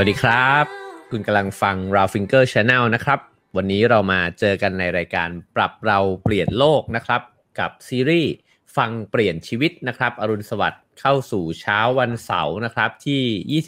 [0.00, 0.64] สวัสดีครับ
[1.10, 3.18] คุณกำลังฟัง r a l Finger Channel นะครับ
[3.56, 7.22] วันนี้เรามาเจอกันในรายการปรับเราเปลี่ยนโลกนะครับ
[7.58, 8.32] กับซีรีส์
[8.76, 13.62] ฟังเปลี่ยนชีวิตนะครับ อรุณสวัสดิ์เข้าสู่เช้าวันเสาร์นะครับที่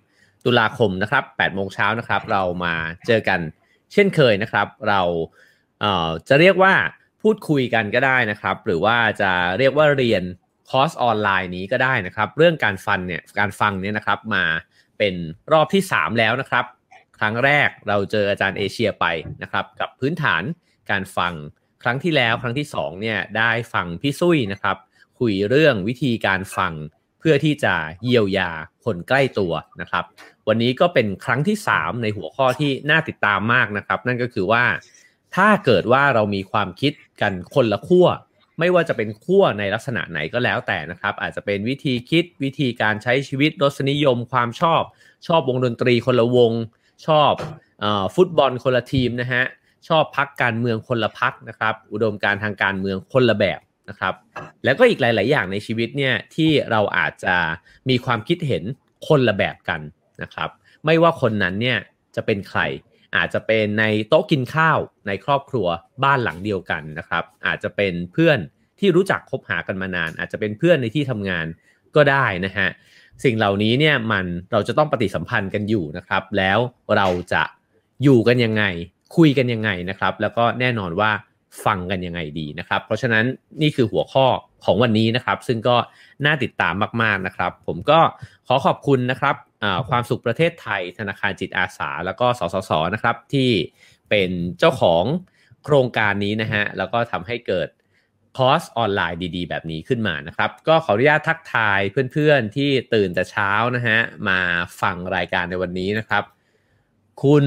[0.00, 2.74] 23 ตุลาคมนะครับ8โมงเช้านะครับ เรามา
[3.06, 3.40] เจอกัน
[3.92, 5.02] เช่นเคยนะครับ เรา
[5.80, 6.74] เอ่อจะเรียกว่า
[7.22, 10.22] พูดคุยกันก็ได้นะครับ หรือว่าจะเรียกว่าเรียน
[10.70, 14.44] คอร์สออนไลน์นี้ก็ได้นะครับ เรื่องการฟังเนี่ยการฟังเนี่ยนะครับมา
[14.98, 15.14] เป็น
[15.52, 16.64] รอบที่ 3 แล้วนะครับ
[17.18, 19.06] ครั้งแรกเราเจออาจารย์เอเชียไป
[19.42, 20.42] นะครับ กับพื้นฐาน
[20.90, 21.34] การฟัง
[21.82, 24.76] ครั้งที่แล้วครั้งที่2เนี่ยได้ฟังพี่ซุยนะครับ
[25.18, 26.72] คุยเรื่องวิธีการฟัง
[27.18, 28.50] เพื่อที่จะเยียวยา
[28.84, 30.04] คนใกล้ตัวนะครับ
[30.48, 34.64] วันนี้ก็เป็นครั้งที่ 3 ในหัวข้อที่น่าติดตามมากนะครับ นั่นก็คือว่า
[35.36, 38.06] ถ้าเกิดว่าเรามีความคิดกันคนละขั้ว
[38.58, 44.82] ไม่ว่าจะเป็นขั้วในลักษณะไหนก็แล้วแต่นะครับ อาจจะเป็นวิธีคิดวิธีการใช้ชีวิตรสนิยมความชอบ
[45.26, 46.52] ชอบวงดนตรีคนละวง
[47.06, 47.32] ชอบ
[47.84, 49.44] อฟุตบอลคนละทีมนะฮะ
[49.88, 54.14] ชอบพักการเมืองคนละพักนะครับ อุดมการทางการเมืองคนละแบบนะครับ
[54.64, 57.36] แล้วก็อีกหลาย ๆ อย่างในชีวิตเนี่ยที่เราอาจจะ
[57.88, 58.62] มีความคิดเห็น
[59.08, 59.80] คนละแบบกัน
[60.22, 60.50] นะครับ
[60.84, 61.78] ไม่ว่าคนนั้นเนี่ย
[62.16, 62.60] จะเป็นใคร
[63.16, 65.66] อาจจะเป็นในโต๊ะกินข้าวในครอบครัว
[66.04, 68.38] บ้านหลังเดียวกันนะครับ อาจจะเป็นเพื่อน
[68.78, 71.46] ที่รู้จักคบหากันมานาน อาจจะเป็นเพื่อนในที่ทำงาน
[71.96, 72.68] ก็ได้นะฮะ
[73.24, 76.58] สิ่งเหล่านี้เนี่ยมันเราจะต้องปฏิสัมพันธ์กันอยู่นะครับ แล้ว
[76.96, 77.42] เราจะ
[78.02, 78.64] อยู่กันยังไง
[79.16, 81.10] คุยกันยังไงนะครับ แล้วก็แน่นอนว่า
[81.64, 83.24] ฟังกันยังไงดีนะครับ เพราะฉะนั้น
[83.62, 84.26] นี่คือหัวข้อ
[84.64, 85.76] ของวันนี้นะครับ ซึ่งก็
[86.24, 88.00] น่าติดตามมากๆนะครับ ผมก็
[88.46, 89.36] ขอขอบคุณนะครับ
[89.88, 93.50] ความสุขประเทศไทย ธนาคารจิตอาสา แล้วก็สสสนะครับที่
[94.10, 95.04] เป็นเจ้าของ
[95.64, 97.68] โครงการนี้นะฮะแล้วก็ทำให้เกิด
[98.36, 101.80] คอร์สออนไลน์ดีๆ แบบนี้ขึ้นมานะครับ ก็ขออนุญาตทักทาย
[102.12, 103.98] เพื่อนๆที่ตื่นแต่เช้านะฮะ
[104.28, 104.38] มา
[104.80, 106.24] ฟังรายการในวันนี้นะครับ
[107.22, 107.44] คุณ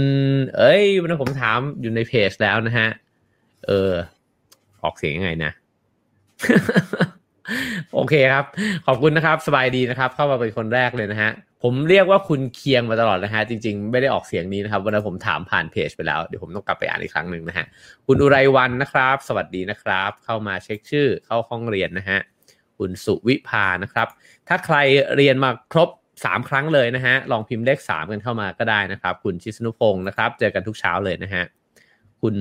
[0.57, 2.89] เอ้ยวันนี้ผมถามอยู่ในเพจแล้วนะฮะ
[3.65, 3.93] เออ
[4.83, 5.51] ออกเสียงยังไงนะ
[7.93, 8.45] โอเคครับ
[8.85, 11.31] ขอบคุณนะครับ สบายดีนะครับ เข้ามาเป็นคนแรกเลยนะฮะ
[11.63, 17.65] ผมเรียกว่าคุณเคียงมาตลอดนะฮะ จริง ๆ ไม่ได้ออกเสียงนี้นะครับวันนั้นผมถามผ่านเพจไปแล้ว เดี๋ยวผมต้องกลับไปอ่านอีกครั้งหนึ่งนะฮะ
[18.07, 22.19] คุณอุไรวันนะครับ สวัสดีนะครับ เข้ามาเช็คชื่อ เข้าห้องเรียนนะฮะ
[22.77, 24.07] คุณสุวิภานะครับ
[24.47, 24.77] ถ้าใคร
[25.15, 25.89] เรียนมาครบ
[26.19, 31.43] 3ครั้งเลยนะฮะ ลองพิมพ์เลข3กันเข้ามาก็ได้นะครับ คุณชิสนุพงศ์นะครับ เจอกันทุกเช้าเลยนะฮะ
[32.21, 32.35] คุณ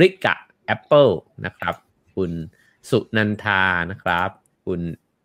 [0.00, 0.36] ริกะ
[0.70, 1.08] แอปเปิล
[1.46, 1.74] นะครับ
[2.16, 2.30] คุณ
[2.90, 4.30] สุนันทานะครับ
[4.66, 4.80] คุณ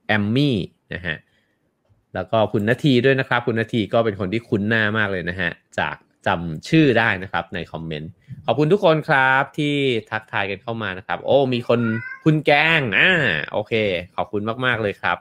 [0.08, 0.58] แอมมี่
[0.94, 1.18] นะฮะ
[2.14, 5.96] แล้วก็คุณนาทีด้วยนะครับ คุณนาทีก็เป็นคนที่คุ้นหน้ามากเลยนะฮะจาก
[6.28, 8.12] จำชื่อได้นะครับในคอมเมนต์
[8.46, 9.76] ขอบคุณทุกคนครับที่
[10.12, 11.80] ทักทายกันเข้ามานะครับ โอ้ มีคน
[12.24, 13.12] คุณแกงอ่า
[13.52, 13.74] โอเค
[14.16, 15.18] ขอบคุณมาก ๆ เลยครับ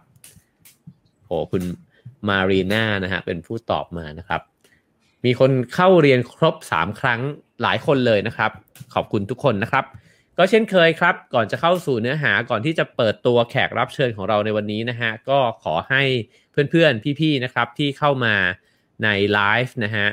[1.26, 1.62] โอ้คุณ
[2.28, 4.40] มารีน่านะฮะเป็นผู้ตอบมานะครับ
[5.24, 7.20] มีคนเข้าเรียนครบ 3 ครั้ง
[7.62, 8.50] หลายคนเลยนะครับ
[8.94, 9.84] ขอบคุณทุกคนนะครับ
[10.38, 16.02] ก็เช่นเคยครับ ก่อนจะเข้าสู่เนื้อหาก่อนที่จะเปิดตัวแขกรับเชิญของเราในวันนี้นะฮะ ก็ขอให้
[16.70, 18.34] เพื่อนๆ พี่ๆ นะครับ ที่เข้ามา
[19.04, 20.06] ในไลฟ์นะฮะ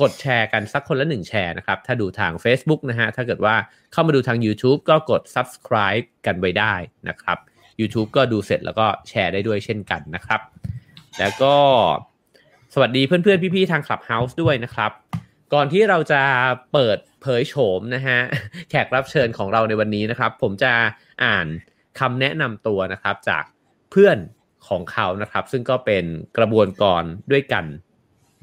[0.00, 3.54] กดแชร์กันสักคนละหนึ่งแชร์นะครับ ถ้าดูทาง Facebook นะฮะ ถ้าเกิดว่า
[3.92, 6.74] เข้ามาดูทาง YouTube ก็กด subscribe กันไว้ได้
[7.08, 7.38] นะครับ
[7.80, 10.40] YouTube ก็ดูเสร็จแล้วก็แชร์ได้ด้วยเช่นกันนะครับ
[11.18, 11.54] แล้วก็
[12.74, 14.92] สวัสดีเพื่อนๆ พี่ๆ ทาง Clubhouse ด้วยนะครับ
[15.54, 16.22] ก่อนที่เราจะ
[16.72, 18.18] เปิด เผยโฉมนะฮะ
[18.70, 20.72] แขกรับเชิญของเราในวันนี้นะครับ ผมจะ
[21.24, 21.46] อ่าน
[22.00, 23.44] คำแนะนำตัวนะครับจาก
[23.90, 24.18] เพื่อน
[24.68, 26.04] ของเขานะครับ ซึ่งก็เป็น
[26.38, 27.64] กระบวนกรด้วยกัน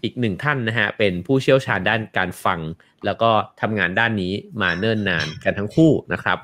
[0.04, 2.60] อีกหนึ่งท่านนะฮะเป็นผู้เชี่ยวชาญด้านการฟัง
[3.06, 3.32] แล้วก็
[3.62, 6.38] ทำงานด้านนี้มาเนิ่นนานกันทั้งคู่นะครับ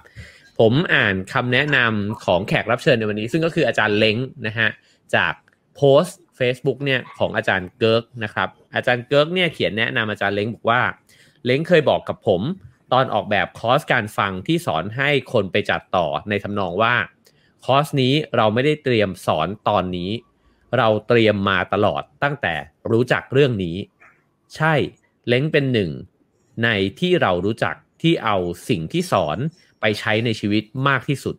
[0.60, 4.70] ผมอ่านคำแนะนำของแขกรับเชิญในวันนี้ ซึ่งก็คืออาจารย์เล้งนะฮะ
[5.16, 5.34] จาก
[5.76, 10.82] โพสต์ Facebook เนี่ยของอาจารย์เกิร์กนะครับอาจารย์เกิร์กเนี่ยเขียนแนะนำอาจารย์เล้งบอกว่า
[11.46, 12.42] เล้งเคยบอกกับผม
[12.94, 16.96] ตอนออกแบบคอร์สการฟังที่สอนให้คนไปจัดต่อในทำนองว่า
[17.66, 20.12] คอร์สนี้เราไม่ได้เตรียมสอนตอนนี้
[20.78, 22.56] เราเตรียมมาตลอดตั้งแต่
[22.92, 23.78] รู้จักเรื่องนี้
[24.56, 24.74] ใช่
[25.28, 25.92] เล้งเป็นหนึ่ง
[26.64, 26.70] ใน
[27.00, 28.38] ที่เรารู้จักที่เอา
[28.70, 29.38] สิ่งที่สอน
[29.82, 31.36] ไปใช้ในชีวิตมากที่สุด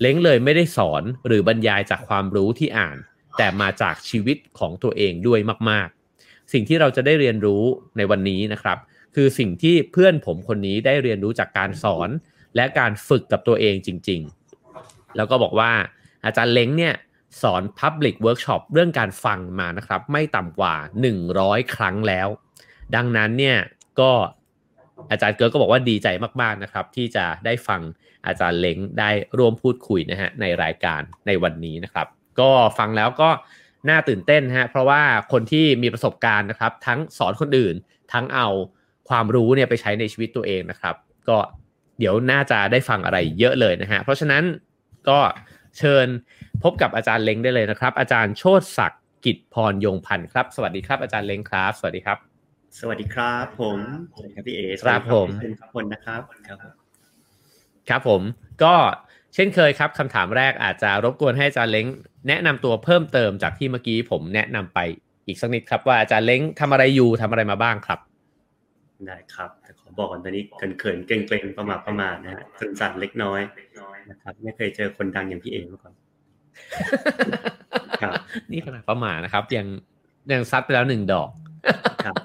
[0.00, 2.96] เล้งเลยไม่ได้สอนหรือบรรยายจากความรู้ที่อ่าน
[3.38, 5.40] แต่มาจากชีวิตของตัวเองด้วย
[5.70, 5.88] มาก
[6.20, 7.62] ๆ สิ่งที่เราจะได้เรียนรู้
[7.96, 8.78] ในวันนี้นะครับ
[9.14, 12.10] คือสิ่งที่เพื่อนผมคนนี้ได้เรียนรู้จากการสอน
[12.56, 14.20] และการฝึกกับตัวเองจริง
[14.68, 15.72] ๆ แล้วก็บอกว่า
[16.24, 16.94] อาจารย์เล้งเนี่ย
[17.42, 20.74] สอน Public Workshop เรื่องการฟังมานะครับ ไม่ต่ำกว่า
[21.24, 22.28] 100 ครั้งแล้ว
[22.94, 23.58] ดังนั้นเนี่ย
[24.00, 24.10] ก็
[25.10, 26.08] อาจารย์เกิร์ก็บอกว่าดีใจ
[26.42, 27.80] มากๆนะครับ ที่จะได้ฟัง
[28.26, 32.06] อาจารย์เล้งได้ร่วมพูดคุยนะฮะในรายการในวันนี้นะครับ
[32.40, 33.30] ก็ฟังแล้วก็
[33.88, 37.74] น่าตื่นเต้นฮะเพราะว่าคนที่มีประสบการณ์นะครับ ทั้งสอนคนอื่น
[38.12, 38.48] ทั้งเอา
[39.08, 40.94] ความรู้เนี่ยไปใช้ในชีวิตตัวเองนะครับ
[41.28, 41.38] ก็
[41.98, 44.42] เดี๋ยวน่าจะได้ฟังอะไรเยอะเลยนะฮะเพราะฉะนั้น
[45.08, 45.18] ก็
[45.78, 46.06] เชิญ
[46.62, 52.18] พบกับอาจารย์เล้งได้เลยนะครับ อาจารย์โชติศักดิ์กิจพรยงพันธ์ครับ สวัสดีครับอาจารย์เล้งครับ สวัสดีครับ
[52.78, 53.78] สวัสดีครับ ผม
[54.14, 56.58] สวัสดีครับพี่เอครับผมเป็นคนนะครับครับ
[57.88, 58.22] ครับผม
[58.62, 58.74] ก็
[59.34, 61.86] เช่นเคยครับคำถามแรกอาจจะรบกวนให้อาจารย์เล้ง
[62.28, 64.78] แนะนำตัวเพิ่มเติมจากที่เมื่อกี้ผมแนะนำไป
[65.26, 67.98] อีกสักนิดครับว่าอาจารย์เล้งทำอะไรอยู่ทำอะไรมาบ้างครับ
[69.06, 70.44] ได้ครับแต่ขอบอกก่อนตอนนี้
[70.78, 72.44] เขินๆเกรงๆประมาทประมาทนะฮะ
[72.80, 73.40] สั่นๆเล็กน้อย
[74.10, 75.94] นะครับ ไม่เคยเจอคนดังอย่างพี่เอมาก่อน
[78.02, 78.14] ครับ
[78.50, 79.66] นี่ขนาดประมาทนะครับยัง
[80.32, 81.30] ยังซัดไปแล้วหนึ่งดอก
[82.04, 82.16] ครับ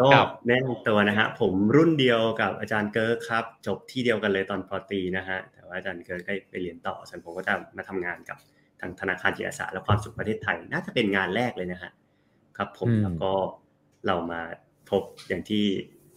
[0.00, 8.38] ก็ครับแนะนำตัวนะฮะผมรุ่นเดียวกับอาจารย์เกิร์กครับ จบที่เดียวกันเลยตอนปอตรีนะฮะแต่ว่าอาจารย์เกิร์กได้ไปเรียนต่อส่วนผมก็จะมาทำงานกับ
[8.80, 11.92] ทางธนาคารจิตอาสาและความสุขประเทศไทย น่าจะเป็นงานแรกเลยนะฮะ
[12.56, 13.30] ครับ ผมอืมแล้วก็
[14.06, 14.40] เรามา
[14.90, 15.64] พบอย่างที่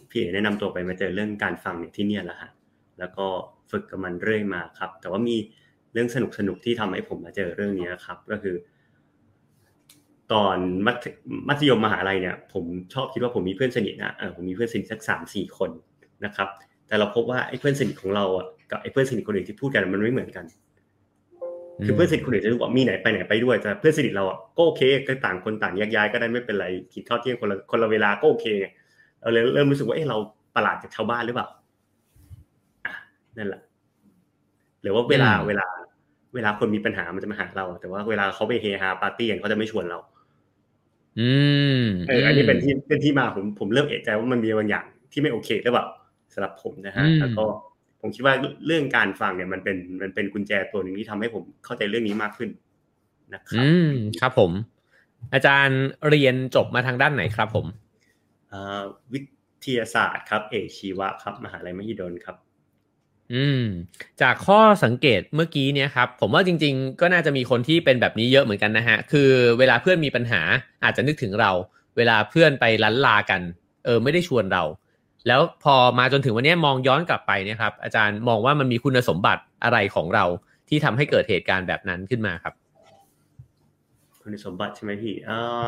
[0.10, 2.52] พี่เอแนะนำตัวไปมาเจอเรื่องการฟังเนี่ยที่เนี่ยแหละฮะ
[3.00, 3.26] แล้วก็
[3.72, 5.36] ฝึกกับมันเรื่อยมาครับ แต่ว่ามี
[5.94, 8.56] เรื่องสนุกสนุกๆที่ทำให้ผมมาเจอเรื่องนี้ครับ ก็คือ
[10.32, 10.58] ตอน
[11.48, 15.70] มัธยมมหาลัยเนี่ย ผมชอบคิดว่าผมมีเพื่อนสนิทนะเออผมมีเพื่อนสนิทสักสามสี่คน
[16.26, 16.50] นะครับ
[16.88, 20.46] แต่เราพบว่าไอ้เพื่อนสนิทของเราอะกับไอ้เพื่อนสนิทคนอื่นที่พูดกันมันไม่เหมือนกัน
[21.86, 28.68] คือเพื่อนสนิทคนอื่นจะรู้ว่ามีไหนไปไหนไปด้วยแต่เพื่อนสนิทเราอะก็โอเคก็ต่างคนต่างแยกย้ายก็ได้ไม่เป็นไรกินข้าวเที่ยงคนละคนละเวลาก็โอเคไง
[29.22, 30.18] เราเลยเริ่มรู้สึกว่าเอ้เรา
[30.56, 31.48] ประหลาดจากชาวบ้านหรือเปล่า
[32.86, 32.94] อะ
[33.38, 33.62] นั่นแหละ
[34.82, 35.66] หรือว่าเวลาอืมเวลา
[36.36, 40.00] เวลาคนมีปัญหามันจะมาหาเรา แต่ว่าเวลาเขาไปเฮฮาปาร์ตี้กันเขาจะไม่ชวนเรา
[41.20, 41.32] อื
[41.84, 45.86] มเอออันนี้เป็นที่เป็นที่มาผมผมเริ่มเอะใจว่ามันมีบางอย่างที่ไม่โอเคหรือเปล่า
[46.34, 47.46] สำหรับผมนะฮะอืมแล้วก็
[48.06, 48.36] ผมคิดว่า
[48.66, 52.50] เรื่องการฟังเนี่ยมันเป็นมันเป็นกุญแจตัวหนึ่งที่ทำให้ผมเข้าใจเรื่องนี้มากขึ้น
[53.34, 53.92] นะครับอืม
[54.22, 54.52] ครับผม
[55.34, 57.66] อาจารย์เรียนจบมาทางด้านไหนครับ ผม
[58.52, 58.82] อ่า
[59.14, 59.20] วิ
[59.66, 62.36] ทยาศาสตร์ครับ เอกชีวะครับมหาลัยมหิดลครับ
[63.34, 63.64] อืม
[64.22, 69.30] จากข้อสังเกตเมื่อกี้เนี่ยครับ ผมว่าจริง ๆ ก็น่าจะมีคนที่เป็นแบบนี้เยอะเหมือนกันนะฮะ คือ
[69.60, 70.42] เวลาเพื่อนมีปัญหา
[70.84, 71.52] อาจจะนึกถึงเรา
[71.98, 73.42] เวลาเพื่อนไปลันลากัน
[73.86, 74.64] เออ ไม่ได้ชวนเรา
[75.28, 80.26] แล้วพอมาจนถึงวันนี้มองย้อนกลับไปเนี่ยครับ อาจารย์มองว่ามันมีคุณสมบัติอะไรของเรา
[80.70, 82.54] ที่ทำให้เกิดเหตุการณ์แบบนั้นขึ้นมาครับ
[84.22, 85.68] คุณสมบัติใช่ไหมพี่อ่า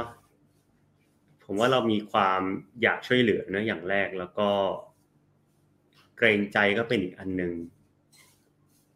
[1.44, 2.42] ผมว่าเรามีความ
[2.82, 4.48] อยากช่วยเหลือนะอย่างแรกแล้วก็
[6.18, 7.54] เกรงใจก็เป็นอีกอันหนึ่ง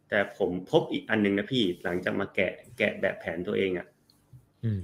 [0.09, 3.98] แต่ผมพบอีกอันหนึ่งนะพี่หลังจากมาแกะแกะแบบแผนตัวเองอะอืม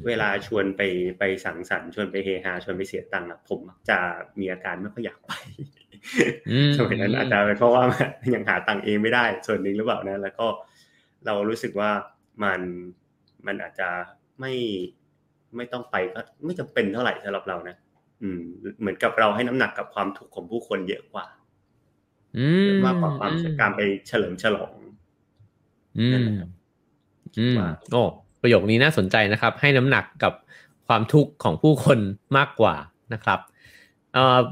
[0.08, 0.82] เวลาชวนไป
[1.20, 3.98] ไปสังสรรค์ชวนไปเฮฮาชวนไปเสียตังค์อะผมมักจะ
[4.40, 5.32] มีอาการไม่ค่อยอยากไป
[6.52, 7.84] อืมสมัยนั้นอาจจะเป็นเพราะว่า
[8.36, 10.48] ยังหาตังค์เองไม่ได้ส่วนหนึ่งหรือเปล่านะ แล้วก็
[11.26, 11.92] เรารู้สึกว่า
[12.44, 12.62] มัน
[13.46, 13.90] มันอาจจะ
[14.40, 14.54] ไม่
[15.56, 17.76] ไม่ต้องไปก็ไม่จำเป็นเท่าไหร่สำหรับเรานะ
[18.22, 18.42] อืม
[18.80, 21.26] เหมือนกับเราให้น้ำหนักกับความทุกข์ของผู้คนเยอะกว่า
[22.38, 24.74] อืมมากกว่าความการไปเฉลิมฉลอง
[26.00, 26.50] อืนั่นมแหละครับ
[27.40, 28.04] อืมว่าโอ้
[28.46, 30.34] ประโยคนี้น่าสนใจนะครับ ให้น้ำหนักกับ
[30.88, 32.00] ความทุกข์ของผู้คน
[32.38, 32.76] มากกว่า
[33.14, 33.40] นะครับ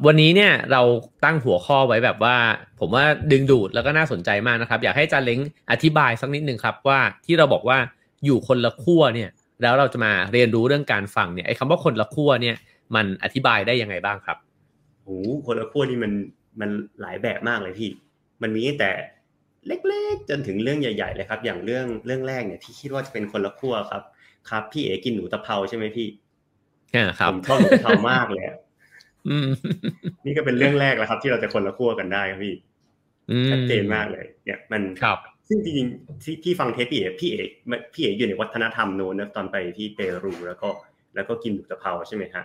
[0.05, 0.81] วันนี้เนี่ยเรา
[1.23, 2.35] ตั้งหัวข้อไว้แบบว่า
[2.79, 5.39] ผมว่าดึงดูดแล้วก็น่าสนใจมากนะครับ อยากให้จารย์เล้ง
[5.71, 7.77] อธิบายสักนิดหนึ่งครับว่าที่เราบอกว่า
[8.25, 9.29] อยู่คนละขั้วเนี่ย
[9.61, 12.55] แล้วเราจะมาเรียนรู้เรื่องการฟังเนี่ยไอ้คำว่าคนละขั้วเนี่ย
[12.95, 14.37] มันอธิบายได้ยังไงบ้างครับ
[15.03, 16.11] โอ้โหคนละขั้วนี่มัน
[16.59, 16.69] มัน
[17.01, 17.91] หลายแบบมากเลยพี่
[18.41, 18.91] มันมีแต่
[19.67, 24.03] เล็กๆ จนถึงเรื่องใหญ่ๆเลยครับ อย่างเรื่องเรื่องแรกเนี่ยที่คิดว่าจะเป็นคนละขั้วครับ
[24.49, 26.07] ครับ พี่เอ๋กินหนูตะเภาใช่ไหมพี่
[26.95, 28.57] อ่าครับผมชอบหนูตะเภามากเลยอะ
[29.29, 29.47] อืม
[30.25, 32.55] นี่ก็เป็นเรื่องแรกแล้วครับ ที่เราจะคนละขั้วกันได้ครับพี่
[33.31, 37.41] อืมชัดเจนมากเลย เนี่ยมันครับ ซึ่งจริงๆที่ที่ฟังเทปพี่เอ๋พี่เอ๋
[37.93, 40.69] พี่เอ๋อยู่ในวัฒนธรรมโน้นนะตอนไปที่เปรูแล้วก็
[41.15, 42.43] แล้วก็กินหนูตะเภาใช่ไหมฮะ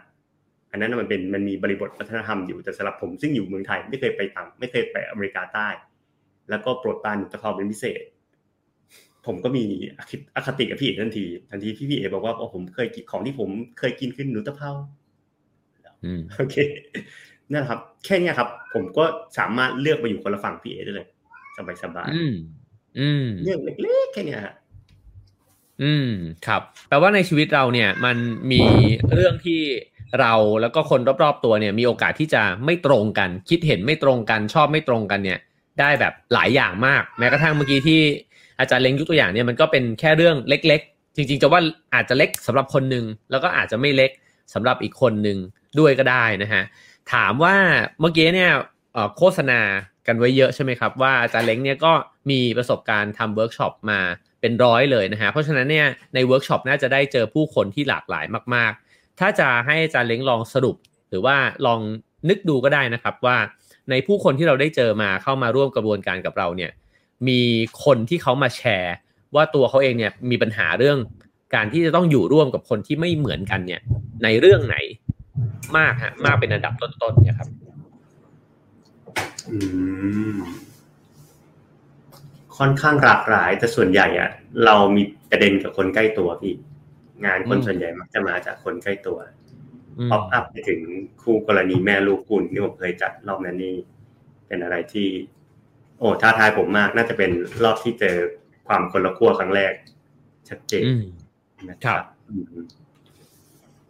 [0.71, 5.69] อันนั้นนะมันเป็นมันมีบริบทวัฒนธรรมอยู่แต่สำหรับผมซึ่งอยู่เมืองไทยไม่เคยไปต่างไม่เคยไปอเมริกาใต้
[6.51, 8.03] แล้วก็โปรดปรานหนูตะเภาเป็นพิเศษ
[9.27, 9.65] ผมก็มี
[9.99, 14.71] อคติอคติกับพี่เอ๋ทันที ทันทีที่พี่เอ๋บอกว่าอ๋อผมเคยกินของที่ผมเคยกินคือหนูตะเภา
[16.05, 16.57] อืมโอเค
[17.53, 19.05] นั่นแหละครับ แค่เนี้ยครับ ผมก็
[19.39, 21.09] สามารถเลือกไปอยู่คนละฝั่งพี่เอได้เลย
[21.57, 22.35] สบายสบายอืม
[22.99, 24.55] อืมเรื่องเล็กๆแค่เนี้ยฮะ
[25.83, 26.11] อืม
[26.47, 28.17] ครับ แปลว่าในชีวิตเราเนี่ย มัน
[28.53, 28.63] มี
[29.15, 29.61] เรื่องที่
[30.21, 35.39] เราแล้วก็คนรอบๆตัวเนี่ย มีโอกาสที่จะไม่ตรงกัน คิดเห็นไม่ตรงกัน ชอบไม่ตรงกันเนี่ย
[35.81, 38.01] ได้แบบหลายอย่างมาก แม้กระทั่งเมื่อกี้ที่
[38.61, 41.61] อาจารย์เล็งยกตัวอย่างเนี่ยมันก็เป็นแค่เรื่องเล็ก ๆ จริง ๆ จะว่า
[41.95, 44.11] อาจจะเล็กสำหรับคนหนึ่งแล้วก็อาจจะไม่เล็ก
[44.55, 45.39] สำหรับอีกคนหนึ่ง
[45.79, 46.63] ด้วยก็ได้นะฮะ
[47.13, 47.57] ถามว่า
[48.01, 48.53] เมื่อกี้เนี่ย
[49.17, 49.61] โฆษณา
[50.07, 51.93] กันไว้เยอะใช่ไหมครับว่าอาจารย์เล้งเนี่ยก็
[52.31, 54.01] มีประสบการณ์ทำเวิร์กช็อปมา
[54.41, 60.77] เป็นร้อยเลยนะฮะเพราะฉะนั้นเนี่ยในเวิร์กช็อปน่าจะได้เจอผู้คนที่หลากหลายมาก ๆ ถ้าจะให้อาจารย์เล้งลองสรุป
[61.11, 61.81] หรือว่าลอง
[62.29, 63.37] นึกดูก็ได้นะครับว่า
[63.91, 66.71] ในผู้คนที่เราได้เจอมาเข้ามาร่วมกระบวนการกับเราเนี่ย
[67.29, 67.41] มี
[67.85, 68.95] คนที่เขามาแชร์
[69.35, 70.99] ว่าตัวเขาเองเนี่ยมีปัญหาเรื่อง
[71.55, 73.81] การที่จะต้องอยู่ร่วมกับคนที่ไม่เหมือนกันเนี่ย
[74.25, 74.77] ในเรื่องไหน
[75.77, 77.49] มากฮะมากเป็นอันดับต้นๆเนี่ยครับ
[79.51, 79.59] อื
[80.37, 80.39] ม
[82.59, 84.31] ค่อนข้างหลากหลาย แต่ส่วนใหญ่อะ
[84.65, 86.55] เรามีประเด็นกับคนใกล้ตัวพี่
[87.25, 89.38] งานคนอืมส่วนใหญ่มักจะมาจากคนใกล้ตัวอืม
[90.11, 90.81] ป๊อปอัพไปถึง
[91.23, 93.75] คู่กรณีแม่ลูกคุณที่ผมเคยจัดรอบนั้นนี่
[94.49, 95.09] เป็นอะไรที่
[95.99, 97.31] โอ้ท้าทายผมมากน่าจะเป็น
[97.65, 98.17] รอบที่เจอ
[98.67, 99.73] ความคนละขั้วครั้งแรก
[100.49, 101.05] ชัดเจนอืม
[101.71, 102.45] นะคครัรับบอืม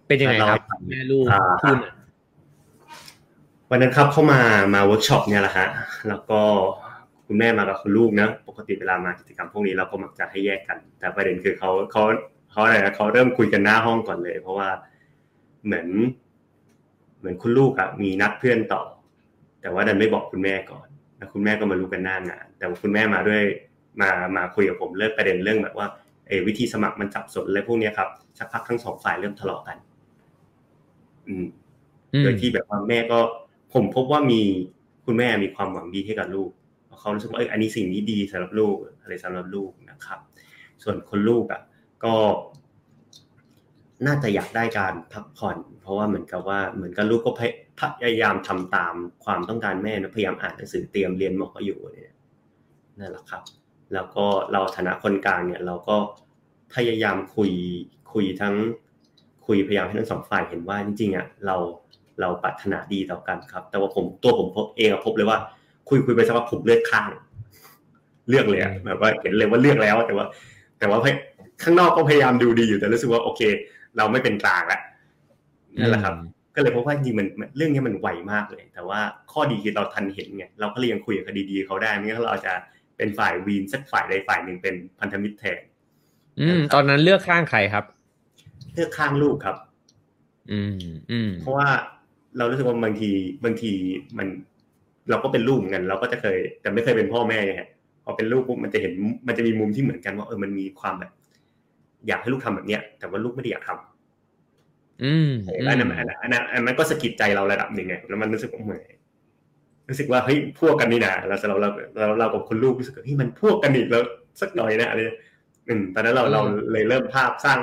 [0.07, 1.93] เป็นยังไงครับเราแม่ลูกอ่าคุณอะ
[3.71, 4.41] วันนั้นครับเข้ามา
[4.75, 5.69] มาเวิร์กช็อปเนี่ยแหละฮะ
[6.09, 6.41] แล้วก็
[7.27, 12.03] คุณแม่มากับคุณลูกนะปกติเวลามากิจกรรมพวกนี้เราก็มักจะให้แยกกัน แต่ประเด็นคือเขาเขา
[12.51, 14.69] เขาอะไรนะเขาเริ่มคุยกันหน้าห้องก่อนเลย เพราะว่า
[15.65, 15.89] เหมือน
[17.19, 18.83] เหมือนคุณลูกอะมีนัดเพื่อนต่อ
[19.61, 23.43] แต่ว่าดันไม่บอกคุณแม่ก่อนแล้วคุณแม่ก็มารู้กันหน้างานแต่ว่าคุณแม่มาด้วย
[24.01, 25.87] มามาคุยกับผมเรื่องประเด็นเรื่องแบบว่า
[26.29, 29.77] เออวิธีสมัครมันจับสนอะไรพวกเนี้ยครับสักพักทั้งสองฝ่ายเริ่มทะเลาะกัน
[31.29, 31.47] อืม
[32.15, 33.19] อืมโดยที่แบบว่าแม่ก็
[33.75, 34.43] ผมพบว่ามี
[35.07, 36.51] คุณแม่มีความหวังดีให้กับลูก
[37.01, 40.19] เขารู้สึกว่าเอออันนี้สิ่งนี้ดีสำหรับลูกอะไรสำหรับลูกนะครับ
[40.83, 41.61] ส่วนคนลูกอะ
[42.05, 42.15] ก็
[44.07, 47.43] น่าจะอยากได้การพักผ่อน เพราะว่าเหมือนกับว่าเหมือนกับลูกก็พ
[48.05, 52.15] ยายามทำตามความต้องการแม่นะพยายามอ่านหนังสือเตรียมเรียนหมออยู่เนี่ย
[52.99, 53.43] นั่นแหละครับ
[53.95, 55.97] แล้วก็เราฐานะคนกลางเนี่ย เราก็
[56.75, 57.53] พยายามคุย
[58.13, 58.55] คุยทั้ง
[59.47, 61.57] คุยพยายามให้ทั้งสองฝ่ายเห็นว่าจริงๆอะเรา
[62.21, 65.39] เราปรารถนาดีต่อกันครับ แต่ว่าผมตัวผมพบเองอะพบเลยว่า
[65.89, 67.11] คุยคุยไปสักพักผมเลือกข้าง
[68.29, 70.27] เลือกเลยอะแบบว่าเห็นเลยว่าเลือกแล้ว แต่ว่า
[70.79, 70.99] แต่ว่า
[71.63, 73.41] ข้างนอกก็พยายามดูดีอยู่แต่รู้สึกว่าโอเค
[73.97, 74.81] เราไม่เป็นกลางแล้ว
[75.81, 76.15] นั่นแหละครับ
[76.55, 77.27] ก็เลยพบว่าจริงๆมัน
[77.57, 79.01] เรื่องนี้มันไวมากเลย แต่ว่า
[79.33, 82.53] ข้อดีคือเราทันเห็นไงเราก็เลยยังคุยกับคดีดีเขาได้ไม่งั้นเราจะ
[82.97, 85.59] เป็นฝ่ายวีนสักฝ่ายใดฝ่ายหนึ่งเป็นพันธมิตรแทน
[86.41, 87.85] อืม ตอนนั้นเลือกข้างใครครับ
[88.75, 89.57] เลือกข้างลูกครับ
[90.53, 90.77] อืม
[91.11, 91.69] อืมเพราะว่า
[92.39, 93.11] เรารู้สึกว่าบางที
[93.45, 93.73] บางที
[94.19, 94.29] มัน
[95.11, 97.69] เราก็เป็นลูกเหมือนกัน เราก็จะเคย แต่ไม่เคยเป็นพ่อแม่ไงฮะ
[98.05, 98.93] พอเป็นลูกปุ๊บมันจะเห็น
[99.27, 101.13] มันจะมีมุมที่เหมือนกันว่าเออมันมีความแบบ
[102.07, 105.31] อยากให้ลูกทำแบบเนี้ย แต่ว่าลูกไม่ได้อยากทำอืม
[105.69, 108.83] อันนั้นอันนั้นอันนั้นอันนั้นก็สะกิดใจเราระดับหนึ่งไงแล้วมันรู้สึกว่าเหมือน
[109.89, 114.03] รู้สึกว่าเฮ้ยพวกกันนี่นะเราเราเราเราเรากับคุณลูกรู้สึกว่าเฮ้ยมันพวกกันอีกแล้ว
[114.41, 115.01] สักหน่อยนะอะไร
[115.69, 117.59] อืมตอนนั้นเราเราเลยเริ่มภาพสร้าง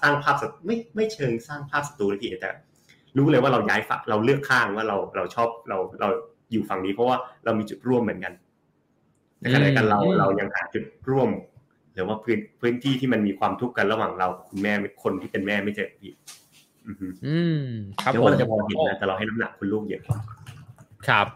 [0.00, 2.50] สร้างภาพไม่ไม่เชิงสร้างภาพศัตรูเลยพี่แต่
[3.16, 6.08] รู้เลยว่าเราย้ายฝักเราเลือกข้างว่าเราเราชอบเราเรา
[6.52, 8.32] อยู่ฝั่งนี้เพราะว่าเรามีจุดร่วมเหมือนกัน
[9.40, 11.47] ในขณะเดียวกันเราเรายังหาจุดร่วมห
[11.98, 16.12] รือว่าพื้นพื้นที่ที่มันมีความทุกข์กันระหว่างเราคุณแม่คนที่เป็นแม่ไม่เจอพี่
[17.26, 17.64] อืม
[18.02, 20.18] ครับเดี๋ยวว่าเราจะพอเห็นนะแต่เราให้น้ำหนักคุณลูกเยอะกว่า
[21.08, 21.26] ครับ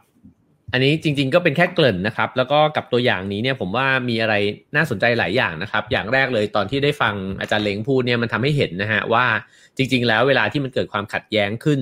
[0.72, 4.34] อันนี้จริง ๆ ก็เป็นแค่เกริ่นนะครับ แล้วก็กับตัวอย่างนี้เนี่ยผมว่ามีอะไร
[4.76, 9.24] น่าสนใจหลายอย่างนะครับ อย่างแรกเลยตอนที่ได้ฟังอาจารย์เล้งพูดเนี่ยมันทำให้เห็นนะฮะว่า
[9.76, 11.80] จริง ๆ แล้วเวลาที่มันเกิดความขัดแย้งขึ้น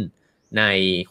[0.58, 0.62] ใน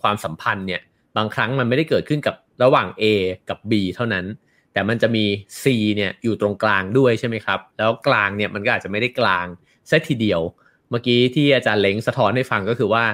[0.02, 0.82] ความสัมพันธ์เนี่ย
[1.18, 3.04] บางครั้งมันไม่ได้เกิดขึ้นกับระหว่าง A
[3.50, 4.26] กับ B เท่านั้น
[4.74, 5.26] แต่มันจะมี
[5.62, 5.64] C
[5.96, 9.46] เนี่ยอยู่ตรงกลางด้วยใช่ไหมครับ แล้วกลางเนี่ยมันก็อาจจะไม่ได้กลาง
[9.90, 10.42] ซะทีเดียว
[10.90, 13.06] เมื่อกี้ที่อาจารย์เล้งสะท้อนให้ฟังก็คือว่า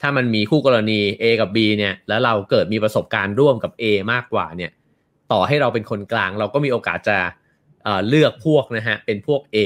[0.00, 4.70] ถ้ามันมีคู่กรณี A กับ B เนี่ยแล้วเราเกิดมีประสบการณ์ร่วมกับ A มากกว่าเนี่ย
[5.32, 7.18] ต่อให้เราเป็นคนกลาง เราก็มีโอกาสจะ
[7.84, 9.56] เเลือกพวกนะฮะเป็นพวก A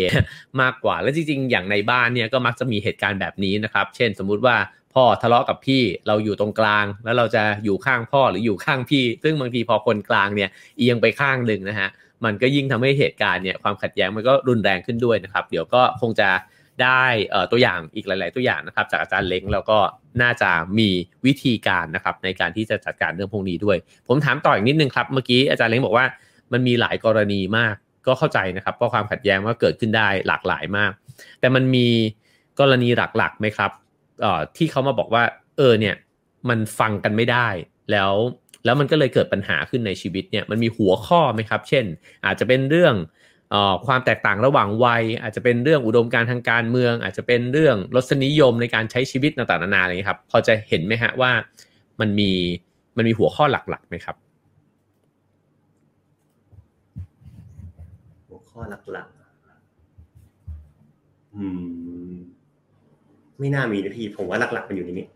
[0.61, 4.57] มากกว่า และจริงๆ อย่างในบ้านเนี่ยก็มักจะมีเหตุการณ์แบบนี้นะครับ เช่นสมมุติว่า
[4.99, 11.89] พ่อทะเลาะกับพี่เราอยู่ตรงกลาง แล้วเราจะอยู่ข้างพ่อหรืออยู่ข้างพี่ ซึ่งบางทีพอคนกลางเนี่ยเอียงไปข้างหนึ่งนะฮะ
[12.25, 16.29] มันก็ยิ่งทำให้เหตุการณ์เนี่ยความขัดแย้งมันก็รุนแรงขึ้นด้วยนะครับ เดี๋ยวก็คงจะ
[16.83, 17.03] ได้
[17.53, 19.79] ตัวอย่างอีกหลาย ๆ ตัวอย่างนะครับ จากอาจารย์เล้งแล้วก็
[20.23, 20.89] น่าจะมี
[21.27, 23.77] วิธีการนะครับในการที่จะจัดการเรื่องพวกนี้ด้วย
[24.09, 26.07] ผมถามต่ออีกนิดนึงครับเมื่อกี้อาจารย์เล้งบอกว่า
[26.53, 27.75] มันมีหลายกรณีมาก
[28.07, 30.93] ก็เข้าใจนะครับเพราะความขัดแย้งว่าเกิดขึ้นได้หลากหลายมาก
[31.41, 31.87] แต่มันมี
[32.61, 33.71] กรณีหลักๆไหมครับ
[34.57, 35.25] ที่เขามาบอกว่า
[35.57, 35.95] เออเนี่ย
[36.49, 37.49] มันฟังกันไม่ได้
[37.91, 38.13] แล้ว
[38.65, 41.85] แล้วมันก็เลยเกิดปัญหาขึ้นในชีวิตเนี่ยมันมีหัวข้อไหมครับ เช่น
[42.27, 42.95] อาจจะเป็นเรื่อง
[43.55, 51.31] ออความแตกต่างระหว่างวัย อาจจะเป็นเรื่องอุดมการทางการเมือง อาจจะเป็นเรื่องรสนิยมในการใช้ชีวิตต่างๆนานาอะไรอย่างนี้ยครับ พอจะเห็นไหมฮะว่า
[52.01, 52.31] มันมี
[52.97, 54.17] มันมีหัวข้อหลักๆไหมครับ
[58.29, 58.61] หัวข้อ
[58.93, 59.17] หลักๆ
[61.35, 61.45] อื
[62.15, 62.17] ม
[63.39, 65.07] ไม่น่ามีนะพี่ ผมว่าหลักๆมันอยู่ในนี้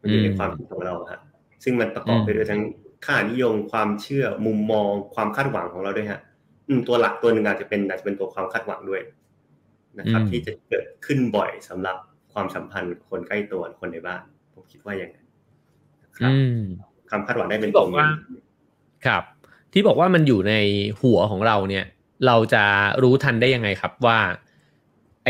[0.00, 1.20] มันอยู่ในความคิดของเราฮะ
[1.64, 2.62] ซึ่งมันประกอบไปด้วยทั้ง
[3.06, 6.20] ค่านิยมความเชื่อมุมมองความคาดหวังของเราด้วยฮะ
[6.68, 9.00] อืมตัวหลักตัวหนึ่งอาจจะเป็นอาจจะเป็นตัวความคาดหวังด้วย
[9.98, 11.96] นะครับ ที่จะเกิดขึ้นบ่อยสำหรับ
[12.32, 14.22] ความสัมพันธ์กับคนใกล้ตัวคนในบ้าน
[14.54, 15.26] ผมคิดว่าอย่างนั้น
[16.18, 16.32] ครับ
[17.08, 18.08] ความคาดหวังได้เป็นตัวว่า
[19.06, 19.22] ครับ
[19.72, 20.54] ที่บอกว่ามันอยู่ใน
[21.00, 21.84] หัวของเราเนี่ย
[22.26, 22.64] เราจะ
[23.02, 24.18] รู้ทันได้ยังไงครับว่า
[25.24, 25.28] ไอ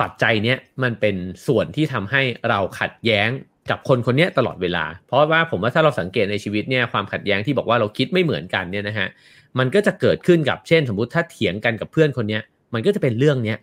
[0.00, 3.28] ปัจจัยเนี้ยมันเป็นส่วนที่ทำให้เราขัดแย้ง
[3.70, 9.08] กับคนคนนี้ตลอดเวลา เพราะว่าผมว่าถ้าเราสังเกตในชีวิตเนี่ยความขัดแย้งที่บอกว่าเราคิดไม่เหมือนกันเนี่ยนะฮะ
[9.58, 12.38] มันก็จะเกิดขึ้นกับเช่น สมมุติถ้าเถียงกันกับเพื่อนคนนี้
[12.74, 13.58] มันก็จะเป็นเรื่องเนี้ย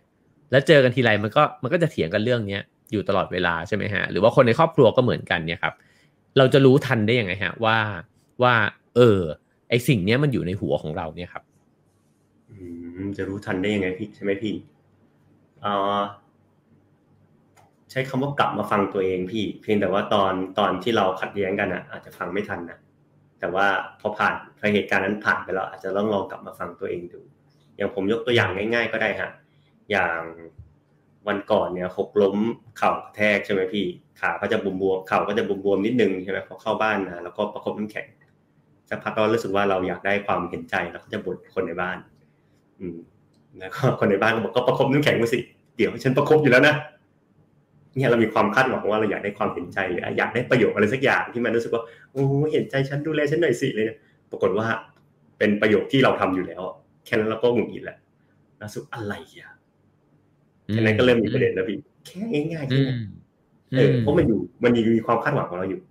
[0.51, 2.61] แล้วเจอกันทีไรมันก็มันก็จะเถียงกันเรื่องเนี้ย
[2.91, 5.73] อยู่ตลอดเวลาใช่ไหมฮะหรือว่าคนในครอบครัวก็เหมือนกันเนี่ยครับ
[6.37, 7.77] เราจะรู้ทันได้ยังไงฮะว่า
[8.43, 8.53] ว่า
[8.95, 9.19] เออ
[9.69, 11.43] ไอสิ่งเนี้ยมันอยู่ในหัวของเราเนี่ยครับ
[13.17, 14.53] จะรู้ทันได้ยังไงพี่ใช่ไหมพี่
[17.91, 22.77] ใช้คำว่ากลับมาฟังตัวเองพี่ เพียงแต่ว่าตอนตอนที่เราขัดแย้งกันอะ อาจจะฟังไม่ทันนะ
[23.39, 23.65] แต่ว่า
[23.99, 27.21] พอผ่านพอเหตุการณ์นั้นผ่านไปแล้วอาจจะต้องลองกลับมาฟังตัวเองดู
[27.75, 29.29] อย่างผมยกตัวอย่างง่าย ๆ ก็ได้ฮะ
[29.91, 30.19] อย่าง
[31.27, 32.35] วันก่อนเนี่ยหกล้ม
[32.77, 33.85] เข่ากระแทกใช่ไหมพี่
[34.21, 38.07] ขาก็จะบวมบวมเข่าก็จะบวมบวมนิดนึงใช่ไหมพอเข้าบ้านนะแล้วก็ประคบน้ำแข็ง
[38.89, 41.97] สักพักก็รู้สึกว่าเราอยากได้ความเห็นใจแล้วก็จะบ่นคนในบ้าน
[42.79, 42.97] อืม
[43.59, 45.39] แล้วก็คนในบ้านก็บอกก็ประคบน้ำแข็งมาสิ
[45.77, 46.75] เดี๋ยวฉันประคบอยู่แล้วนะ
[47.95, 53.85] เนี่ยเรามีความคาดหวังว่าเราอยากได้ความเห็นใจหรืออยากได้ประโยชน์อะไรสักอย่างที่มันรู้สึกว่าโอ้เห็นใจฉันดูแลฉันหน่อยสิเลย
[54.31, 54.67] ปรากฏว่า
[55.37, 56.61] เป็นประโยชน์ที่เราทำอยู่แล้ว
[57.05, 57.97] แค่นั้นเราก็หงุดหงิดแหละ
[58.57, 59.51] แล้วสุดอะไรอะ
[60.67, 62.99] แค่นั้นก็เริ่มมีประเด็นแล้วพี่แค่ง่ายๆแค่นั้น
[63.77, 65.81] เออเพราะมันอยู่มันมีความคาดหวังของเราอยู่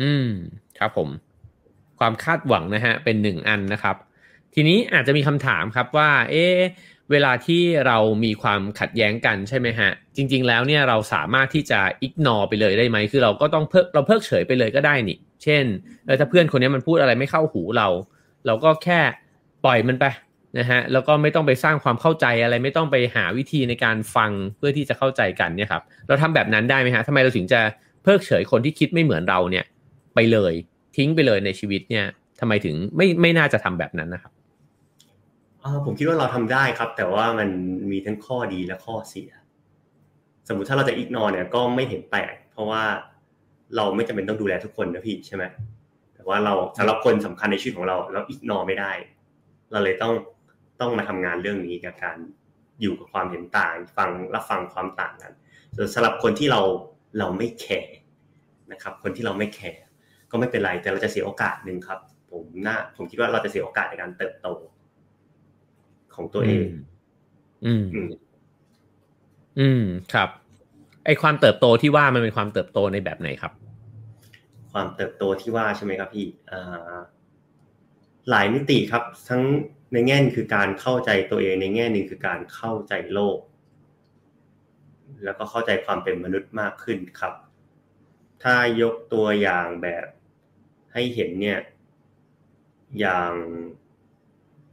[0.00, 0.28] อืม
[0.78, 1.08] ครับผม
[1.98, 3.96] ความคาดหวังนะฮะ เป็นหนึ่งอันนะครับ
[4.54, 6.46] ทีนี้อาจจะมีคำถามครับว่า เอ๊
[7.10, 15.64] เวลาที่เรามีความขัดแย้งกันใช่ไหมฮะ จริง ๆ แล้วเนี่ยเราสามารถที่จะอิกนอไปเลยได้ไหมคือเราก็ต้องเพิกเราเพิกเฉยไปเลยก็ได้นี่ เช่น
[16.06, 17.88] เออถ้าเพื่อนคนนี้มันพูดอะไรไม่เข้าหูเรา
[18.46, 19.00] เราก็แค่
[19.64, 20.04] ปล่อยมันไป
[20.58, 27.60] นะฮะแล้วก็ไม่ต้องไปสร้างความเข้าใจอะไร ไม่ต้องไปหาวิธีในการฟังเพื่อที่จะเข้าใจกันเนี่ยครับเราทำแบบนั้นได้ไหมฮะทำไมเราถึงจะ
[28.02, 29.64] เพิกเฉยคนที่คิดไม่เหมือนเราเนี่ย
[30.14, 30.54] ไปเลย
[30.96, 32.06] ทิ้งไปเลยในชีวิตเนี่ย
[32.40, 34.32] ทำไมถึงไม่ไม่น่าจะทำแบบนั้นนะครับ
[35.84, 37.48] ผมคิดว่าเราทำได้ครับ แต่ว่ามัน
[37.90, 39.30] มีทั้งข้อดีและข้อเสีย
[40.48, 42.82] สมมุติถ้าเราจะอิกนอเนี่ยก็ไม่เห็นแปลกเพราะว่า
[43.76, 45.44] เราไม่จำเป็นต้องดูแลทุกคนนะพี่ใช่ไหม
[46.14, 48.92] แต่ว่าเราสำหรับคนสำคัญในชีวิตของเรา เราอิกนอไม่ได้
[49.72, 50.14] เราเลยต้อง
[50.80, 52.18] ต้องมาทำงานเรื่องนี้กับการ
[52.80, 55.32] อยู่กับความเห็นต่าง ฟังรับฟังความต่างกัน
[55.76, 56.60] ส่วนสำหรับคนที่เรา
[57.18, 57.94] เราไม่แคร์
[58.72, 59.82] นะครับ คนที่เราไม่แคร์
[60.30, 64.48] ก็ไม่เป็นไรแต่เราจะเสียโอกาสหนึ่งครับ ผมน่าผมคิดว่าเราจะเสียโอกาสในการเติบโต
[66.14, 66.66] ของตัวเอง
[67.66, 67.84] อืม
[69.60, 69.82] อืม
[70.14, 70.28] ครับ
[71.04, 73.52] ไอความเติบโตที่ว่ามันเป็นความเติบโตในแบบไหนครับ
[74.72, 76.96] ความเติบโตที่ว่าใช่ไหมครับพี่อ่า
[78.30, 79.42] หลายมิติครับ ทั้ง
[79.92, 83.38] ในแง่นคือการเข้าใจตัวเอง ในแง่หนึ่งคือการเข้าใจโลก
[85.24, 87.34] แล้วก็เข้าใจความเป็นมนุษย์มากขึ้นครับ
[88.42, 90.06] ถ้ายกตัวอย่างแบบ
[90.92, 91.60] ให้เห็นเนี่ย
[93.00, 93.32] อย่าง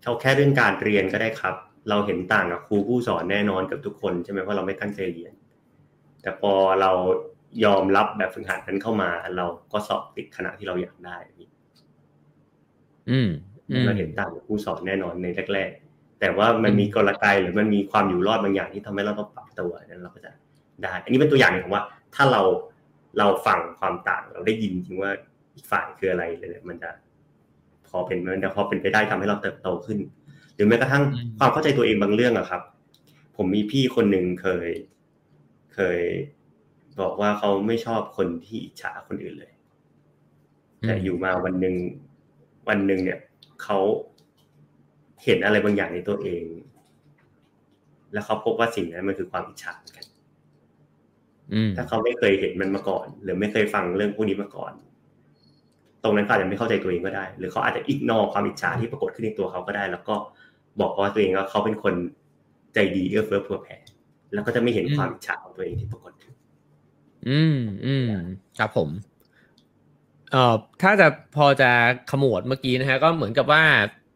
[0.04, 1.56] เอาแค่เรื่องการเรียนก็ได้ครับ
[1.90, 5.34] เราเห็นต่างกับครูผู้สอนแน่นอนกับทุกคนใช่ไหมเพราะเราไม่ตั้งใจเรียน
[6.22, 6.92] แต่พอเรา
[7.66, 11.18] ยอมรับแบบฝึกหัดนั้นเข้ามา เราก็สอบติดคณะที่เราอยากได้
[13.10, 13.30] อืม
[13.86, 20.32] เราเห็นต่างกับผู้สอนแน่นอนในแรกๆ แต่ว่ามันมีกลไกหรือมันมีความอยู่รอดบางอย่างที่ทำให้เราต้องปรับตัวนั้นเราก็จะ
[20.84, 21.84] ได้ อันนี้เป็นตัวอย่างหนึ่งของว่า
[22.16, 22.42] ถ้าเรา
[23.20, 25.12] เราฟังความต่างเราได้ยินจริงว่า
[25.56, 26.90] อีกฝ่ายคืออะไรเลยมันจะ
[27.90, 30.00] พอเป็นมันจะพอเป็นไปได้ทำให้เราเติบโตขึ้น
[30.56, 31.04] หรือแม้กระทั่ง
[31.40, 32.62] ความเข้าใจตัวเองบางเรื่องอะครับ
[33.36, 34.70] ผมมีพี่คนหนึ่งเคย
[35.74, 36.00] เคย
[37.02, 39.54] บอกว่าเขาไม่ชอบคนที่อิจฉาคนอื่นเลย
[40.82, 41.76] แต่อยู่มาวันหนึ่ง
[42.70, 43.20] วันหนึ่งเนี่ย
[43.64, 43.78] เขา
[45.24, 46.44] เห็นอะไรบางอย่างในตัวเอง
[48.14, 50.06] แล้วเขาพบว่าสิ่งนั้นมันคือความอิจฉากัน
[51.76, 54.74] ถ้าเขาไม่เคยเห็นมันมาก่อน หรือไม่เคยฟังเรื่องพวกนี้มาก่อน
[56.04, 60.16] ตรงนั้นเขาอาจจะไม่เข้าใจตัวเองก็ได้ หรือเขาอาจจะอิกนอความอิจฉาที่ปรากฏขึ้นในตัวเขาก็ได้ แล้วก็
[60.82, 61.94] บอกว่าตัวเองว่าเขาเป็นคน
[62.74, 63.78] ใจดีเอื้อเฟื้อเผื่อแผ่
[64.34, 66.14] แล้วก็จะไม่เห็นความอิจฉาของตัวเองที่ปรากฏ
[67.30, 68.10] อืมอืม
[68.60, 68.90] ครับผม
[70.32, 71.72] เอ่อถ้าจะพอจะ
[72.12, 73.64] ขมวดเมื่อกี้นะฮะก็เหมือนกับว่า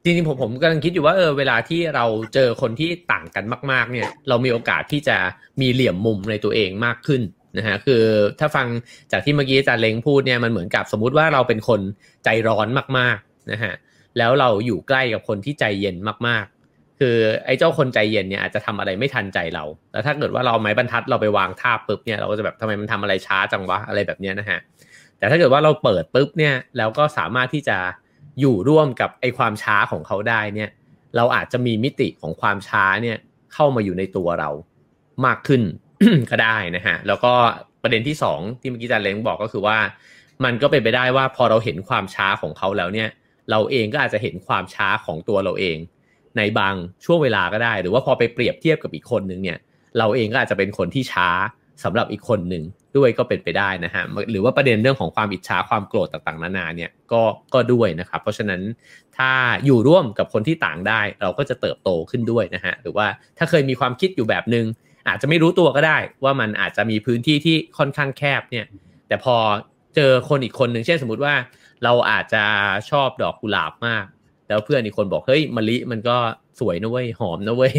[0.03, 5.17] จริงๆผมผมกำลังคิดอยู่ว่าเออเวลาที่เราเจอคนที่ต่างกันมาก ๆ เนี่ย เรามีโอกาสที่จะ
[5.61, 7.21] มีเหลี่ยมมุมในตัวเองมากขึ้น
[7.57, 8.03] นะฮะคือ
[8.39, 8.67] ถ้าฟัง
[9.11, 11.81] จากที่เมื่อกี้อาจารย์เล้งพูดเนี่ยมันเหมือนกับสมมุติว่าเราเป็นคน
[12.23, 13.73] ใจร้อนมากๆนะฮะ
[14.17, 15.95] แล้วเราอยู่ใกล้กับคนที่ใจเย็น
[16.27, 24.59] มากๆ คือไอ้เจ้าคนใจเย็นเนี่ยอาจจะทำอะไรไม่ทันใจเรา แล้วถ้าเกิดว่าเราไม้บรรทัดเราไปวางท่าปุ๊บเนี่ยเราก็จะแบบทำไมมันทำอะไรช้าจังวะอะไรแบบเนี้ยนะฮะ
[25.17, 27.77] แต่ถ้าเกิดว่าเราเปิดปุ๊บเนี่ยแล้วก็สามารถที่จะ
[28.39, 30.69] อยู่ร่วมกับไอ้ความช้าของเขาได้เนี่ย
[31.15, 33.17] เราอาจจะมีมิติของความช้าเนี่ย
[33.53, 34.49] เข้ามาอยู่ในตัวเรา
[35.25, 35.61] มากขึ้น
[36.31, 37.33] ก็ได้นะฮะ แล้วก็
[37.83, 39.77] ประเด็นที่สองที่เมื่อกี้อาจารย์เล้งบอกก็คือว่า
[40.43, 43.09] มันก็เป็นไปได้ว่าพอเราเห็นความช้าของเขาแล้วเนี่ย
[43.51, 45.77] เราเองก็อาจจะเห็นความช้าของตัวเราเอง
[46.37, 49.57] ในบางช่วงเวลาก็ได้ หรือว่าพอไปเปรียบเทียบกับอีกคนหนึ่งเนี่ย
[49.97, 51.29] เราเองก็อาจจะเป็นคนที่ช้า
[51.83, 52.63] สำหรับอีกคนหนึ่ง
[52.97, 57.21] ด้วยก็เป็นไปได้นะฮะหรือว่าประเด็นเรื่องของความอิจฉาความโกรธต่างๆนานาเนี่ยก็
[57.53, 58.61] ก็ด้วยนะครับ เพราะฉะนั้น
[59.17, 59.31] ถ้า
[59.65, 64.65] อยู่ร่วมกับคนที่ต่างได้ เราก็จะเติบโตขึ้นด้วยนะฮะหรือว่าถ้าเคยมีความคิดอยู่แบบหนึ่ง
[65.07, 68.65] อาจจะไม่รู้ตัวก็ได้ ว่ามันอาจจะมีพื้นที่ที่ค่อนข้างแคบเนี่ย
[69.07, 69.35] แต่พอ
[69.95, 71.33] เจอคนอีกคนหนึ่งเช่นสมมติว่า
[71.83, 72.43] เราอาจจะ
[72.89, 74.05] ชอบดอกกุหลาบมาก
[74.47, 76.17] แล้วเพื่อนอีกคนบอกเฮ้ยมะลิมันก็
[76.59, 77.73] สวยนะเว้ยหอมนะเว้ย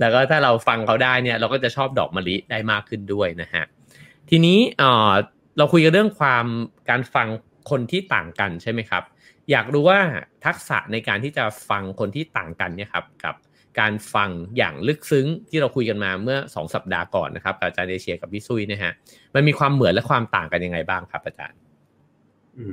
[0.00, 3.64] แล้วก็ถ้าเราฟังเขาได้เนี่ย เราก็จะชอบดอกมะลิได้มากขึ้นด้วยนะฮะ
[4.30, 5.12] ทีนี้เอ่อ
[5.58, 6.46] เราคุยกันเรื่องความ
[6.90, 7.28] การฟัง
[7.70, 9.02] คนที่ต่างกันใช่ไหมครับ
[9.50, 10.00] อยากรู้ว่า
[10.44, 13.34] ทักษะในการที่จะฟังคนที่ต่างกันเนี่ยครับกับ
[13.80, 18.92] การฟังอย่างลึกซึ้งที่เราคุยกันมาเมื่อสองสัปดาห์ก่อนนะครับอาจารย์เดเชียกับพี่ซุยนะฮะ
[19.34, 21.58] มันมีความเหมือนและความต่างกันยังไงบ้างครับ อาจารย์
[22.58, 22.66] อื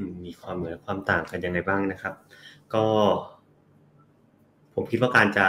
[0.00, 2.14] มมีความเหมือนความต่างกันยังไงบ้างนะครับ
[2.74, 2.84] ก็
[4.74, 5.48] ผมคิดว่าการจะ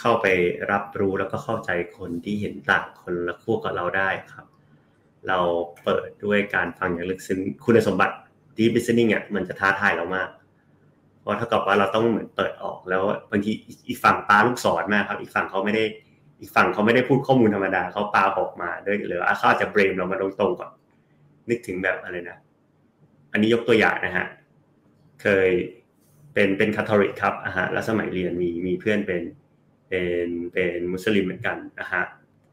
[0.00, 0.26] เข้าไป
[0.72, 4.46] รับรู้แล้วก็เข้าใจคนที่เห็นต่างคนละขั้วกับเราได้ครับ
[5.28, 5.38] เรา
[5.84, 8.14] เปิดด้วยการฟังอย่างลึกซึ้งคุณสมบัติ
[8.56, 10.28] deep listening อะมันจะท้าทายเรามาก
[11.26, 13.52] เพราะเท่ากับว่าเราต้องเหมือนเปิดออกแล้วบางที
[13.88, 15.84] อีกฝั่งปาลูกศรมากครับ อีกฝั่งเขาไม่ได้
[16.40, 20.70] อีกฝั่งเขาไม่ได้พูดข้อมูลธรรมดาเขาปาออกมาด้วยหรือเขาอาจจะเบรมเรามาตรงๆก่อน
[21.50, 22.38] นึกถึงแบบอะไรนะ
[23.32, 24.26] อันนี้ยกตัวอย่างนะฮะ
[25.22, 25.48] เคย
[26.34, 29.22] เป็นเป็นคาทอลิกครับอะฮะแล้วสมัยเรียนมีมีเพื่อนเป็น
[29.88, 32.02] เป็นเป็นมุสลิมเหมือนกันนะฮะ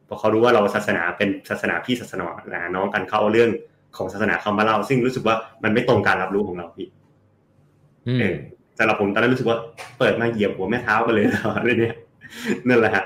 [0.08, 3.50] พอเขารู้ว่าเราศาสนาเป็นศาสนาพี่ศาสนาน้องกันเขาเอาเรื่อง
[3.98, 6.88] ของศาสนาเขามาเล่า ซึ่งรู้สึกว่ามันไม่ตรงการรับรู้ของเราพี่
[8.20, 8.38] เออ
[8.78, 9.58] สำหรับผมตอนนั้นรู้สึกว่า
[10.00, 11.26] เปิดมาเหยียบหัวแม่เท้ากันเลย
[11.58, 11.96] อะไรเนี่ย
[12.68, 13.04] นั่นแหละฮะ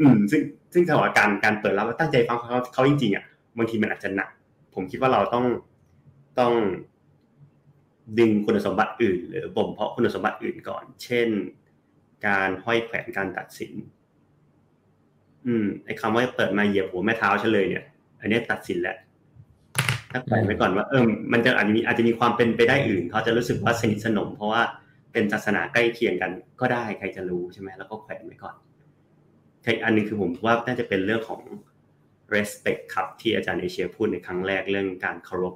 [0.00, 0.40] อืม ซึ่ง
[0.72, 3.24] ซึ่งสถานการณ์การเปิดรับตั้งใจฟังเขาเขาจริงๆอะ
[3.56, 4.28] บางทีมันอาจจะหนัก
[4.74, 5.44] ผมคิดว่าเราต้อง
[6.40, 6.52] ต้อง
[8.18, 11.28] ดึงคุณสมบัติอื่น หรือบ่มเพาะคุณสมบัติอื่นก่อน เช่น
[12.26, 13.72] การห้อยแขวนการตัดสิน
[15.46, 17.84] อืมไอ้คำว่าเปิดมาเหยียบหัวแม่เท้าเฉลยเนี่ย
[18.20, 18.96] อันนี้ตัดสินแหละ
[20.10, 24.62] ถ้าแขวนไว้ก่อนว่าเออมันจะอาจจะมีอาจจะมีความเป็นไปได้อื่น เขาจะรู้สึกว่าสนิทสนม เพราะว่า
[25.16, 28.54] เป็นศาสนาใกล้เคียงกันก็ได้ใครจะรู้ใช่ไหมแล้วก็แขวนไว้ก่อน
[29.84, 31.40] อันนึงคือผมว่าน่าจะเป็นเรื่องของ
[32.34, 35.54] respect ครับที่อาจารย์เอเชียพูดในครั้งแรกเรื่องการเคารพ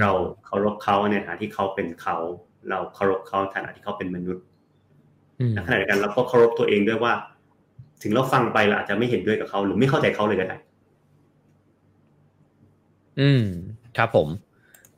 [0.00, 0.10] เรา
[0.46, 2.16] เคารพเขาในฐานะที่เขาเป็นเขา
[2.68, 4.44] เราเคารพเขาในฐานะที่เขาเป็นมนุษย์
[5.54, 7.12] ในขณะเดียวกันเราก็เคารพตัวเองด้วยว่า
[8.02, 10.56] ถึงเราฟังไปเราอาจจะไม่เห็นด้วยกับเขาหรือไม่เข้าใจเขาเลยก็ได้
[13.20, 13.44] อืม
[13.96, 14.28] ครับผม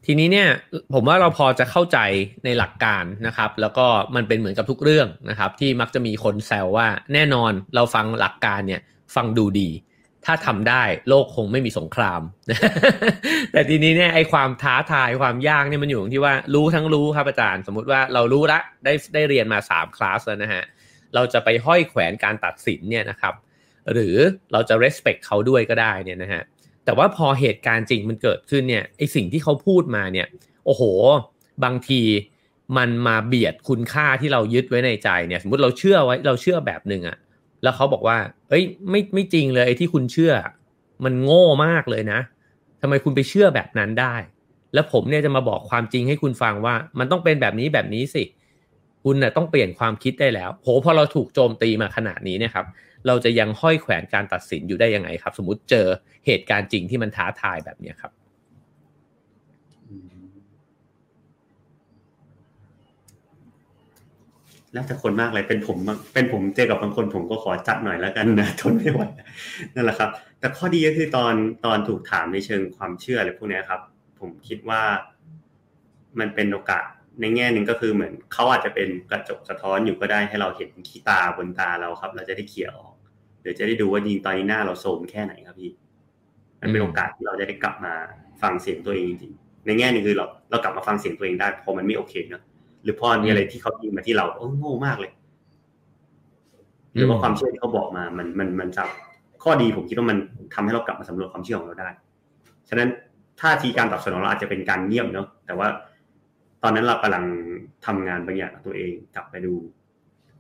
[0.09, 0.49] ทีนี้เนี่ย
[0.95, 1.99] ผมว่าเราพอจะเข้าใจ
[2.45, 8.81] ในหลักการนะครับ แล้วก็มันเป็นเหมือนกับทุกเรื่องนะครับ ที่มักจะมีคนแซวว่าแน่นอนเราฟังหลักการเนี่ย
[9.15, 9.69] ฟังดูดี
[10.25, 12.21] ถ้าทำได้โลกคงไม่มีสงคราม
[13.53, 20.63] แต่ทีนี้เนี่ยไอความท้าทายความยากเนี่ยมันอยู่ตรงที่ว่ารู้ทั้งรู้ครับอาจารย์ สมมุติว่าเรารู้ละได้ได้เรียนมาสามคลาสแล้วนะฮะ
[21.15, 23.35] เราจะไปห้อยแขวนการตัดสินเนี่ยนะครับ
[23.93, 24.17] หรือ
[24.53, 26.43] เราจะ respect เขาด้วยก็ได้เนี่ยนะฮะ
[26.87, 30.27] แต่ว่าพอเหตุการณ์จริงมันเกิดขึ้นเนี่ยไอสิ่งที่เขาพูดมาเนี่ย
[30.67, 30.83] โอ้โห
[31.65, 32.03] บางที
[32.77, 37.17] มันมาเบียดคุณค่าที่เรายึดไว้ในใจเนี่ย สมมติเราเชื่อไว้เราเชื่อแบบหนึ่งอะ
[37.63, 38.19] แล้วเขาบอกว่า
[38.49, 40.33] เอ้ย ไม่ไม่จริงเลยไอ้ที่คุณเชื่อ
[41.05, 42.21] มันโง่มากเลยนะ
[42.81, 44.15] ทำไมคุณไปเชื่อแบบนั้นได้
[44.75, 48.25] แล้วผมเนี่ยจะมาบอกความจริงให้คุณฟังว่า มันต้องเป็นแบบนี้แบบนี้สิ
[49.05, 52.67] คุณน่ะต้องเปลี่ยนความคิดได้แล้ว โหพอเราถูกโจมตีมาขนาดนี้เนี่ยครับ
[53.07, 55.87] เราจะยังห้อยแขวนการตัดสินอยู่ได้ยังไงครับ สมมุติเจอ
[56.27, 58.13] เหตุการณ์จริงที่มันท้าทายแบบนี้ครับ
[64.73, 65.79] แล้วแต่คนมากเลยเป็นผม
[66.15, 69.01] เป็นผมเจอกับบางคนผมก็ขอจัดหน่อยแล้วกันนะทนไม่ไหว
[69.75, 73.81] นั่นแหละครับ แต่ข้อดีก็คือตอนตอนถูกถามในเชิงความเชื่ออะไรพวกนี้ครับ
[74.21, 74.83] ผมคิดว่า
[76.21, 76.87] มันเป็นโอกาส
[77.21, 82.95] ในแง่หนึ่งก็คือเหมือนเขาอาจจะเป็นกระจกสะท้อนอยู่ก็ได้ให้เราเห็นขี้ตาบนตาเราครับ เราจะได้เขี่ยออก
[83.47, 85.71] หรือจะได้ดูว่าจริงตอนนี้หน้าเราโทมแค่ไหนครับพี่
[86.61, 87.95] มันเป็นโอกาสที่เราจะได้กลับมา
[88.43, 89.33] ฟังเสียงตัวเองจริง
[89.67, 92.43] ในแง่นึงคือเราเรากลับมาฟังเสียงตัวเองได้พอมันไม่โอเคเนาะ
[92.83, 95.11] หรือพอมีอะไรที่เขายิงมาที่เราโอ้โง่มากเลย
[96.95, 98.85] หรือว่าความเชื่อที่เขาบอกมา มันมันมันจะ
[99.43, 100.19] ข้อดีผมคิดว่ามัน
[100.55, 101.89] ทำให้เรากลับมาสำรวจความเชื่อของเราได้
[102.69, 102.89] ฉะนั้น
[103.41, 105.69] ท่าทีการตอบสนองเราอาจจะเป็นการเงียบเนาะแต่ว่า
[106.63, 107.25] ตอนนั้นเรากำลัง
[107.87, 109.55] ทำงานบางอย่างตัวเองกลับไปดู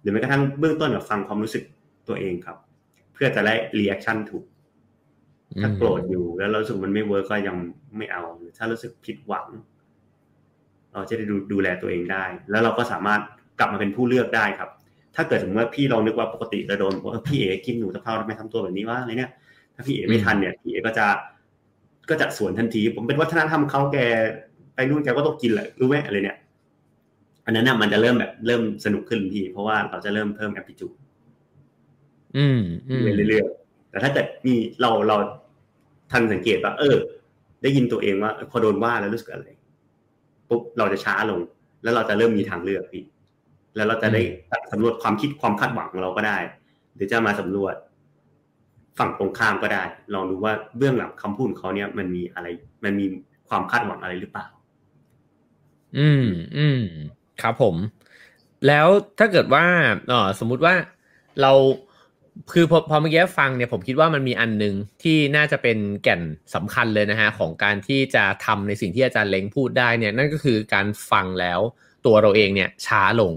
[0.00, 1.64] หรือแม้กระทั่งเบื้องต้นกับฟังความรู้สึก
[2.08, 2.56] ตัวเองครับ
[3.16, 4.44] เพื่อจะได้ reaction ถูก
[5.62, 7.56] ถ้าโกรธอยู่แล้วรู้สึกมันไม่ work ก็ยัง
[7.96, 9.46] ไม่เอาหรือถ้ารู้สึกผิดหวัง
[10.92, 13.20] เราจะได้ดูดูแลตัวเองได้ แล้วเราก็สามารถ
[13.58, 14.70] กลับมาเป็นผู้เลือกได้ครับ
[15.16, 19.32] ถ้าเกิดสมมติว่าพี่ลองนึกว่าปกติจะโดนว่าพี่เอกินหนูตะเพราทำไมทำตัวแบบนี้วะอะไรเนี่ย
[19.74, 21.06] ถ้าพี่เอไม่ทันเนี่ยพี่เอก็จะ
[22.10, 23.98] ก็จะสวนทันที ผมเป็นวัฒนธรรมเขาแก
[24.74, 26.38] ไปนู่นแกก็ต้องกินแหละรู้ไหมอะไรเนี่ย
[27.44, 31.05] อันนั้นน่ะมันจะเริ่มแบบเริ่มสนุกขึ้นพี่ เพราะว่าเราจะเริ่มเพิ่มแอปพลิจูอืม
[32.36, 35.16] อืมเรื่อยๆแต่ถ้าเกิดมีเราเรา
[36.12, 36.96] ทันสังเกตว่าเออ
[37.62, 39.46] ได้ยินตัวเองว่าพอโดนว่าแล้วรู้สึกอะไร
[40.48, 41.40] ปุ๊บเราจะช้าลง
[41.82, 43.04] แล้วเราจะเริ่มมีทางเลือกพี่
[43.76, 44.22] แล้วเราจะได้
[44.72, 46.38] สำรวจความคิดความคาดหวังของเราก็ได้
[46.94, 47.74] หรือจะมาสำรวจ
[48.98, 49.82] ฝั่งตรงข้ามก็ได้
[50.14, 52.46] ลองดูว่าเบื้องหลังคำพูดของเขาเนี่ยมันมีอะไร
[52.84, 53.06] มันมี
[53.48, 54.46] ความคาดหวังอะไรหรือเปล่า
[55.98, 56.82] อืม อืม
[57.42, 57.74] ครับผม
[58.66, 58.86] แล้ว
[59.18, 59.64] ถ้าเกิดว่า
[60.08, 60.74] เออสมมุติว่า
[61.42, 61.52] เรา
[62.52, 66.22] คือพอพอเมื่อกี้ฟังเนี่ยผมคิดว่ามันมีอันหนึ่งที่น่าจะเป็นแก่น
[66.54, 71.60] สำคัญเลยนะฮะของการที่จะทำในสิ่งที่อาจารย์เล้งพูดได้เนี่ยนั่นก็คือการฟังแล้ว
[72.06, 73.32] ตัวเราเองเนี่ยช้าลง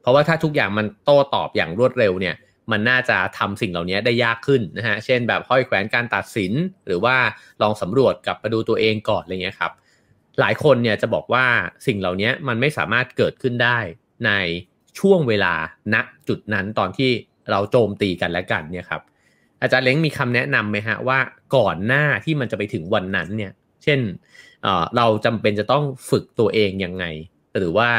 [0.00, 2.34] เพราะว่าถ้าทุกอย่างมันโต้ตอบอย่างรวดเร็วเนี่ย
[2.70, 6.52] มันน่าจะทำสิ่งเหล่านี้ได้ยากขึ้นนะฮะเช่นแบบห้อยแขวนการตัดสิน
[6.86, 7.16] หรือว่า
[7.62, 9.72] ลองสำรวจกลับมาดูตัวเองก่อนอะไรเงี้ยครับ
[10.40, 11.44] หลายคนเนี่ยจะบอกว่า
[11.86, 13.78] สิ่งเหล่านี้มันไม่สามารถเกิดขึ้นได้
[14.26, 14.30] ใน
[14.98, 15.54] ช่วงเวลา
[15.94, 15.96] ณ
[16.28, 17.10] จุดนั้นตอนที่
[17.50, 19.02] เราโจมตีกันและกันเนี่ยครับ
[19.62, 21.18] อาจารย์เล้งมีคำแนะนำไหมฮะว่า
[21.56, 23.52] ก่อนหน้าที่มันจะไปถึงวันนั้นเนี่ย
[23.84, 24.00] เช่น
[24.62, 27.04] เอ่อเราจำเป็นจะต้องฝึกตัวเองยังไง
[27.56, 27.90] หรือว่า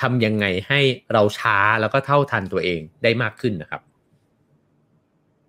[0.00, 0.80] ทำยังไงให้
[1.12, 3.82] เราช้าแล้วก็เท่าทันตัวเองได้มากขึ้นนะครับ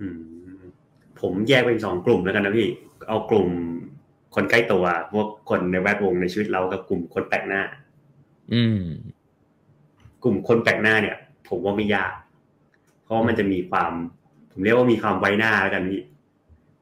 [0.01, 0.19] อืม
[1.19, 2.67] ผมแยกเป็นสองกลุ่มแล้วกันนะพี่
[3.07, 3.49] เอากลุ่ม
[4.35, 4.83] คนใกล้ตัว
[5.13, 7.62] พวกคนในแวดวงในชีวิตเรากับกลุ่มคนแปลกหน้า
[8.53, 8.83] อืม
[10.23, 11.17] กลุ่มคนแปลกหน้าเนี่ย
[11.49, 12.12] ผมว่าไม่ยาก
[13.10, 13.91] เพราะมันจะมีความ
[14.52, 16.02] ผมเรียกว่ามีความไว้หน้าแล้วกันพี่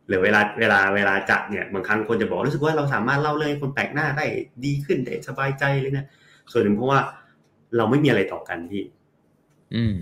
[0.08, 4.26] หรือเวลาเวลาเวลาจัดเนี่ยบางครั้งคนจะบอกรู้สึกว่าเราสามารถเล่าเรื่องให้คนแปลกหน้าได้
[4.66, 6.08] ดีขึ้นได้สบายใจเลยเนี่ย
[6.52, 7.00] ส่วนหนึ่งเพราะว่า
[7.78, 8.84] เราไม่มีอะไรต่อกันพี่
[9.76, 9.96] อืม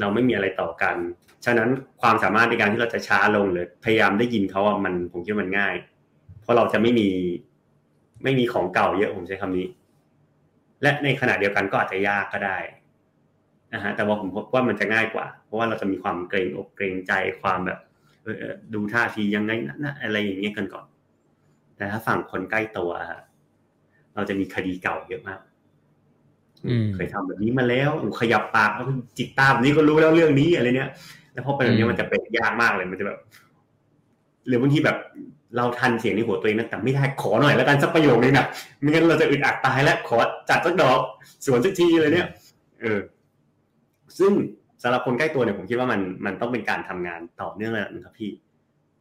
[0.00, 0.96] เราไม่มีอะไรต่อกัน
[1.44, 5.74] ฉะนั้นความสามารถในการที่เราจะช้าลงหรือพยายามได้ยินเขาอะมันผมคิดว่ามันง่าย
[6.42, 7.08] เพราะเราจะไม่มี
[8.24, 9.66] ไม่มีของเก่าเยอะผมใช้คำนี้
[10.82, 12.58] และในขณะเดียวกันก็อาจจะยากก็ได้
[13.74, 17.78] นะฮะแต่ว่าผมพบว่ามันจะง่ายกว่า เพราะว่าเราจะมีความเกรงอกเกรงใจความแบบ
[18.22, 20.86] เออเออดูท่าทียังไงนะนะอะไรอย่างเงี้ยกันก่อน
[21.76, 23.20] แต่ถ้าฝั่งคนใกล้ตัวฮะ
[24.14, 25.40] เราจะมีคดีเก่าเยอะมาก
[26.66, 28.86] อืมเคยทำแบบนี้มาแล้วขยับปากแล้ว
[29.18, 30.90] จิกตาแบบนี้ก็รู้แล้วเรื่องนี้อะไรเนี้ย
[31.32, 33.18] แล้วพอเป็นแบบนี้มันจะเป็นยากมากเลยมันจะแบบ
[34.46, 34.98] หรือบางทีแบบ
[35.56, 38.46] เราทันเสียงในหัวตัวเองนะแต่ไม่ได้ขอหน่อยแล้วกันสักประโยคนึงนะ
[38.80, 40.16] ไม่งั้นเราจะอึดอัดตายแล้วขอ
[40.50, 41.00] จัดสักดอก
[41.46, 42.28] สวนสักทีเลยเนี่ย
[42.80, 42.98] เออ
[44.18, 44.32] ซึ่ง
[44.82, 48.30] สำหรับคนใกล้ตัวเนี่ยผมคิดว่ามันมันต้องเป็นการทำงานต่อเนื่องระดับหนึงครับพี่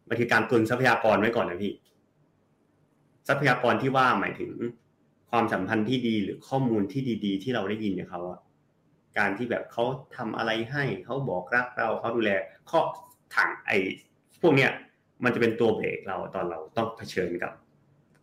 [0.10, 1.74] มันคือการตุนทรัพยากรไว้ก่อนนะพี่
[3.28, 4.52] ทรัพยากรที่ว่าหมายถึง
[5.32, 8.39] ความสัมพันธ์ที่ดีหรือข้อมูลที่ดี ๆ ที่เราได้ยินจากเขาอะ
[9.17, 9.84] การที่แบบเขา
[10.15, 12.32] ทำอะไรให้เขาบอกรักเราเขาดูแล
[12.69, 12.80] ข้อ
[13.36, 13.78] ถังไอ้
[14.41, 14.71] พวกเนี้ย
[15.24, 17.52] มันจะเป็นตัวเบรกเราตอนเราต้องเผชิญกับ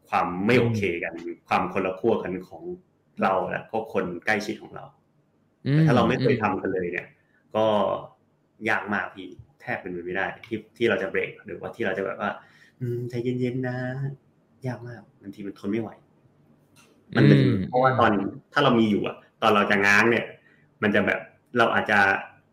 [0.08, 1.14] ความไม่โอเคกัน
[1.48, 2.62] ความคนละขั้วกันของ
[3.22, 4.84] เราและก็คนใกล้ชิดของเรา
[5.72, 7.06] แต่ถ้าเราไม่เคยทำกันเลยเนี่ย
[7.56, 7.64] ก็
[8.68, 9.28] ยากมากพี่
[9.60, 12.30] แทบเป็นไปไม่ได้ ที่ที่เราจะเบรกหรือว่าที่เราจะแบบว่า
[12.80, 13.76] อืมใจเย็นๆนะ
[14.66, 15.90] ยากมากบางทีมันทนไม่ไหว
[17.16, 18.10] มันเป็นอืมเพราะว่าตอน
[18.52, 20.24] ถ้าเรามีอยู่อะตอนเราจะง้างเนี่ย
[20.82, 21.20] มันจะแบบ
[21.58, 21.98] เราอาจจะ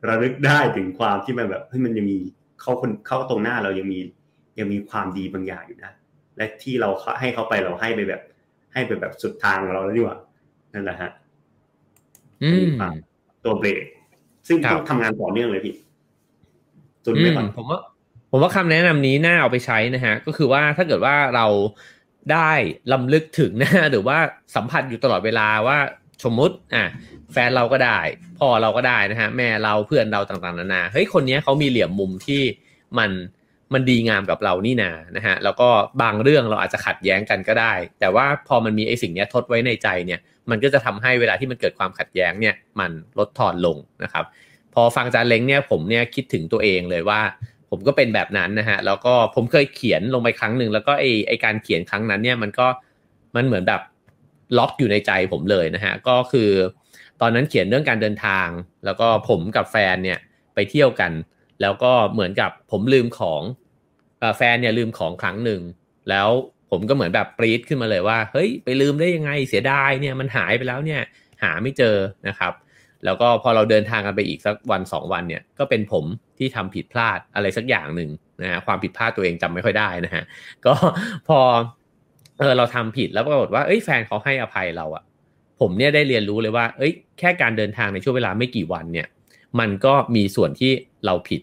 [0.07, 2.17] ระลึกได้ถึงความที่มันแบบเฮ้ยมันยังมี
[2.61, 3.99] เข้าคนเข้าตรงหน้าเรายังมี
[4.59, 5.91] ยังมีความดีบางอย่างอยู่นะ
[6.37, 8.21] และที่เราให้เขาไปเราให้ไปแบบ
[8.73, 10.17] ให้ไปแบบสุดทางของเราแล้วดีกว่า
[10.73, 11.24] นั่นแหละฮะอืม
[13.43, 13.83] ตัวเบรก
[14.47, 15.75] ซึ่งครับต้องทำงานต่อเนื่องเลยพี่
[17.03, 17.79] ตุนอืไว้มก่อนผมว่า
[18.31, 21.47] ผมว่าคำแนะนำนี้น่าเอาไปใช้นะฮะ ก็คือว่าถ้าเกิดว่าเรา
[22.31, 22.51] ได้
[22.91, 24.17] ลำลึกถึงนะ หรือว่า
[24.55, 25.77] สัมผัสอยู่ตลอดเวลาว่า
[26.23, 26.85] สมมุติอะ
[27.33, 27.99] แฟนเราก็ได้
[28.39, 32.41] พ่อเราก็ได้นะฮะ แม่เราเพื่อนเราต่างๆนานาเฮ้ยคนเนี้ยเขามีเหลี่ยมมุมที่
[32.97, 33.11] มัน
[33.73, 35.69] มันดีงามกับเรานี่นานะฮะแล้วก็
[36.01, 44.25] บางเรื่องเราอาจจะขัดแย้งกันก็ได้ แต่ว่าพอมันมีไอ้สิ่งนี้ทดไว้ในใจเนี่ย มันก็จะทำให้เวลาที่มันเกิดความขัดแย้งเนี่ยมันลดทอนลงนะครับ
[44.73, 47.21] พอฟังจาร์เล้งเนี่ยผมเนี่ยคิดถึงตัวเองเลยว่า
[47.69, 52.67] ผมก็เป็นแบบนั้นนะฮะแล้วก็ผมเคยเขียนลงไปครั้งหนึ่งแล้วก็ไอไอการเขียนครั้งนั้นเนี่ยมันก็
[53.35, 53.81] มันเหมือนแบบ
[54.57, 56.49] ล็อกอยู่ในใจผมเลยนะฮะก็คือ
[57.21, 58.47] ตอนนั้นเขียนเรื่องการเดินทาง
[58.85, 60.19] แล้วก็ผมกับแฟนเนี่ย
[60.53, 61.11] ไปเที่ยวกัน
[61.61, 63.41] แล้วก็เหมือนกับผมลืมของ
[64.37, 65.61] แฟนเนี่ยลืมของครั้งหนึ่ง
[66.09, 66.29] แล้ว
[66.71, 71.01] ผมก็เหมือนแบบปรี๊ดขึ้นมาเลยว่า เฮ้ย ไปลืมได้ยังไงเสียดายเนี่ยมันหายไปแล้วเนี่ย
[71.43, 72.53] หาไม่เจอนะครับ
[73.05, 76.05] แล้วก็พอเราเดินทางกันไปอีกสักวันสองวันเนี่ยก็เป็นผม
[76.37, 78.09] ที่ทำผิดพลาดอะไรสักอย่างหนึ่ง
[78.41, 80.23] นะฮะความผิดพลาดตัวเองจำไม่ค่อยได้นะฮะ
[80.65, 80.73] ก็
[81.27, 81.39] พอ
[82.39, 85.03] เออเราทำผิดแล้วปรากฏว่าเอ้ยแฟนเขาให้อภัยเราอะ
[85.59, 89.07] ผมเนี่ยได้เรียนรู้เลยว่า เอ้ย แค่การเดินทางในช่วงเวลาไม่กี่วันเนี่ย
[89.59, 90.71] มันก็มีส่วนที่
[91.05, 91.41] เราผิด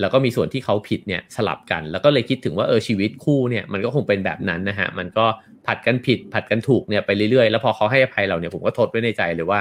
[0.00, 5.26] แล้วก็มีส่วนที่เขาผิดเนี่ยสลับกัน แล้วก็เลยคิดถึงว่าเออชีวิตคู่เนี่ยมันก็คงเป็นแบบนั้นนะฮะมันก็
[5.66, 9.60] ผัดกันผิด ผัดกันถูกเนี่ยไปเรื่อยๆ แล้วพอเขาให้อภัยเราเนี่ยผมก็ทดไว้ในใจเลยว่า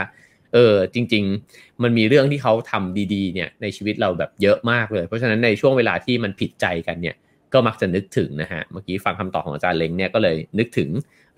[0.53, 7.15] เออจริง ๆ มันมีเรื่องที่เขาทำดีๆเนี่ยในชีวิตเราแบบเยอะมากเลย เพราะฉะนั้นในช่วงเวลาที่มันผิดใจกันเนี่ย
[7.53, 10.89] ก็มักจะนึกถึงนะฮะเมื่อกี้ฟังคำตอบของอาจารย์เล้งเนี่ยก็เลยนึกถึง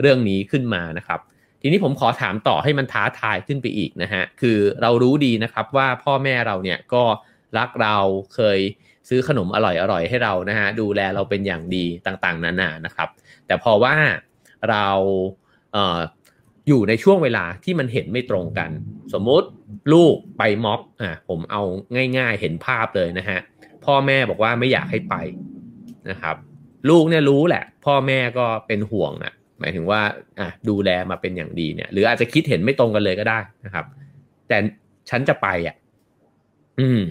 [0.02, 1.20] เรื่องนี้ขึ้นมานะครับ
[1.62, 7.04] ทีนี้ผมขอถามต่อให้มันท้าทายขึ้นไปอีกนะฮะ คือเรารู้ดีนะครับว่าพ่อแม่เราเนี่ยก็
[7.58, 7.98] รักเรา
[8.36, 8.60] เคย
[9.10, 13.10] ซื้อขนมอร่อยๆให้เรานะฮะดูแลเราเป็นอย่างดีต่างๆนานานะครับ
[13.48, 13.96] แต่พอว่า
[14.70, 14.88] เรา
[15.74, 16.00] เอ่อ
[16.68, 18.70] อยู่ในช่วงเวลาที่มันเห็นไม่ตรงกัน
[19.14, 19.48] สมมุติ
[19.94, 21.62] ลูกไปม็อบอะผมเอา
[22.18, 23.40] ง่าย ๆ เห็นภาพเลยนะฮะ
[23.86, 25.16] พ่อแม่บอกว่าไม่อยากให้ไป
[26.10, 26.36] นะครับ
[26.90, 30.02] ลูกเนี่ยรู้แหละ พ่อแม่ก็เป็นห่วงอะ หมายถึงว่า
[30.40, 33.86] อะดูแลมาเป็นอย่างดีเนี่ย หรืออาจจะคิดเห็นไม่ตรงกันเลยก็ได้นะครับ
[34.48, 34.58] แต่
[35.10, 35.76] ฉันจะไปอะ
[36.80, 37.04] อืม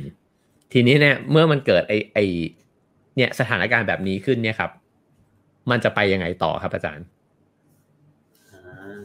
[0.72, 2.18] ทีนี้เนี่ย เมื่อมันเกิดไอไอ
[3.16, 4.70] เนี่ยสถานการณ์แบบนี้ขึ้นเนี่ยครับ
[5.70, 7.06] มันจะไปยังไงต่อครับอาจารย์
[8.52, 9.02] อ่า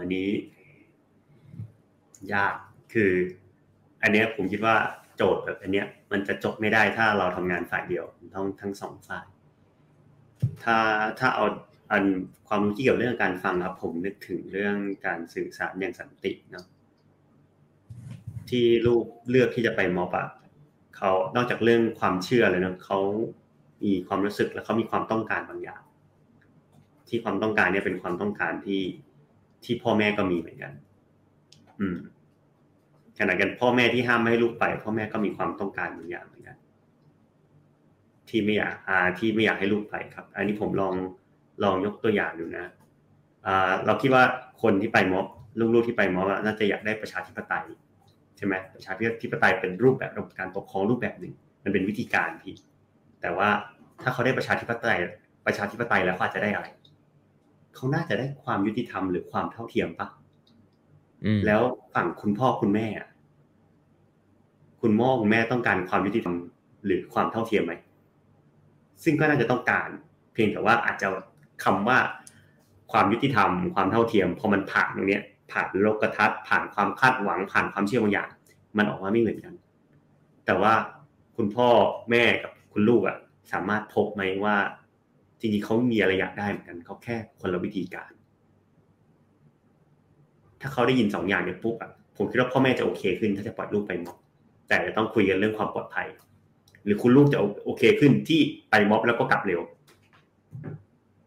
[0.00, 0.28] อันนี้
[2.34, 2.54] ยาก
[2.92, 3.12] คือ
[4.02, 4.76] อันเนี้ยผมคิดว่า
[5.16, 9.26] โจทย์แบบอันเนี้ย มันจะจบไม่ได้ถ้าเราทำงานฝ่ายเดียวต้องทั้งสองฝ่าย
[10.64, 10.76] ถ้า
[11.18, 11.44] ถ้าเอา
[11.92, 12.04] อัน
[12.48, 16.66] ความรู้เกี่ยวกับเรื่องการฟังครับผมนึกถึงเรื่องการสื่อสารอย่างสันติเนาะ
[18.50, 20.26] ที่ลูกเลือกที่จะไปมอบอะ
[20.96, 22.98] เขานอกจากเรื่องความเชื่อเลยเนาะเขา
[23.84, 25.82] มีความรู้สึกและเขามีความต้องการบางอย่าง
[27.08, 28.82] ที่ความต้องการเนี่ยเป็นความต้องการที่
[29.64, 30.72] ที่พ่อแม่ก็มีเหมือนกัน
[31.80, 31.96] อืม
[33.18, 36.26] ขณะกันพ่อแม่ที่ห้ามไม่ให้ลูกไป พ่อแม่ก็มีความต้องการบางอย่าง
[38.28, 40.94] ที่ไม่อยากอ่าที่ไม่อยากให้ลูกไปครับ อันนี้ผมลอง
[41.64, 42.64] ลองยกตัวอย่างดูนะ
[43.46, 44.22] อ่าเราคิดว่า
[44.62, 45.26] คนที่ไปม็อบ
[45.74, 47.64] ลูกๆที่ไปม็อบน่าจะอยากได้ประชาธิปไตย
[48.36, 51.32] ใช่ไหมประชาธิปไตยเป็นรูปแบบระบบการปกครองรูปแบบหนึ่ง
[51.64, 52.54] มันเป็นวิธีการพี่
[53.20, 53.48] แต่ว่า
[54.02, 54.98] ถ้าเขาได้ประชาธิปไตย
[55.46, 56.66] ประชาธิปไตยแล้วเขาจะได้อะไร
[57.74, 60.08] เขาน่าจะได้ความยุติธรรมหรือความเท่าเทียมปะ
[61.46, 61.60] แล้ว
[61.94, 62.86] ฝั่งคุณพ่อคุณแม่
[64.82, 66.36] คุณพ่อคุณแม่ต้องการความยุติธรรม
[66.84, 67.72] หรือความเท่าเทียมไหม
[69.04, 69.88] ซึ่งก็น่าจะต้องการ
[70.32, 71.08] เพียงแต่ว่าอาจจะ
[71.64, 71.98] คำว่า
[72.92, 75.20] ความยุติธรรม ความเท่าเทียมพอมันผ่านตรงนี้
[75.52, 78.28] ผ่านโลกทัศน์ผ่านความคาดหวังผ่านความเชื่อบางอย่าง
[78.76, 79.54] มันออกมาไม่เหมือนกัน
[80.46, 80.72] แต่ว่า
[81.36, 81.68] คุณพ่อ
[82.10, 83.16] แม่กับคุณลูกอะ
[83.52, 84.56] สามารถพบไหมว่า
[85.40, 88.10] จริงๆเขามีอะไรอยากได้เหมือนกันเขาแค่คนละวิธีการ
[90.60, 94.16] ถ้าเขาได้ยินสองอย่างเนี่ยปุ๊บอะผมคิดว่าพ่อแม่จะโอเคขึ้นถ้าจะปล่อยลูกไปม็อบ
[94.68, 96.06] แต่จะต้องคุยกันเรื่องความปลอดภัย
[96.86, 99.60] หรือคุณลูกจะโอเคขึ้นที่ไปม็อบแล้วก็กลับเร็ว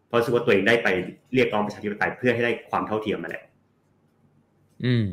[0.06, 0.88] เพราะรู้สึกว่าตัวเองได้ไป
[1.34, 3.44] เรียกร้องประชาธิปไตยเพื่อให้ได้ความเท่าเทียมมาแหละ
[4.84, 5.06] อืม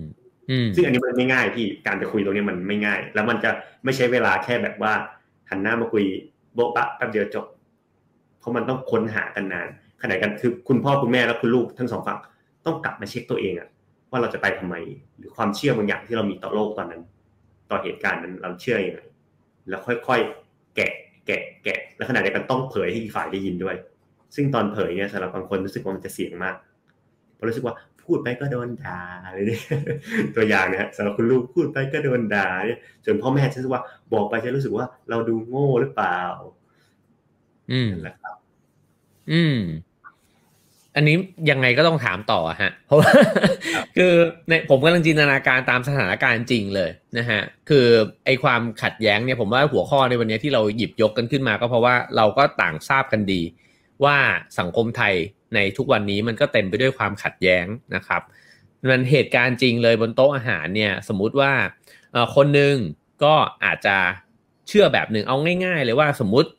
[0.49, 3.49] อืมซึ่งอันนี้มันไม่ง่ายพี่การจะคุยตรงนี้มันไม่ง่าย แล้วมันจะ
[3.83, 4.93] ไม่ใช้เวลาแค่แบบว่า
[5.49, 6.03] หันหน้ามาคุย
[6.53, 7.45] โบ๊ะปะแป๊บเดียวจบ
[8.39, 9.67] เพราะมันต้องค้นหากันนาน
[10.01, 12.17] ขณะกันคือคุณพ่อคุณแม่และคุณลูกทั้งสองฝั่ง
[12.65, 13.67] ต้องกลับมาเช็คตัวเองอะ
[14.11, 14.75] ว่าเราจะไปทำไม
[15.17, 17.01] หรือความเชื่อบางอย่างที่เรามีต่อโลกตอนนั้น
[17.69, 19.01] ต่อเหตุการณ์นั้นเราเชื่ออยังไง
[19.69, 20.91] แล้วค่อยๆ แกะ
[21.25, 23.75] แกะ แกะ และขณะเดียวกันต้องเผยให้อีกฝ่ายได้ยินด้วย
[24.35, 26.55] ซึ่งตอนเผยเนี่ยสำหรับบางคนรู้สึกว่ามันจะเสียงมาก
[27.35, 29.01] เพราะรู้สึกว่าพูดไปก็โดนด่า
[29.33, 29.61] เลยเนี่ย
[30.35, 36.21] ตัวอย่างนะฮะสำหรับคุณลูกพูดไปก็โดนด่าเนี่ยส่วนพ่อแม่จะรู้สึกว่าบอกไปจะรู้สึกว่าเราดูโง่หรือเปล่า
[37.71, 38.35] อืมนั่นแหละครับ
[39.31, 39.59] อืม
[40.97, 41.15] อันนี้
[41.51, 43.11] ยังไงก็ต้องถามต่อฮะ เพราะว่า
[43.97, 44.13] คือ
[44.49, 47.87] ในผมกำลังจินตนาการตามสถานการณ์จริงเลยนะฮะ คือ
[48.25, 53.41] ไอความขัดแย้งเนี่ยผมว่าหัวข้อในวันนี้ที่เราหยิบยกกันขึ้นมา ก็เพราะว่าเราก็ต่างทราบกันดี
[54.03, 54.17] ว่า
[54.59, 55.13] สังคมไทย
[55.55, 58.21] ในทุกวันนี้มันก็เต็มไปด้วยความขัดแย้งนะครับ
[58.89, 61.51] มันเหตุการณ์จริงเลยบนโต๊ะอาหารเนี่ย สมมุติว่า
[62.35, 62.75] คนหนึ่ง
[63.23, 63.33] ก็
[63.63, 63.97] อาจจะ
[64.67, 66.49] เชื่อแบบหนึ่งเอาง่าย ๆ เลยว่าสมมุติ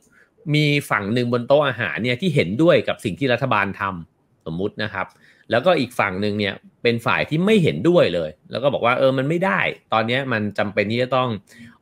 [0.55, 4.08] มีฝั่งหนึ่งบนโต๊ะอาหารเนี่ยที่เห็นด้วยกับสิ่งที่รัฐบาลทำส
[4.53, 5.07] มมุตินะครับ
[5.51, 9.59] แล้วก็อีกฝั่งหนึ่งเนี่ยเป็นฝ่ายที่ไม่เห็นด้วยเลย แล้วก็บอกว่าเออมันไม่ได้
[9.93, 11.29] ตอนนี้มันจำเป็นที่จะต้อง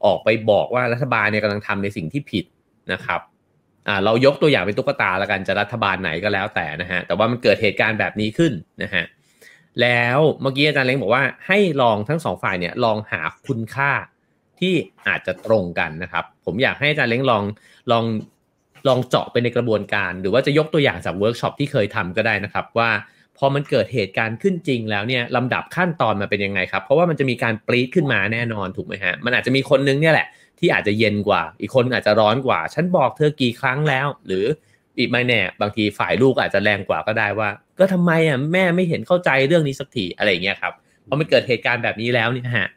[0.06, 2.46] ออกไปบอกว่ารัฐบาลเนี่ยกำลังทำในสิ่งที่ผิด
[2.94, 3.22] นะครับ
[3.88, 8.54] อ่าเรายกตัวอย่างเป็นตุ๊กตาแล้วกันจะรัฐบาลไหนก็แล้วแต่นะฮะแต่ว่ามันเกิดเหตุการณ์แบบนี้ขึ้น
[8.84, 9.04] นะฮะ
[9.82, 13.92] แล้วเมื่อกี้อาจารย์เล้งบอกว่าให้ลองทั้งสองฝ่ายเนี่ยลองหาคุณค่า
[14.60, 14.74] ที่
[15.08, 17.44] อาจจะตรงกันนะครับ ผมอยากให้อาจารย์เล้งลอง
[17.92, 18.04] ลอง
[18.88, 22.90] ลองเจาะไปในกระบวนการ หรือว่าจะยกตัวอย่างจากเวิร์กช็อปที่เคยทำก็ได้นะครับ ว่า
[23.38, 30.28] พอมันเกิดเหตุการณ์ขึ้นจริงแล้วเนี่ยลำดับขั้นตอนมาเป็นยังไงครับ เพราะว่ามันจะมีการปรี๊ดขึ้นมาแน่นอนถูกไหมฮะมันอาจจะมีคนนึงเนี่ยแหละ
[30.60, 34.46] ที่อาจจะเย็นกว่า อีกคนอาจจะร้อนกว่า ฉันบอกเธอกี่ครั้งแล้ว หรือ
[34.98, 37.50] อีกไม่แน่ บางทีฝ่ายลูกอาจจะแรงกว่าก็ได้ว่า
[37.80, 40.74] ก็ทำไมอะแม่ไม่เห็นเข้าใจเรื่องนี้สักทีอะไรเงี้ยครับ
[41.08, 42.68] พอมันเกิดเหตุการณ์แบบนี้แล้วเนี่ยฮะ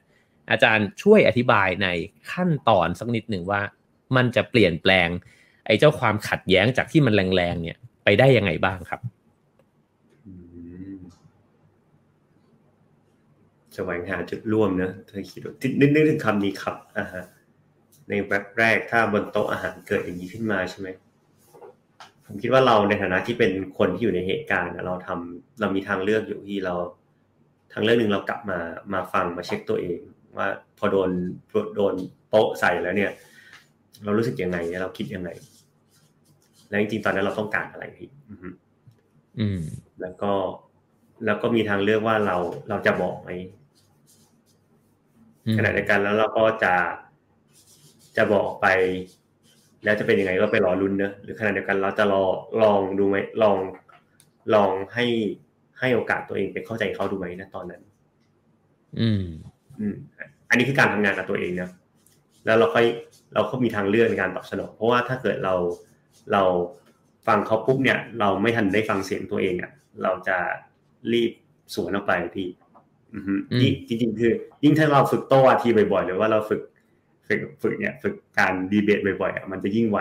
[0.51, 1.89] อาจารย์ช่วยอธิบายใน
[2.33, 3.61] ขั้นตอนสักนิดหนึ่งว่า
[4.17, 5.09] มันจะเปลี่ยนแปลง
[5.67, 9.01] ไอ้เจ้าความขัดแย้งจากที่มันแรงๆเนี่ย ไปได้ยังไงบ้างครับ
[13.75, 15.41] แสวงหาจุดร่วมนะเธอคิด
[15.81, 17.25] นึกนึกถึงคำนี้ครับอ่าฮะ
[18.09, 20.89] ในแวบแรกถ้าบนโต๊ะอาหารเกิดอย่างนี้ขึ้นมาใช่ไหม
[22.27, 26.75] ผมคิดว่าเราในฐานะที่เป็นคนที่อยู่ในเหตุการณ์เราทำเรามีทางเลือกอยู่ที่เรา
[27.73, 28.59] ทางเลือกหนึ่งเรากลับมา
[28.93, 29.99] มาฟังมาเช็คตัวเอง
[30.37, 30.49] ว่า
[30.79, 31.11] พอโดน
[31.77, 31.95] โดน
[32.29, 33.11] โป๊ะใส่แล้วเนี่ย
[34.05, 35.31] เรารู้สึกยังไงเราคิดยังไง
[36.69, 38.09] แล้วจริงๆตอนนั้นเราต้องการอะไรพี่
[39.39, 39.61] อืม
[40.01, 40.33] แล้วก็
[41.25, 42.37] แล้วก็มีทางเลือกว่าเรา
[42.69, 43.31] เราจะบอกไหม
[45.57, 46.75] ขณะเดียวกันแล้วเราก็จะ
[48.17, 48.67] จะบอกไป
[49.85, 52.23] แล้วจะเป็นยังไงก็ไปรอรุนเนอะหรือขณะเดียวกันเราจะรอ
[52.63, 53.57] ลองดูไหมลอง
[54.55, 55.07] ลองให้
[55.79, 57.83] ให้โอกาสตัวเองไปเข้าใจเขาดูไหมนะตอนนั้น
[59.01, 59.23] อืม
[59.81, 59.95] อืม
[60.49, 61.71] อันนี้คือการทำงานกับตัวเองนะ
[62.45, 62.87] แล้วเราค่อย
[63.35, 65.55] เราก็มีทางเลือกในการตอบสนองเพราะว่าถ้าเกิดเรา
[66.33, 66.43] เรา
[67.27, 69.71] ฟังเขาปุ๊บเนี่ย เราไม่ทันได้ฟังเสียงตัวเองอะ
[70.03, 70.37] เราจะ
[71.13, 71.33] รีบ
[71.75, 72.49] สวนออกไปพี่
[73.89, 74.33] จริงจริงคือ
[74.65, 76.61] ยิ่งถ้าเราฝึกโต้ทีบ่อยๆ หรือว่าเราฝึก
[77.29, 79.99] ฝึกฝึกเนี่ย ฝึกการดีเบตบ่อยๆมันจะยิ่งไว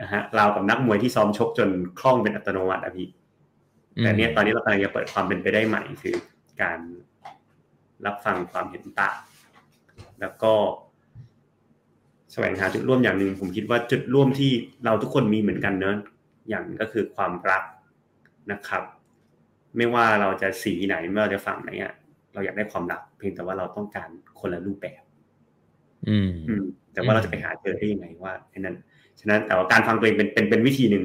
[0.00, 1.68] นะฮะเรากับนักมวยที่ซ้อมชกจน
[2.00, 3.08] คล่องเป็นอัตโนมัติอะพี่
[4.00, 6.16] แต่เนี้ยตอนนี้เรากำลังจะเปิดความเป็นไปได้ใหม่คือ
[6.62, 6.78] การ
[8.06, 9.16] รับฟังความเห็นต่าง
[10.20, 10.52] แล้วก็
[12.32, 14.50] แสวงหาจุดร่วมอย่างหนึ่งผมคิดว่าจุดร่วมที่
[14.84, 15.96] เราทุกคนมีเหมือนกันเนอะ
[16.48, 17.62] อย่างก็คือความรัก
[18.52, 18.82] นะครับ
[19.76, 21.92] ไม่ว่าเราจะสีไหนไม่ว่าจะฝั่งไหนอะ
[22.32, 24.08] เราอยากได้ความรัก เพียงแต่ว่าเราต้องการ
[24.40, 25.02] คนละรูปแบบ
[26.08, 26.16] อื
[26.60, 26.62] ม
[26.92, 28.76] แต่ว่าเราจะไปหาเจอได้ยังไงว่าแค่นั้น
[29.20, 31.04] ฉะนั้นแต่ว่าการฟังตัวเองเป็นเป็นเป็นวิธีหนึ่ง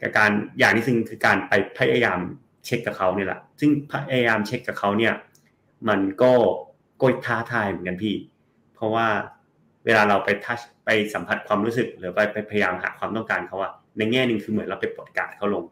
[0.00, 2.18] กับการอย่างที่ซึ่งคือการไปพยายาม
[2.64, 5.14] เช็คกับเขาเนี่ยแหละซึ่งพยายามเช็คกับเขาเนี่ย
[5.88, 6.32] มันก็
[7.00, 8.14] ก็ท้าทายเหมือนกันพี่
[8.74, 9.06] เพราะว่า
[9.84, 15.64] เวลาเราไปทัชไปสัมผัสความรู้สึก หรือไปไปพยายามหาความต้องการเขาว่าในแง่หนึ่งคือเหมือนเราไปปลดกาดเขาลง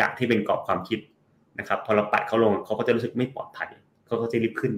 [0.00, 0.98] กาดที่เป็นกรอบความคิด
[1.58, 3.68] นะครับ พอเราปัดเขาลงเขาก็จะรู้สึกไม่ปลอดภัย
[4.06, 4.72] เขาก็จะรีบขึ้น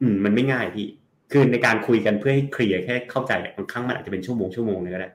[0.00, 0.86] อืม มันไม่ง่ายพี่
[1.30, 5.10] คือในการคุยกันเพื่อให้เคลียร์แค่เข้าใจบางครั้งมันอาจจะเป็นชั่วโมงชั่วโมงเลยก็ได้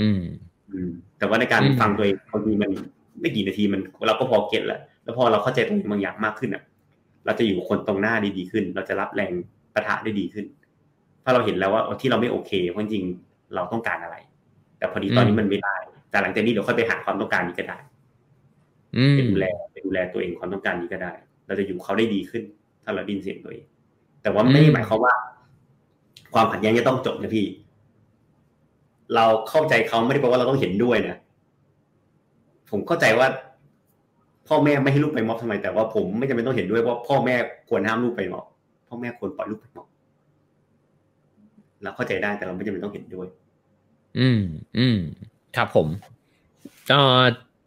[0.00, 0.20] อืม
[0.72, 2.70] อืม แต่ว่าในการฟังตัวเองบางทีมัน
[3.20, 6.62] ไม่กี่นาทีมันเราก็พอเก็ตแล้วแล้วพอเราเข้าใจตรงบางอย่างมากขึ้นอะ
[7.24, 9.32] เราจะอยู่คนตรงหน้าได้ดีขึ้น เราจะรับแรง
[9.74, 10.46] ประทะได้ดีขึ้น
[11.24, 13.04] ถ้าเราเห็นแล้วว่าที่เราไม่โอเคเพราะจริง
[13.54, 14.16] เราต้องการอะไร
[14.78, 15.76] แต่พอดีตอนนี้มันไม่ได้
[16.10, 17.78] แต่หลังจากนี้เดี๋ยวค่อยไปหาความต้องการนี้ก็ได้
[19.14, 21.12] ไปดูแลไปดูแลตัวเองความต้องการนี้ก็ได้
[21.46, 22.42] เราจะอยู่เขาได้ดีขึ้น
[22.84, 23.64] ถ้าเราดินเสียงตัวเอง
[24.22, 25.14] แต่ว่าไม่ได้หมายความว่า
[26.34, 27.46] ความขัดแย้งจะต้องจบนะพี่
[29.14, 31.16] เราเข้าใจเขาไม่ได้แปลว่าเราต้องเห็นด้วยนะ
[32.70, 33.26] ผมเข้าใจว่า
[34.48, 37.34] พ่อแม่ไม่ให้ลูกไปม็อบทำไมแต่ว่าผมไม่จำเป็นต้องเห็นด้วยว่าพ่อแม่
[37.68, 38.44] ควรห้ามลูกไปม็อบ
[38.88, 39.86] พ่อแม่ควรปล่อยลูกไปม็อบ
[41.82, 43.26] เราเข้าใจได้แต่เราไม่จำเป็นต้องเห็นด้วย
[44.18, 44.42] อืม
[44.78, 44.98] อืม
[45.56, 45.88] ครับผม
[46.90, 47.22] เอ่อ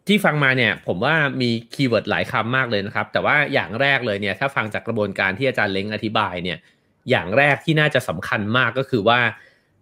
[0.08, 6.58] ที่ฟังมาเนี่ย ผมว่ามี keyword หลายคำมากเลยนะครับ แต่ว่าอย่างแรกเลยเนี่ย ถ้าฟังจากกระบวนการที่อาจารย์เล้งอธิบายเนี่ย
[7.10, 9.20] อย่างแรกที่น่าจะสำคัญมากก็คือว่า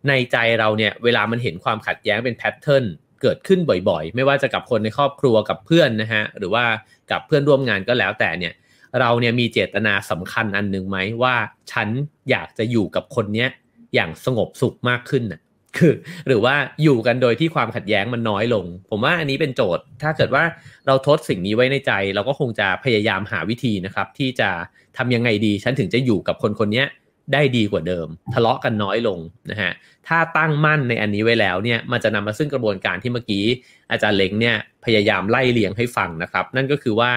[0.09, 2.85] ในใจเราเนี่ย เวลามันเห็นความขัดแย้งเป็น pattern
[3.23, 6.65] เกิดขึ้นบ่อยๆ ไม่ว่าจะกับคนในครอบครัวกับเพื่อนนะฮะ หรือว่า
[7.11, 8.53] กับเพื่อนร่วมงานก็แล้วแต่เนี่ย
[9.01, 11.35] เราเนี่ยมีเจตนาสำคัญอันหนึ่งไหมว่า
[11.73, 11.89] ฉัน
[12.31, 13.49] อยากจะอยู่กับคนเนี้ย
[13.95, 15.41] อย่างสงบสุขมากขึ้นน่ะ
[15.77, 15.95] คือ
[16.27, 20.45] หรือว่าอยู่กันโดยที่ความขัดแย้งมันน้อยลง ผมว่าอันนี้เป็นโจทย์ ถ้าเกิดว่า
[20.87, 24.51] เราทดสิ่งนี้ไว้ในใจ เราก็คงจะพยายามหาวิธีนะครับ ที่จะ
[24.97, 26.85] ทำยังไงดี ฉันถึงจะอยู่กับคนคนนี้
[27.33, 29.19] ได้ดีกว่าเดิม ทะเลาะกันน้อยลง
[29.51, 29.73] นะฮะ
[30.09, 33.45] ถ้าตั้งมั่นในอันนี้ไว้แล้วเนี่ยมันจะนำมาซึ่งกระบวนการที่เมื่อกี้
[33.91, 37.13] อาจารย์เล้งเนี่ยพยายามไล่เลียงให้ฟังนะครับ นั่นก็คือว่า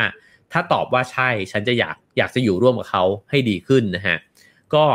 [0.51, 4.17] ถ้าตอบว่าใช่ฉันจะอยากอยากจะอยู่ร่วมกับเขาให้ดีขึ้นนะฮะ
[4.73, 4.85] ก็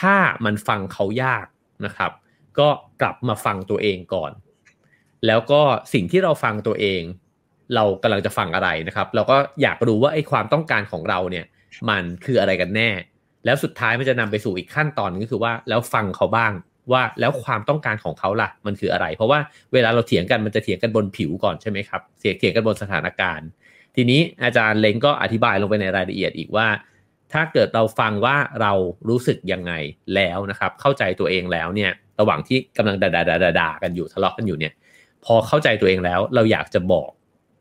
[0.00, 1.46] ถ้ามันฟังเขายาก
[1.84, 2.12] นะครับ
[2.58, 2.68] ก็
[3.00, 4.32] กลับมาฟังตัวเองก่อน
[5.26, 5.62] แล้วก็
[5.94, 7.02] สิ่งที่เราฟังตัวเอง
[7.74, 11.46] เรากำลังจะฟังอะไรนะครับ เราก็อยากรู้ว่าไอ้ความต้องการของเราเนี่ย
[11.88, 12.90] มันคืออะไรกันแน่
[13.44, 16.52] แล้วสุดท้ายมันจะนำไปสู่อีกขั้นตอนก็คือว่าแล้วฟังเขาบ้าง
[16.92, 19.38] ว่าแล้วความต้องการของเขาล่ะ มันคืออะไร เพราะว่า
[19.72, 23.48] เวลาเราเถียงกันมันจะเถียงกันบนผิวก่อนใช่ไหมครับเสียเถียงกันบนสถานการณ์
[23.96, 26.66] ทีนี้อาจารย์เล้งก็อธิบายลงไปในรายละเอียดอีกว่า
[27.32, 28.72] ถ้าเกิดเราฟังว่าเรา
[29.08, 29.72] รู้สึกยังไง
[30.14, 34.72] แล้วนะครับ เข้าใจตัวเองแล้วเนี่ยระหว่างที่กำลังด่าด่าด่ากันอยู่ทะเลาะกันอยู่เนี่ย
[35.24, 37.10] พอเข้าใจตัวเองแล้วเราอยากจะบอก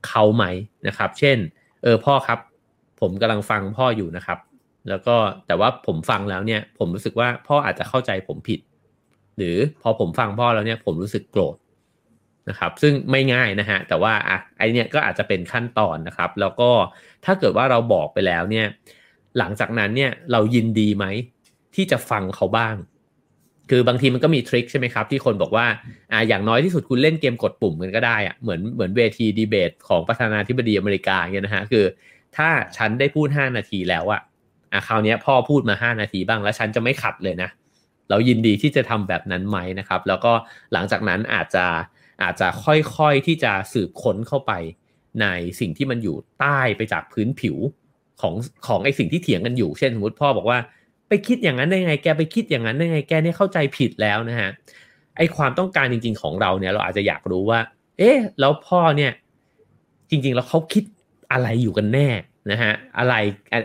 [0.08, 0.46] เขาไหม
[0.88, 1.38] นะครับ เช่น
[1.84, 2.40] เออพ่อครับ
[3.02, 4.40] ผมกำลังฟังพ่ออยู่นะครับ
[4.90, 5.16] แล้วก็
[5.48, 8.60] แต่ว่าผมฟังแล้วเนี่ย ผมรู้สึกว่าพ่ออาจจะเข้าใจผมผิด
[9.38, 11.58] หรือพอผมฟังพ่อแล้วเนี่ย ผมรู้สึกโกรธ
[12.50, 16.70] นะครับ ซึ่งไม่ง่ายนะฮะแต่ว่าอะไอเนี้ยก็อาจจะเป็นขั้นตอนนะครับ แล้วก็
[17.26, 18.68] ถ้าเกิดว่าเราบอกไปแล้วเนี่ย
[19.38, 21.06] หลังจากนั้นเนี่ยเรายินดีไหม
[21.76, 22.76] ที่จะฟังเขาบ้าง
[23.70, 25.66] คือบางทีมันก็มีทริคใช่ไหมครับ ที่คนบอกว่า
[26.12, 31.86] อ่าอย่างน้อยที่สุดคุณเล่นเกมกดปุ่มกันก็ได้อะเหมือนเหมือนเวทีดีเบต ของประธานาธิบดีอเมริกาเนี่ยนะฮะคือ
[32.38, 34.22] ถ้าฉันได้พูดห้านาทีแล้วอะ
[34.74, 37.50] อะคราวนี้พ่อพูดมาห้านาทีบ้างแล้วฉันจะไม่ขัดเลยนะ
[38.10, 40.34] เรายินดีที่จะทำแบบนั้นไหมนะครับ แล้วก็
[40.74, 41.66] หลังจากนั้นอาจจะ
[42.24, 44.52] อาจจะค่อยๆที่จะสืบค้นเข้าไป
[45.22, 45.26] ใน
[45.60, 47.58] สิ่งที่มันอยู่ใต้ไปจากพื้นผิว
[48.22, 48.34] ของ
[48.68, 50.60] ของไอสิ่งที่เถียงกันอยู่ เช่นสมมติพ่อบอกว่า
[51.10, 54.50] ไปคิดอย่างนั้นได้ไง แกไปคิดอย่างนั้นได้ไง แกเนี่ยเข้าใจผิดแล้วนะฮะ
[55.18, 57.60] ไอความต้องการจริง ๆ ของเราเนี่ย เราอาจจะอยากรู้ว่า
[57.98, 59.12] เอ๊ะ แล้วพ่อเนี่ย
[60.10, 60.84] จริง ๆ แล้วเขาคิด
[61.32, 62.10] อะไรอยู่กันแน่
[62.52, 63.14] นะฮะ อะไร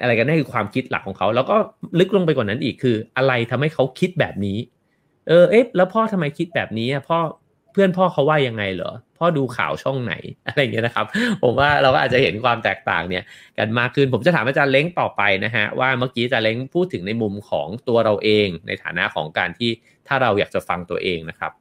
[0.03, 1.57] อะไรกันแน่คือความคิดหลักของเขา แล้วก็
[1.99, 4.59] ลึกลงไปกว่านั้นอีกคือ อะไรทำให้เขาคิดแบบนี้
[5.29, 7.19] เออ เอ๊ะ แล้วพ่อทำไมคิดแบบนี้อะ พ่อ
[7.73, 10.15] เพื่อนพ่อเขาว่ายังไงเหรอ พ่อดูข่าวช่องไหน
[10.47, 11.07] อะไรเงี้ยนะครับ
[11.43, 13.25] ผมว่าเราก็อาจจะเห็นความแตกต่างเนี่ย
[13.59, 19.71] กันมากขึ้น ผมจะถามอาจารย์เล้งต่อไปนะฮะว่าเมื่อกี้อาจารย์เล้งพูดถึงในมุมของตัวเราเอง ในฐานะของการที่
[20.09, 21.53] ถ้าเราอยากจะฟังตัวเองนะครับ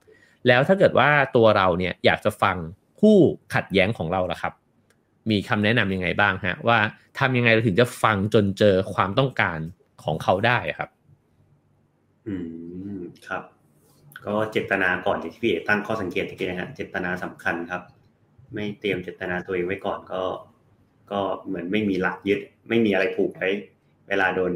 [0.48, 2.58] แล้วถ้าเกิดว่าตัวเราเนี่ยอยากจะฟัง
[3.00, 3.18] คู่
[3.54, 4.54] ขัดแย้งของเราล่ะครับ
[5.32, 6.78] มีคำแนะนํำยังไงบ้างฮะว่า
[7.20, 9.60] ทำยังไงเราถึงจะฟังจนเจอความต้องการ
[10.04, 10.90] ของเขาได้ครับ
[12.28, 12.36] อื
[12.98, 13.44] มครับ
[14.26, 17.82] ก็เจตนาก่อนที่พี่เอตั้งข้อสังเกตตะกี้นะฮะเจตนาสำคัญครับ
[18.54, 20.22] ไม่เตรียมเจตนาตัวเองไว้ก่อนก็
[21.12, 23.50] ก็เหมือนไม่มีหลักยึด ไม่มีอะไรผูกไว้
[24.10, 24.54] เวลาโดน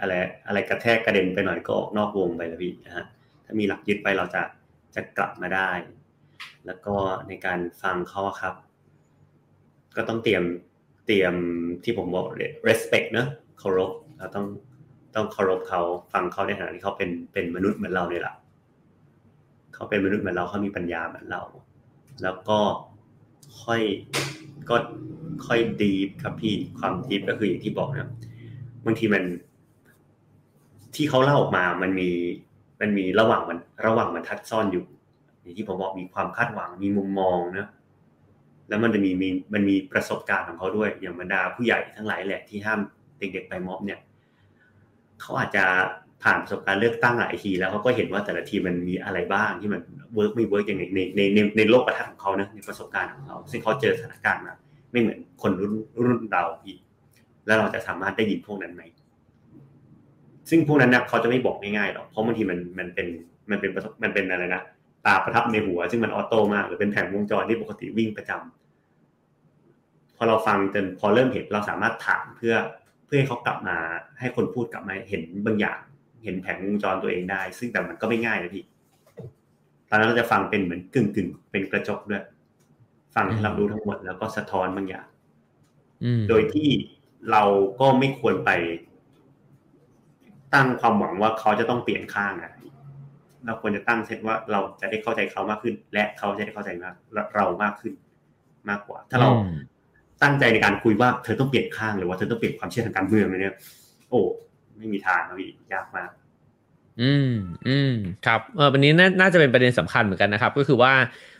[0.00, 0.12] อะไร
[0.46, 3.04] อะไรกระแทกกระเด็นไปหน่อยก็ออกนอกวงไปแล้วพี่นะฮะ
[3.44, 4.42] ถ้ามีหลักยึดไปเราจะ
[4.94, 5.70] จะกลับมาได้
[6.66, 6.94] แล้วก็
[7.28, 8.54] ในการฟังเขาครับ
[9.96, 10.44] ก็ต้องเตรียม
[11.06, 11.34] เตรียม
[11.84, 12.26] ที่ผมบอก
[12.68, 13.28] respect เนอะ
[13.58, 14.46] เคารพเราต้อง
[15.14, 15.80] ต้องเคารพเขา
[16.12, 18.34] ฟังเขาในฐานะที่เขาเป็นเป็นมนุษย์เหมือนเราเนี่ยแหละ
[19.74, 21.42] เขาเป็นมนุษย์เหมือนเราเขามีปัญญาเหมือนเรา
[22.22, 22.58] แล้วก็
[23.62, 23.82] ค่อย
[24.68, 24.76] ก็
[25.46, 28.10] ค่อยดีฟครับพี่ความดีฟก็คืออย่างที่บอกนะ
[28.84, 29.24] บางทีมัน
[30.94, 32.10] ที่เขาเล่าออกมามันมี
[32.80, 34.84] มันมีระหว่างมัน ระหว่างมันทัดซ่อนอยู่
[35.40, 37.66] อย่างที่ผมบอกมีความคาดหวังมีมุมมองนะ
[38.68, 42.80] แล้วมันจะมีมีมันมีประสบการณ์ของเขาด้วย อย่างบรรดาผู้ใหญ่ทั้งหลายแหละที่ห้าม
[43.18, 44.00] เด็กๆไปม็อบเนี่ย
[45.20, 45.64] เขาอาจจะ
[46.22, 49.80] ผ่านประสบการณ์เลือกตั้งหลายทีแล้วเขาก็เห็นว่าแต่ละทีมันมีอะไรบ้างที่มัน
[50.14, 50.84] work ไม่ work อย่างใน
[51.16, 54.54] ในในในโลกทัศน์ของเขานะในประสบการณ์ของเขา ซึ่งเขาเจอสถานการณ์มา
[54.92, 56.76] ไม่เหมือนคนรุ่นรุ่นเราพี่
[57.46, 58.82] แล้วเราจะสามารถได้ยินพวกนั้นไหม
[60.50, 63.06] ซึ่งพวกนั้นนะเขาจะไม่บอกง่ายๆหรอกเพราะบางทีมันมันเป็น
[63.50, 63.70] มันเป็น
[64.02, 64.62] มันเป็นอะไรนะ
[65.06, 72.54] ตราประทับในหัว ซึ่งมัน auto มากหรือเป็นแผงวงจรที่ปกติวิ่งประจำพอเราฟังจนพอเริ่มเห็นเราสามารถถามเพื่อ
[73.06, 73.76] เพื่อให้เขากลับมา
[74.20, 75.78] ให้คนพูดกลับมาเห็นบางอย่าง
[76.24, 78.64] เห็นแผงวงจรตัวเองได้ ซึ่งแต่มันก็ไม่ง่ายนะพี่
[79.88, 82.24] ตอนนั้นเราจะฟังเป็นเหมือนกึ่งกึ่งเป็นกระจกด้วย
[83.14, 85.06] ฟังให้รับรู้ทั้งหมดแล้วก็สะท้อนบางอย่าง
[86.28, 86.68] โดยที่
[87.30, 87.42] เรา
[87.80, 88.50] ก็ไม่ควรไป
[90.54, 92.52] ตั้งความหวังว่าเขาจะต้องเปลี่ยนข้างนะ
[93.46, 96.94] เราควรจะตั้งเซตว่าเราจะได้เข้าใจเขามากขึ้น และเขาจะได้เข้าใจมาก
[97.34, 97.92] เรามากขึ้น
[98.68, 99.30] มากกว่า ถ้าเรา
[100.22, 103.56] ตั้งใจในการคุยว่าเธอต้องเปลี่ยนข้างหรือว่าเธอต้องเปลี่ยนความเชื่อทางการเมืองเนี่ย
[104.10, 104.20] โอ้
[104.76, 106.10] ไม่มีทางนะพี่ยากมาก
[107.02, 107.32] อืม
[107.68, 107.92] อืม
[108.26, 110.92] ครับ เออวันนี้น่าจะเป็นประเด็นสำคัญเหมือนกันนะครับ ก็คือว่า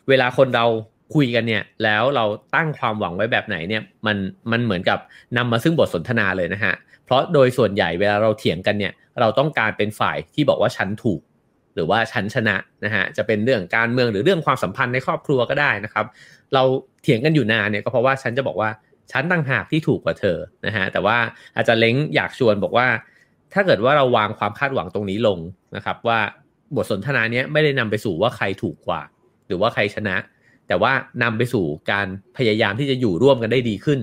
[0.09, 0.67] เวลาคนเรา
[1.15, 2.25] คุยกันเนี่ย แล้วเรา
[2.55, 4.17] ตั้งความหวังไว้แบบไหนเนี่ย มัน
[4.51, 4.99] มันเหมือนกับ
[5.37, 6.75] นำมาซึ่งบทสนทนาเลยนะฮะ
[7.05, 11.21] เพราะโดยส่วนใหญ่เวลาเราเถียงกันเนี่ย เราต้องการเป็นฝ่ายที่บอกว่าฉันถูก
[11.75, 16.07] หรือว่าฉันชนะนะฮะ จะเป็นเรื่องการเมืองหรือเรื่องความสัมพันธ์ในครอบครัวก็ได้นะครับ
[16.55, 16.63] เรา
[17.03, 18.71] เถียงกันอยู่นานเนี่ยก็เพราะว่าฉันจะบอกว่า
[19.13, 21.17] ฉันต่างหากที่ถูกกว่าเธอนะฮะแต่ว่า
[21.57, 22.87] อาจารย์เล้งอยากชวนบอกว่า
[23.55, 25.39] ถ้าเกิดว่าเราวางความคาดหวังตรงนี้ลง
[25.77, 26.19] นะครับ ว่า
[26.77, 29.01] บทสนทนานี้ไม่ได้นำไปสู่ว่าใครถูกกว่า
[29.47, 30.17] หรือว่าใครชนะ
[30.69, 30.93] แต่ว่า
[31.23, 33.99] นำไปสู่การพยายามที่จะอยู่ร่วมกันได้ดีขึ้น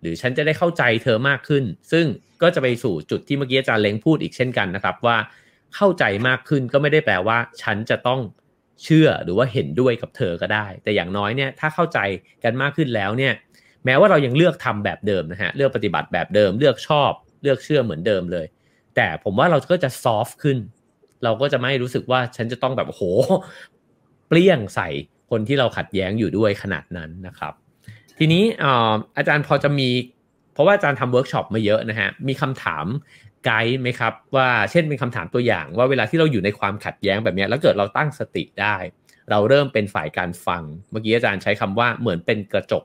[0.00, 2.06] หรือฉันจะได้เข้าใจเธอมากขึ้น ซึ่ง
[2.42, 5.16] ก็จะไปสู่จุดที่เมื่อกี้อาจารย์เล้งพูดอีกเช่นกันนะครับ ว่า
[5.76, 8.20] เข้าใจมากขึ้นก็ไม่ได้แปลว่า ฉันจะต้อง
[8.84, 11.98] เชื่อหรือว่าเห็นด้วยกับเธอก็ได้ แต่อย่างน้อยเนี่ยถ้าเข้าใจ
[12.44, 13.32] กันมากขึ้นแล้วเนี่ย
[13.84, 17.12] แม้ว่าเรายังเลือกทำแบบเดิมนะฮะเลือกปฏิบัติแบบเดิม เลือกชอบ
[17.42, 18.46] เลือกเชื่อเหมือนเดิมเลย
[18.96, 20.58] แต่ผมว่าเราก็จะ soft ขึ้น
[21.24, 23.02] เราก็จะไม่รู้สึกว่าฉันจะต้องแบบโห
[24.28, 24.88] เปรี้ยงใส่
[25.30, 27.52] คนที่เราขัดแย้งอยู่ด้วยขนาดนั้นนะครับ
[28.18, 28.44] ทีนี้
[29.16, 29.88] อาจารย์พอจะมี
[30.54, 32.86] เพราะว่าอาจารย์ทำเวิร์กช็อปมาเยอะนะฮะมีคำถาม
[33.44, 38.76] ไกด์ไหมครับ ว่าเช่นเป็นคำถามตัวอย่าง ว่าเวลาที่เราอยู่ในความขัดแย้งแบบนี้แล้วเกิดเราตั้งสติได้
[39.30, 42.84] เราเริ่มเป็นฝ่ายการฟัง เมื่อกี้อาจารย์ใช้คำว่าเหมือนเป็นกระจก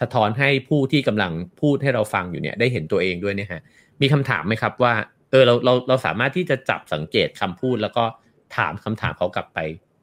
[0.00, 3.62] สะท้อนให้ผู้ที่กำลังพูดให้เราฟังอยู่เนี่ยได้เห็นตัวเองด้วยเนี่ยฮะ
[4.02, 4.94] มีคำถามไหมครับว่า
[5.30, 8.04] เออเราเราเราสามารถที่จะจับสังเกตคำพูดแล้วก็
[8.56, 9.58] ถามคำถามเขากลับไป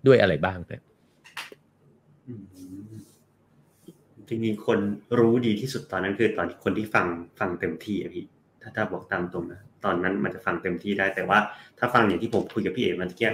[0.07, 0.81] ด้วยอะไรบ้างเนี่ย
[4.27, 4.79] จริงๆคน
[5.19, 7.07] รู้ดีที่สุดตอนนั้นคือ ตอนที่คนที่ฟัง
[7.39, 8.25] ฟังเต็มที่อะพี่
[8.61, 11.39] ถ้าถ้าบอกตามตรงนะตอนนั้นมันจะฟังเต็มที่ได้ แต่ว่า
[11.77, 13.33] ถ้าฟังอย่างที่ผมคุยกับพี่เอกมันเกี้ย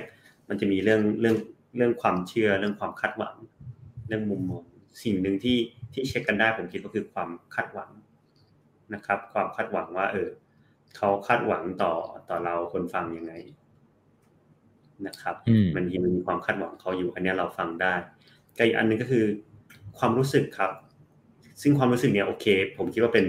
[0.50, 1.36] มันจะมีเรื่องเรื่อง
[1.78, 3.36] เรื่องความเชื่อ เรื่องความคาดหวัง
[4.08, 4.64] เรื่องมุมมอง
[5.04, 5.58] สิ่งหนึ่งที่
[5.94, 7.90] ที่เช็คกันได้ผมคิดก็คือความคาดหวัง
[8.94, 10.30] นะครับ ความคาดหวังว่า เออ
[10.98, 11.94] เขาคาดหวังต่อ
[12.30, 13.34] ต่อเราคนฟังยังไง
[15.08, 15.36] นะครับ
[15.76, 17.94] มันมีมันมีความคาดหวังเขาอยู่ อันนี้เราฟังได้
[18.58, 19.26] ก็อีกอันนึงก็คือ
[19.98, 20.72] ความรู้สึกครับ
[21.62, 22.46] ซึ่งความรู้สึกเนี้ยโอเค
[22.78, 23.28] ผมคิดว่าเป็น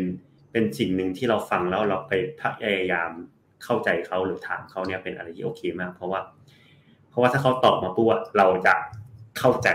[0.52, 2.42] เป็นสิ่งหนึ่งที่เราฟังแล้วเราไปพ
[2.76, 3.10] ยายาม
[3.64, 6.20] เข้าใจเขาหรือถามเขาเนี่ยเป็นอะไรที่โอเคมาก เพราะว่า
[7.10, 8.06] เพราะว่าถ้าเขาตอบมาปุ๊บ
[8.38, 8.74] เราจะ
[9.38, 9.68] เข้าใจ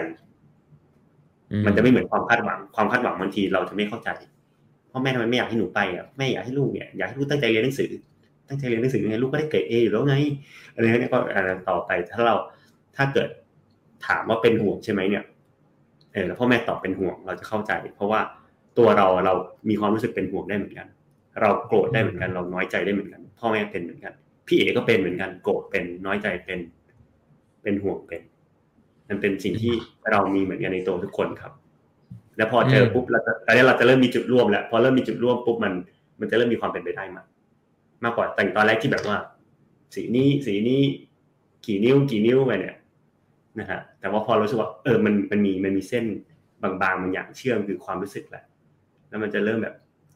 [1.65, 4.09] มันจะไม่เหมือนความคาดหวัง ความคาดหวังบางทีเราจะไม่เข้าใจ
[4.91, 7.91] พ่อแม่ทำไมไม่อยากให้หนูไปอะแม่อยากให้ลูกเนี่ยอยากให้ลูกตั้งใจเรียนหนังสือ
[8.47, 10.15] ตั้งใจเรียนหนังสือไงลูกก็ได้เกรดเออยู่แล้วไง
[10.73, 12.35] อะไรเงี้ยก็อะไรต่อไปถ้าเรา
[12.95, 13.29] ถ้าเกิด
[14.07, 15.23] ถามว่าเป็นห่วงใช่ไหมเนี่ย
[16.13, 18.21] เออแล้วพ่อแม่ตอบเป็นห่วงเราจะเข้าใจ เพราะว่า
[18.77, 19.33] ตัวเราเรา
[19.69, 20.87] มีความรู้สึกเป็นห่วงได้เหมือนกัน
[21.41, 24.13] เราโกรธได้เหมือนกัน เราน้อยใจได้เหมือนกัน พ่อแม่เป็นเหมือนกัน
[24.47, 26.59] พี่เอก็เป็นเหมือนกัน โกรธเป็นน้อยใจเป็น
[27.63, 28.21] เป็นห่วงเป็น
[29.09, 29.73] มันเป็นสิ่งที่
[30.11, 31.51] เรามีเหมือนกันในตัวทุกคนครับ
[32.39, 35.73] แล้วพอเจอปุ๊บเราจะตอนนี้เราจะเริ่มมีจุดร่วมแล้วพอเริ่มมีจุดร่วมปุ๊บมัน
[36.19, 37.25] มันจะเริ่มมีความเป็นไปได้มาก
[38.03, 39.17] มากกว่าแต่ตอนแรกที่แบบว่า
[39.95, 40.81] สีนี้สีนี้
[41.65, 42.75] กี่นิ้วกี่นิ้วไปเนี่ย
[43.59, 46.05] นะฮะแต่ว่าพอรู้สึกว่าเออมันมันมีมันมีเส้น
[46.63, 48.43] บางๆบางอย่างเชื่อมคือความรู้สึกแหละ
[49.09, 49.75] แล้วมันจะเริ่มแบบ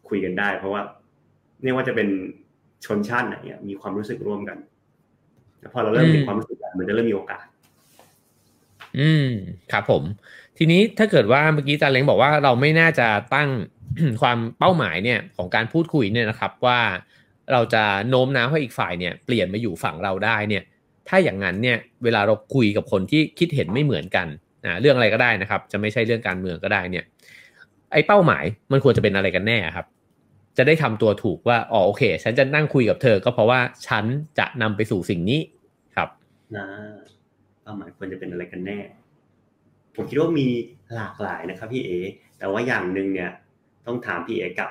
[0.09, 0.82] คุยกันได้ เพราะว่า
[1.63, 2.09] ไม่ว่าจะเป็น
[2.86, 3.36] ชนชาติไหน
[3.69, 4.57] มีความรู้สึกร่วมกัน
[5.59, 7.45] แล้วพอเราเริ่มมีความรู้สึกกันมันจะเริ่มมีโอกาส
[8.99, 9.28] อืม
[9.71, 10.03] ครับผม
[10.57, 13.49] ทีนี้ถ้าเกิดว่าเมื่อกี้จาเล้งบอกว่าเราไม่น่าจะตั้ง
[14.21, 16.79] ความเป้าหมายเนี่ยของการพูดคุยเนี่ยนะครับว่า
[17.51, 20.63] เราจะโน้มน้าวให้อีกฝ่ายเนี่ยเปลี่ยนมาอยู่ฝั่งเราได้เนี่ย
[21.07, 24.27] ถ้าอย่างนั้นเนี่ยเวลาเราคุยกับคนที่คิดเห็นไม่เหมือนกัน
[24.65, 27.05] อ่าเรื่องอะไรก็ได้นะครับ จะไม่ใช่เรื่องการเมืองก็ได้เนี่ย
[27.91, 29.85] ไอ้เป้าหมายมันควรจะเป็นอะไรกันแน่ครับ
[30.57, 34.05] จะได้ทำตัวถูกว่าอ๋อโอเค ฉันจะนั่งคุยกับเธอ ก็เพราะว่าฉัน
[34.39, 35.41] จะนำไปสู่สิ่งนี้
[35.95, 36.09] ครับ
[36.55, 36.65] นะ
[37.63, 38.79] เป้าหมายควรจะเป็นอะไรกันแน่
[39.95, 40.47] ผมคิดว่ามี
[40.95, 41.89] หลากหลายนะครับพี่เอ
[42.37, 43.31] แต่ว่าอย่างหนึ่งเนี่ย
[43.87, 44.69] ต้องถามพี่เอกับ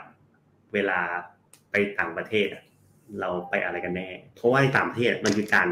[0.75, 0.99] เวลา
[1.71, 2.47] ไปต่างประเทศ
[3.21, 5.69] เราไปอะไรกันแน่ เพราะว่าในต่างประเทศมันคือการ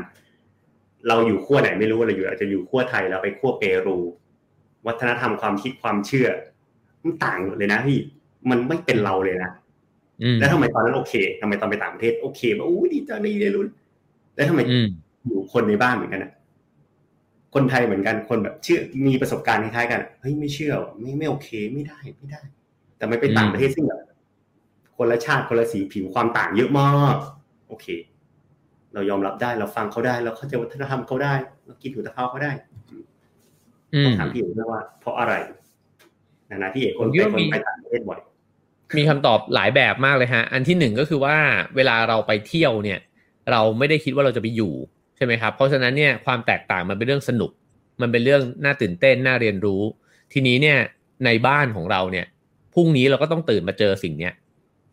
[1.09, 3.98] เราอยู่ขั้วไหนไม่รู้เราอยู่อาจจะอยู่ขั้วไทยเราไปขั้วเปรู
[4.86, 6.28] วัฒนธรรมความคิดความเชื่อ
[7.03, 7.98] มันต่างเลยนะพี่
[8.51, 9.51] มันไม่เป็นเราเลยนะ
[10.40, 13.68] แล้วทำไมตอนนั้นโอเคทำไมตอนไปต่างประเทศโอเคว่าอู้ดีจังเลยเลยรุน
[14.34, 14.61] แล้วทำไม
[15.26, 16.32] อยู่คนในบ้านเหมือนกันอะ
[17.55, 22.40] คนไทยเหมือนกันคนแบบเชื่อมีประสบการณ์คล้ายๆกันเฮ้ยไม่เชื่อไม่ไม่โอเคไม่ได้ไม่ได้
[22.96, 24.01] แต่ไม่ไปต่างประเทศซึ่งแบบ
[24.96, 27.16] คนละชาติคนละสีผิวความต่างเยอะมาก
[27.68, 27.86] โอเค
[28.94, 31.34] เรายอมรับได้เราฟังเขาได้เราเข้าใจวัฒนธรรมเขาได้
[31.66, 32.53] เราคิดถึงตะเขาเขาได้
[34.05, 35.34] ต้องถามพี่เอกว่า เพราะอะไร
[36.51, 38.20] นะนะพี่เอกคนไปคนไปต่างประเทศบ่อย
[38.98, 41.36] มีคำตอบหลายแบบมากเลยฮะ อันที่หนึ่งก็คือว่า
[41.76, 43.01] เวลาเราไปเที่ยวเนี่ย
[43.51, 44.72] เราไม่ได้คิดว่าเราจะไปอยู่
[45.23, 47.51] ช่ไหมครับเพราะฉะนั้นเนี่ยความแตกต่างมันเป็นเรื่องสนุก
[48.01, 49.83] มันเป็นเรื่องน่าตื่นเต้นน่าเรียนรู้
[50.33, 50.79] ทีนี้เนี่ย
[51.25, 52.27] ในบ้านของเราเนี่ย
[52.75, 54.35] พรุ่งนี้เราก็ต้องตื่นมาเจอสิ่งเนี้ย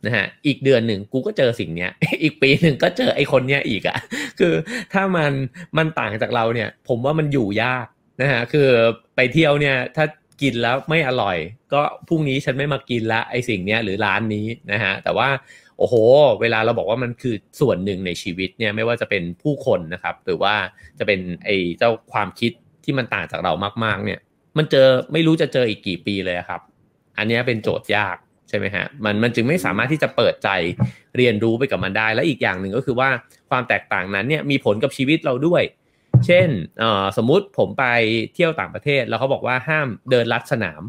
[0.05, 1.91] นะฮะอีกเดือนหนึ่งกูก็เจอสิ่งเนี้ย
[2.23, 3.97] อีกปีหนึ่งก็เจอไอ้คนเนี้ยอีกอะ่ะ
[4.39, 4.53] คือ
[4.93, 5.31] ถ้ามัน
[5.77, 7.85] มันต่างจากเราเนี่ย ผมว่ามันอยู่ยาก
[8.21, 8.67] นะฮะคือ
[9.15, 10.05] ไปเที่ยวเนี่ยถ้า
[10.41, 11.37] กินแล้วไม่อร่อย
[11.73, 15.29] ก็พรุ่งนี้ฉันไม่มากินละไอ้สิ่งเนี้ยหรือร้านนี้นะฮะแต่ว่า
[15.79, 15.95] โอ้โห
[16.41, 20.55] เวลาเราบอกว่ามันคือส่วนหนึ่งในชีวิตเนี่ยไม่ว่าจะเป็นผู้คนนะครับ หรือว่า
[20.99, 22.51] จะเป็นไอ้เจ้าความคิด
[22.83, 23.53] ที่มันต่างจากเรา
[23.83, 24.19] มาก ๆ เนี่ย
[24.57, 26.61] มันเจอไม่รู้จะเจออีกกี่ปีเลยครับ
[27.17, 28.17] อันนี้เป็นโจทย์ยาก
[28.49, 30.49] ใช่ไหมฮะมันมันจึงไม่สามารถที่จะเปิดใจ
[31.17, 33.09] เรียนรู้ไปกับมันได้ และอีกอย่างหนึ่งก็คือว่า
[33.49, 35.63] ความแตกต่างนั้นเนี่ยมีผลกับชีวิตเราด้วย
[36.25, 36.49] เช่น
[37.17, 37.85] สมมุติผมไป
[38.33, 40.81] เที่ยวต่างประเทศแล้วเขาบอกว่าห้ามเดินลัดสนาม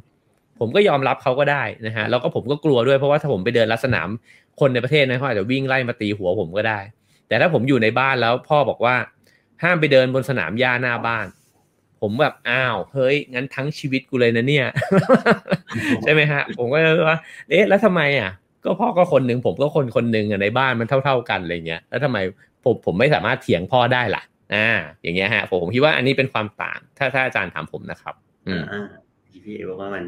[0.60, 4.08] ผมก็ยอมรับเขาก็ได้นะฮะแล้วก็ผมก็กลัวด้วยเพราะว่าถ้าผมไปเดินลัดสนาม
[4.60, 6.78] คนในประเทศนะเขาอาจจะวิ่งไล่มาตีหัวผมก็ได้
[7.28, 8.96] แต่ถ้าผมอยู่ในบ้านแล้วพ่อบอกว่า
[9.62, 11.26] ห้ามไปเดินบนสนามหญ้าหน้าบ้าน
[12.00, 14.66] ผมแบบอ้าวเฮ้ยงั้นทั้งชีวิตกูเลยนะเนี่ย
[16.02, 17.18] ใช่ไหมฮะ ผมก็เลยว่า
[17.50, 18.30] เอ๊ะแล้วทำไมอะ
[18.64, 22.18] ก็พ่อก็คนหนึ่งผมก็คนคนหนึ่งในบ้านมันเท่า ๆกันอะไรเงี้ยแล้วทำไม
[22.64, 24.22] ผมผมไม่สามารถเถียงพ่อได้ล่ะ
[24.54, 24.68] อ่า
[25.02, 28.14] อย่างเงี้ยฮะ ผมคิดว่าอันนี้เป็นความต่าง ถ้าถ้าอาจารย์ถามผมนะครับ
[28.48, 28.86] อ่า
[29.44, 30.04] พี่เอบอกว่ามัน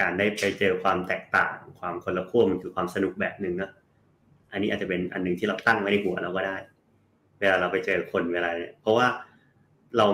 [0.00, 3.70] การได้ไปเจอความแตกต่าง ความคนละขั้วมันคือความสนุกแบบหนึ่งนะ
[4.52, 6.56] อันนี้อาจจะเป็นอันหนึ่งที่เราตั้งไว้ในหัวเราก็ได้
[7.40, 9.06] เวลาเราไปเจอคนเวลาเนี่ยเพราะว่า
[9.96, 10.06] เรา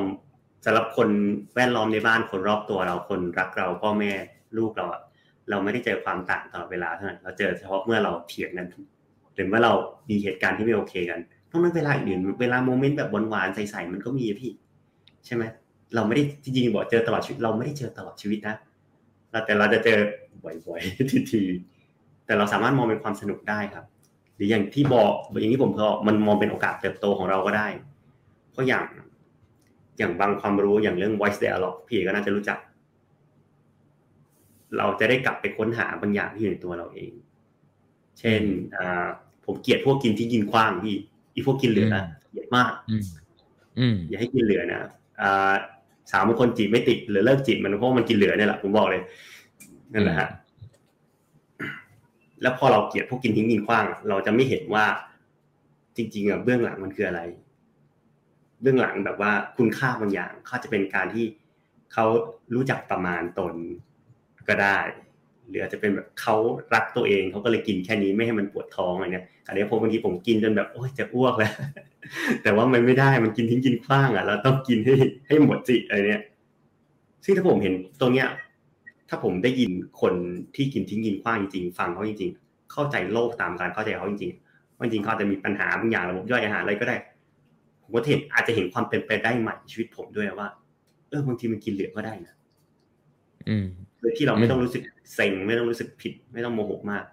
[0.65, 1.09] สำหรับคน
[1.55, 4.13] แวดล้อมในบ้านคนรอบตัวเราคนรักเราพ่อแม่
[4.59, 5.01] ลูกเราอะ
[5.51, 8.67] เราไม่ได้เจอความต่างตลอดเวลาเท่านั้นเราเจอเฉพาะเมื่อเราเถียงกัน
[9.35, 9.73] หรือเมื่อเรา
[10.11, 11.21] มีเหตุการณ์ที่ไม่โอเคกัน
[11.51, 14.53] ตรงนั้นเวลาอื่นเวลาโมเมนต์แบบหวานๆใสๆมันก็มีพี่
[15.27, 15.45] ใช่ไหม
[15.95, 18.57] เราไม่ได้จริงๆบอกเจอตลอดชีวิตเราไม่ได้เจอตลอดชีวิตนะ
[19.47, 19.99] แต่เราจะเจอ
[20.45, 23.85] บ่อยๆทีๆแต่เราสามารถมองเป็นความสนุกได้ครับ
[24.35, 27.69] หรืออย่างที่บอกอย่างที่ผมเคยมันมองเป็นโอกาสเติบโตของเราก็ได้
[28.53, 28.87] เพราะอย่าง
[29.99, 32.59] อย่างบางความรู้อย่างเรื่อง voice dialogue พี่ก็น่าจะรู้จัก
[34.77, 37.13] เราจะได้กลับไปค้นหาบางอย่างที่อยู่ในตัวเราเอง
[38.19, 38.43] เช่น
[39.45, 40.97] ผมเกลียดพวกกินที่กินคว้างพี่
[41.35, 41.89] อีพวกกินเหลือ
[42.31, 42.73] เกลียดมาก
[44.09, 44.83] อย่าให้กินเหลือนะ
[46.11, 49.03] สาวบางคนจีบไม่ติดหรือเลิกจีบมันเพราะมันกินเหลือเนี่ยแหละผมบอกเลย
[49.95, 50.29] นั่นแหละฮะ
[52.43, 54.85] แล้วพอเราเกลียดพวกกินทิ้งกินขว้าง เราจะไม่เห็นว่า
[55.97, 57.21] จริง ๆอะเบื้องหลังมันคืออะไร
[58.63, 61.25] เบื้องหลังแบบว่าคุณค่าบางอย่างเขาจะเป็นการที่
[61.93, 62.05] เขา
[62.55, 63.55] รู้จักประมาณตน
[64.49, 64.79] ก็ได้
[65.49, 66.37] หรืออาจจะเป็นแบบเขา
[66.75, 71.53] รักตัวเองเขาก็เลยกินแค่นี้ไม่ให้มันปวดท้องอะไรเงี้ยอันนี้ผมบางทีผมกินจนแบบโอ้ยจะอ้วกแล้ว
[72.43, 74.95] แต่ว่ามันไม่ได้มันกินทิ้งกินคว้างอะเราต้องกินให้
[75.27, 76.23] ให้หมดจิอะไรเนี้ย
[77.25, 78.29] ซึ่งถ้าผมเห็นตรงเนี้ย
[79.09, 79.71] ถ้าผมได้ยิน
[80.01, 80.15] คน
[80.57, 86.97] ที่กินทิ้งกินคว้างจริงๆฟังเขาจริง ๆ เข้าใจโลกตามการเข้าใจเขาจริงๆจริงเขาจะมีปัญหาบางอย่างระบบย่อยอาหารอะไรก็ได้
[87.83, 90.49] ผมก็เห็นอาจจะเห็นความเป็นไปได้ใหม่ชีวิตผมด้วยว่า
[91.09, 92.35] เออบางทีมันกินเหลือก็ได้นะ
[94.01, 94.83] โดยที่เราไม่ต้องรู้สึก
[95.15, 97.05] เซ็งไม่ต้องรู้สึกผิด ไม่ต้องโมโหมาก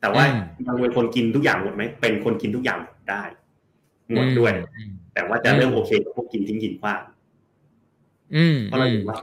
[0.00, 0.24] แต่ว่า
[0.66, 3.22] บางคนกินทุกอย่างหมดไหมเป็นคนกินทุกอย่างหมดได้
[4.14, 4.52] หมดด้วย
[5.14, 7.00] แต่ว่าจะเริ่มโอเคกับพวกกินทิ้งกินขว้าง
[8.64, 9.16] เพราะเราเห็นว่า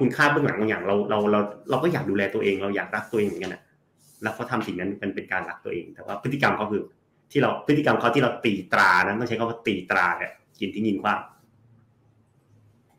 [0.00, 1.40] คุณค่าเบื้องหลังบางอย่างเราเราเรา
[1.70, 3.62] เราก็อยากดูแลตัวเองเราอยากรักตัวเองเหมือนกันนะ
[4.22, 6.82] แล้วเขาทาสิ่งนั้นมันเป็นการรักตัวเอง แต่ว่าพฤติกรรมเขาคือ
[7.30, 11.18] ที่เราพฤติกรรมเขาที่เราตีตรานั้นต้องใช้คำว่าตีตราเนี่ยกินทิ้งกินขว้าง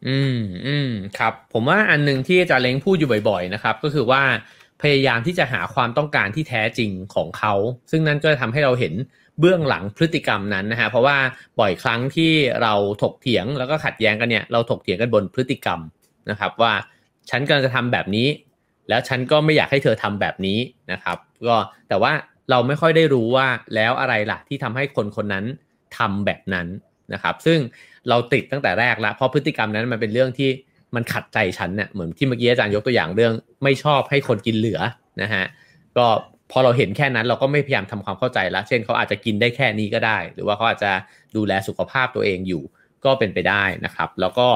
[0.08, 0.90] อืมอืม
[1.20, 4.22] ครับ ผมว่าอันหนึ่งที่อาจารย์เล้งพูดอยู่บ่อย ๆ นะครับ ก็คือว่า
[4.82, 7.54] พยายามที่จะหาความต้องการที่แท้จริงของเขา
[7.92, 8.94] ซึ่งนั่นก็จะทำให้เราเห็น
[9.40, 11.18] เบื้องหลังพฤติกรรมนั้นนะฮะเพราะว่า
[11.60, 12.32] บ่อยครั้งที่
[12.62, 15.80] เราถกเถียงแล้วก็ขัดแย้งกันเนี่ยเราถกเถียงกันบนพฤติกรรม
[16.30, 16.74] นะครับ ว่า
[17.30, 18.28] ฉันกำลังจะทำแบบนี้
[18.90, 20.60] แล้วฉันก็ไม่อยากให้เธอทำแบบนี้
[20.92, 21.58] นะครับ ก็
[21.90, 22.12] แต่ว่า
[22.50, 25.46] เราไม่ค่อยได้รู้ว่าแล้วอะไรล่ะที่ทำให้คนคนนั้น
[25.98, 26.68] ทำแบบนั้น
[27.14, 27.60] นะครับ ซึ่ง
[28.10, 30.50] เราติดตั้งแต่แรกแล้วเพราะพฤติกรรมนั้นมันเป็นเรื่องที่
[30.96, 33.34] มันขัดใจฉันเนี่ยเหมือนที่เมื่อกี้อาจารย์ยกตัวอย่างเรื่อง
[33.64, 34.80] ไม่ชอบให้คนกินเหลือ
[35.22, 35.44] นะฮะ
[35.98, 36.06] ก็
[36.52, 40.92] พอเราเห็นแค่นั้นเราก็ไม่พยายามทำความเข้าใจแล้วเช่นเขาอาจจะกินได้แค่นี้ก็ได้ หรือว่าเขาอาจจะ
[41.36, 42.64] ดูแลสุขภาพตัวเองอยู่
[43.06, 44.48] ก็เป็นไปได้นะครับ แล้วก็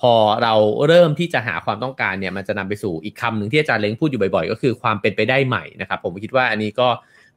[0.00, 0.54] พอเรา
[0.86, 6.88] เริ่มที่จะหาความต้องการเนี่ยมันจะนำไปสู่อีกคำหนึ่งที่อาจารย์เล้งพูดอยู่บ่อยๆ ก็คือความเป็นไปได้ใหม่นะครับ ผมคิดว่าอันนี้ก็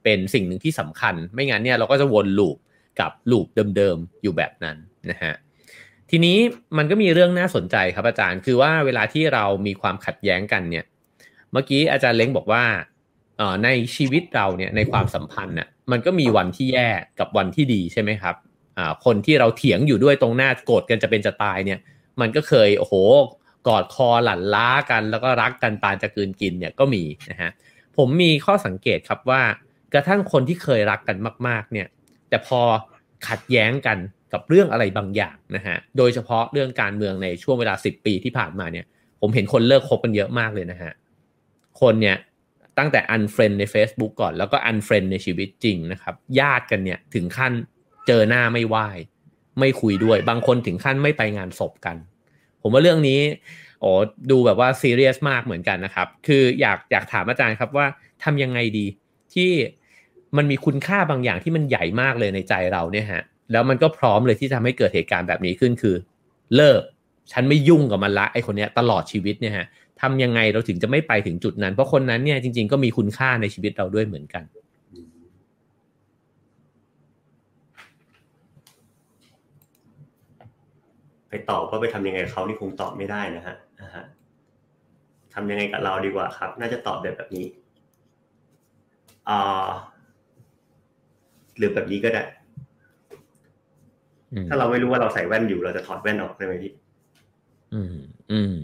[0.04, 2.58] เป็นสิ่งหนึ่งที่สำคัญ ไม่งั้นเนี่ยเราก็จะวนลูป
[3.00, 3.46] กับลูป
[3.78, 4.78] เดิมๆอยู่แบบนั้น
[5.12, 5.34] นะฮะ
[6.16, 6.38] ทีนี้
[6.78, 10.86] มันก็มีเรื่องน่าสนใจครับอาจารย์ คือว่าเวลาที่เรามีความขัดแย้งกันเนี่ย
[11.52, 12.64] เมื่อกี้อาจารย์เล้งบอกว่า
[13.64, 16.90] ในชีวิตเราเนี่ยในความสัมพันธ์น่ะมันก็มีวันที่แย่
[17.20, 18.36] กับวันที่ดีใช่ไหมครับ
[19.06, 21.80] คนที่เราเถียงอยู่ด้วยตรงหน้าโกรธกันจะเป็นจะตายเนี่ย
[22.22, 22.94] มันก็เคยโอ้โห
[23.68, 27.52] กอดคอหลั่นล้ากัน แล้วก็รักกันปานจะกืนกินเนี่ยก็มีนะฮะ
[27.98, 29.42] ผมมีข้อสังเกตครับว่า
[29.94, 31.88] กระทั่งคนที่เคยรักกันมาก ๆ เนี่ย
[32.30, 32.62] แต่พอ
[33.28, 33.98] ขัดแย้งกัน
[34.34, 38.86] กับเรื่องอะไรบางอย่างนะฮะ โดยเฉพาะเรื่องการเมืองในช่วงเวลาสิบปีที่ผ่านมาเนี่ย
[39.22, 40.92] ผมเห็นคนเลิกคบกันเยอะมากเลยนะฮะ
[41.82, 42.18] คนเนี่ย
[42.78, 47.54] ตั้งแต่ unfriend ใน Facebook ก่อนแล้วก็ unfriend ในชีวิตจริงนะครับ ญาติกันเนี่ยถึงขั้น
[48.08, 48.76] เจอหน้าไม่ไหว
[49.60, 51.96] ไม่คุยด้วย บางคนถึงขั้นไม่ไปงานศพกัน
[52.62, 53.20] ผมว่าเรื่องนี้
[53.82, 53.92] โอ้
[54.32, 57.88] ดูแบบว่าซีเรียสมากเหมือนกันนะครับ คืออยากอยากถามอาจารย์ครับว่า
[58.24, 58.86] ทำยังไงดี
[59.34, 59.52] ที่
[60.38, 65.96] มันมีคุณค่าบางอย่างที่มันใหญ่มากเลยในใจเราเนี่ยฮะ แล้วมันก็พร้อมเลยที่ทำให้เกิดเหตุการณ์แบบนี้ขึ้นคือ
[66.56, 66.82] เลิก
[67.32, 69.66] ฉันไม่ยุ่งกับมันละไอคนเนี้ยตลอดชีวิตเนี่ยฮะ
[70.02, 74.44] ทำยังไงเราถึงจะไม่ไปถึงจุดนั้น เพราะคนนั้นเนี่ยจริง ๆก็มีคุณค่าในชีวิตเราด้วยเหมือนกัน
[81.30, 84.04] ไปตอบว่าไปทำยังไงเขานี่คงตอบไม่ได้นะฮะนะฮะ
[85.34, 87.46] ทำยังไงกับเราดีกว่าครับ น่าจะตอบแบบแบบนี้
[89.30, 89.68] อ่า
[91.58, 92.24] หรือแบบนี้ก็ได้
[94.50, 96.74] ถ้าเราไม่รู้ว่าเราใส่แว่นอยู่เราจะถอดแว่นออกได้ไหมพี่
[97.74, 97.96] อืม
[98.32, 98.58] อืม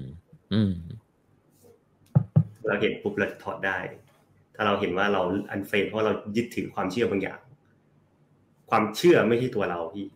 [0.53, 0.72] อืม
[2.67, 3.78] เราเห็นปุ๊บเราจะถอดได้
[4.55, 7.39] ถ้าเราเห็นว่าเราอันเฟรนเพราะเรายึดถือความเชื่อบางอย่าง
[8.70, 10.07] ความเชื่อไม่ใช่ตัวเราพี่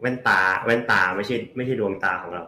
[0.00, 2.44] แว่นตา แว่นตาไม่ใช่ ไม่ใช่ดวงตาของเรา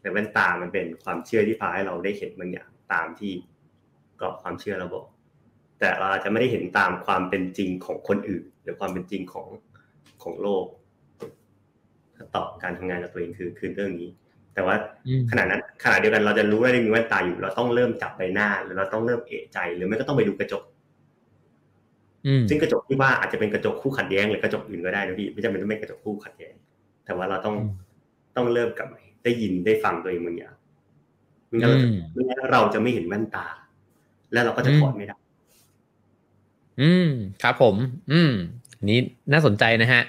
[0.00, 3.32] แต่แว่นตามันเป็นความเชื่อที่พาให้เราได้เห็นบางอย่างตามที่
[4.20, 5.06] กรอบความเชื่อเราบอก
[5.78, 9.46] แต่เราจะไม่ได้เห็นตามความเป็นจริงของคนอื่น หรือความเป็นจริงของ
[10.22, 10.64] ของโลก
[12.16, 14.10] ถ้าตอบการทำงานกับตัวเองคือคือเรื่องนี้
[14.54, 14.74] แต่ว่า
[15.30, 20.62] ขณะนั้นขณะเดียวกันเราจะรู้ว่าได้มีแว่นตาอยู่ เราต้องเริ่มจับใบหน้าหรือเราต้องเริ่มเอะใจ หรือไม่ก็ต้องไปดูกระจก
[22.48, 26.54] ซึ่งกระจกที่ว่าอาจจะเป็นกระจกคู่ขัดแย้งหรือกระจกอื่นก็ได้นะพี่ไม่จำเป็นต้องเป็นกระจกคู่ขัดแย้ง
[27.04, 27.54] แต่ว่าเราต้อง
[28.36, 28.88] ต้องเริ่มกับ
[29.24, 30.54] ได้ยินได้ฟังตัวเองบางอย่าง
[31.48, 31.70] ไม่งั้น
[32.12, 33.46] ไม่งั้นเราจะไม่เห็นแว่นตา
[34.32, 35.16] แล้วเราก็จะถอดไม่ได้
[36.80, 37.06] อืม
[37.42, 37.76] ครับผม
[38.12, 38.32] อืม
[38.90, 38.98] นี้
[39.32, 40.02] น่าสนใจนะฮะ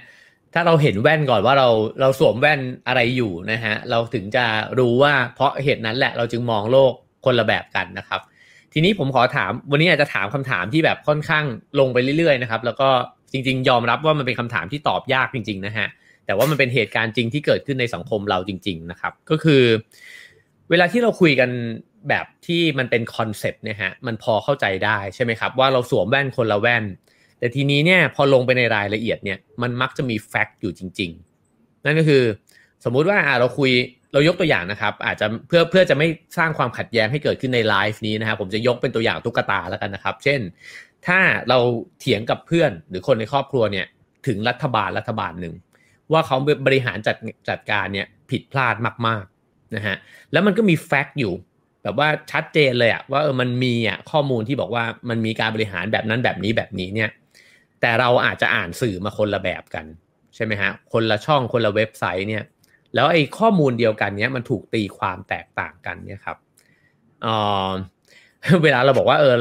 [0.53, 1.69] ถ้าเราเห็นแว่นก่อนว่าเรา
[2.01, 4.45] เราสวมแว่นอะไรอยู่นะฮะ เราถึงจะ
[4.79, 6.93] รู้ว่าเพราะเหตุนั้นแหละเราจึงมองโลก
[7.25, 8.21] คนละแบบกันนะครับ
[8.73, 11.45] ทีนี้ผมขอถามวันนี้อาจจะถามคำถามที่แบบค่อนข้าง
[11.79, 12.89] ลงไปเรื่อยๆนะครับ แล้วก็
[13.31, 15.87] จริง ๆ ยอมรับว่ามันเป็นคำถามที่ตอบยากจริง ๆ นะฮะ
[16.25, 19.63] แต่ว่ามันเป็นเหตุการณ์จริงที่เกิดขึ้นในสังคมเราจริง ๆ นะครับ ก็คือ
[20.69, 21.49] เวลาที่เราคุยกัน
[22.09, 26.83] แบบที่มันเป็น concept เนี่ยฮะมันพอเข้าใจได้ใช่ไหมครับ ว่าเราสวมแว่นคนละแว่น
[27.39, 31.11] แต่ทีนี้เนี่ยพอลงไปในรายละเอียดเนี่ยมันมักจะมี fact อยู่จริง
[31.47, 32.23] ๆ นั่นก็คือ
[32.85, 33.71] สมมุติว่าเราคุย
[34.13, 36.07] เรายกตัวอย่างนะครับ อาจจะเพื่อเพื่อจะไม่
[36.37, 40.39] สร้างความขัดแย้งให้เกิดขึ้นในไลฟ์นี้นะครับผมจะยกเป็นตัวอย่างตุ๊กตาแล้วกันนะครับ เช่น
[41.07, 41.57] ถ้าเรา
[41.99, 43.85] เถียงกับเพื่อนหรือคนในครอบครัวเนี่ย
[44.27, 45.53] ถึงรัฐบาลรัฐบาลหนึ่ง
[46.11, 46.37] ว่าเขา
[46.67, 47.15] บริหารจัด
[47.49, 48.75] จัดการเนี่ยผิดพลาด
[49.07, 49.23] มาก
[49.75, 49.95] นะฮะ
[50.31, 51.33] แล้วมันก็มีแฟกต์อยู่
[51.83, 57.09] แบบว่าชัดเจนเลยอะว่าเออมันมีอะข้อมูลที่บอกว่ามันมีการบริหารแบบนั้นแบบนี้แบบนี้เนี่ย
[57.81, 59.85] แต่เราอาจจะอ่านสื่อมาคนละแบบกัน
[60.35, 62.43] ใช่ไหมฮะคนละช่องคนละเว็บไซต์เนี่ย
[62.95, 66.37] แล้วไอ้ข้อมูลเดียวกันเนี้ยมันถูกตีความแตกต่างกันเนี่ยครับ
[67.23, 67.27] เอ
[67.67, 67.69] อ
[68.63, 69.35] เวลาเราบอกว่าเออ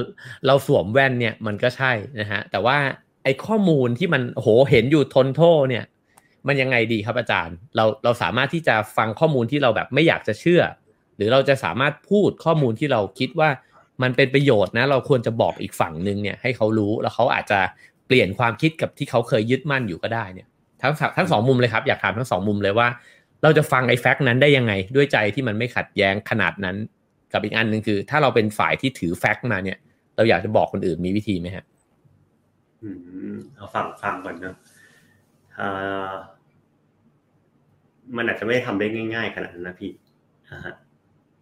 [0.47, 2.77] เราสวมแว่นเนี่ยมันก็ใช่นะฮะแต่ว่า
[3.25, 5.85] ไอ้ข้อมูลที่มันโหเห็นอยู่ทนโทษเนี่ย
[6.49, 10.63] มันยังไงดีครับอาจารย์ เราเราสามารถที่จะฟังข้อมูลที่เราแบบไม่อยากจะเชื่อ
[11.17, 13.51] หรือเราจะสามารถพูดข้อมูลที่เราคิดว่า
[14.03, 17.61] มันเป็นประโยชน์นะ เราควรจะบอกอีกฝั่งหนึ่งเนี่ยให้เขารู้แล้วเขาอาจจะ
[18.07, 20.49] เปลี่ยนความคิดกับที่เขาเคยยึดมั่นอยู่ก็ได้เนี่ย
[20.83, 22.89] ทั้งทั้งสองมุมเลยครับอยากถามทั้งสองมุมเลยว่า
[23.43, 26.77] เราจะฟังไอ้แฟกต์นั้นได้ยังไง ด้วยใจที่มันไม่ขัดแย้งขนาดนั้น
[27.33, 29.79] กับอีกอันหนึ่งคือ ถ้าเราเป็นฝ่ายที่ถือแฟกต์มาเนี่ย
[30.17, 31.65] เราอยากจะบอกคนอื่นมีวิธีไหมฮะ
[32.83, 32.91] อื
[33.35, 34.55] มเอาฟังฟังก่อนนะ
[38.17, 39.91] มันอาจจะไม่ได้ทำได้ง่าย ๆ ขนาดนั้นนะพี่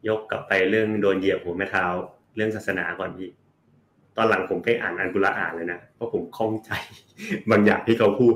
[0.08, 1.84] ยกกลับไปเรื่องโดนเหยียบหัวแม่เท้า
[2.36, 3.30] เรื่องศาสนาก่อนพี่
[4.16, 6.70] ตอนหลังผมไปอ่านอันกุลอ่านเลยนะเพราะผมคล่องใจ
[7.50, 8.34] บางอย่างที่เขาพูด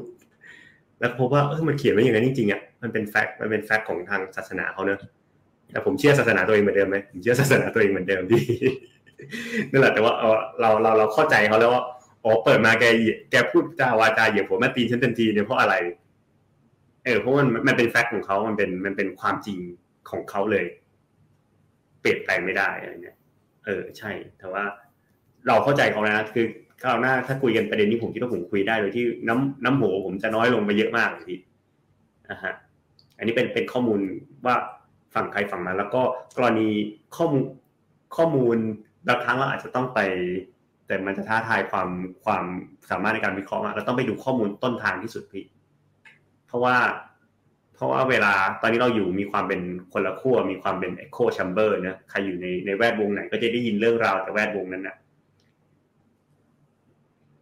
[1.00, 5.00] แล้วพบว่าเออมันเขียนไว้อย่างนั้นจริงๆอะมันเป็นแฟกต์มันเป็นแฟกต์ของทางศาสนาเขาเนอะ
[5.70, 8.42] แต่ผมเชื่อศาสนาตัวเองเหมือนเดิมไหมผมเชื่อศาสนาตัวเองเหมือนเดิมพี่
[9.70, 10.12] นั่นแหละแต่ว่า
[10.60, 11.82] เราเราเราเข้าใจเขาแล้วว่า
[12.24, 12.84] อ๋อเปิดมาแก
[13.30, 15.74] แกพูดจาวาจาเหยียบหัวแม่ตีนฉันทันทีเนี่ยเพราะอะไร
[17.04, 19.58] เออเพราะมันมันเป็นแฟกต์ของเขามันเป็นมันเป็นความจริง
[20.10, 20.66] ของเขาเลย
[22.00, 23.16] เปลี่ยนแปลงไม่ได้อะไรเงี้ย
[23.64, 24.64] เออใช่ แต่ว่า
[25.46, 26.46] เราเข้าใจเขานะคือ
[26.82, 31.40] คราวหน้าถ้าคุยกันประเด็นนี้ผมคิดว่าผมคุยได้โดยที่น้ำน้ำโหผมจะน้อยลงไปเยอะมากเลยพี่
[32.30, 32.54] นะฮะ
[33.18, 34.00] อันนี้เป็นเป็นข้อมูล
[34.46, 34.54] ว่า
[35.14, 36.02] ฝั่งใครฝั่งมันแล้วก็
[36.36, 36.68] กรณี
[37.16, 37.44] ข้อมูล
[38.16, 38.56] ข้อมูล
[39.08, 40.00] บางครั้งเราอาจจะต้องไป
[40.86, 41.88] แต่มันจะท้าทายความ
[42.24, 42.44] ความ
[42.90, 45.44] สามารถในการวิเคราะห์เราต้องไปดูข้อมูลต้นทางที่สุดพี่
[46.46, 46.76] เพราะว่า
[47.74, 49.60] เพราะว่าเวลาตอนนี้เราอยู่มีความเป็น
[49.92, 54.96] คนละขั้วมีความเป็น echo chamber นะใครอยู่ในในแวดวงไหน ก็จะได้ยินเรื่องราวจากแวดวงนั้นนะ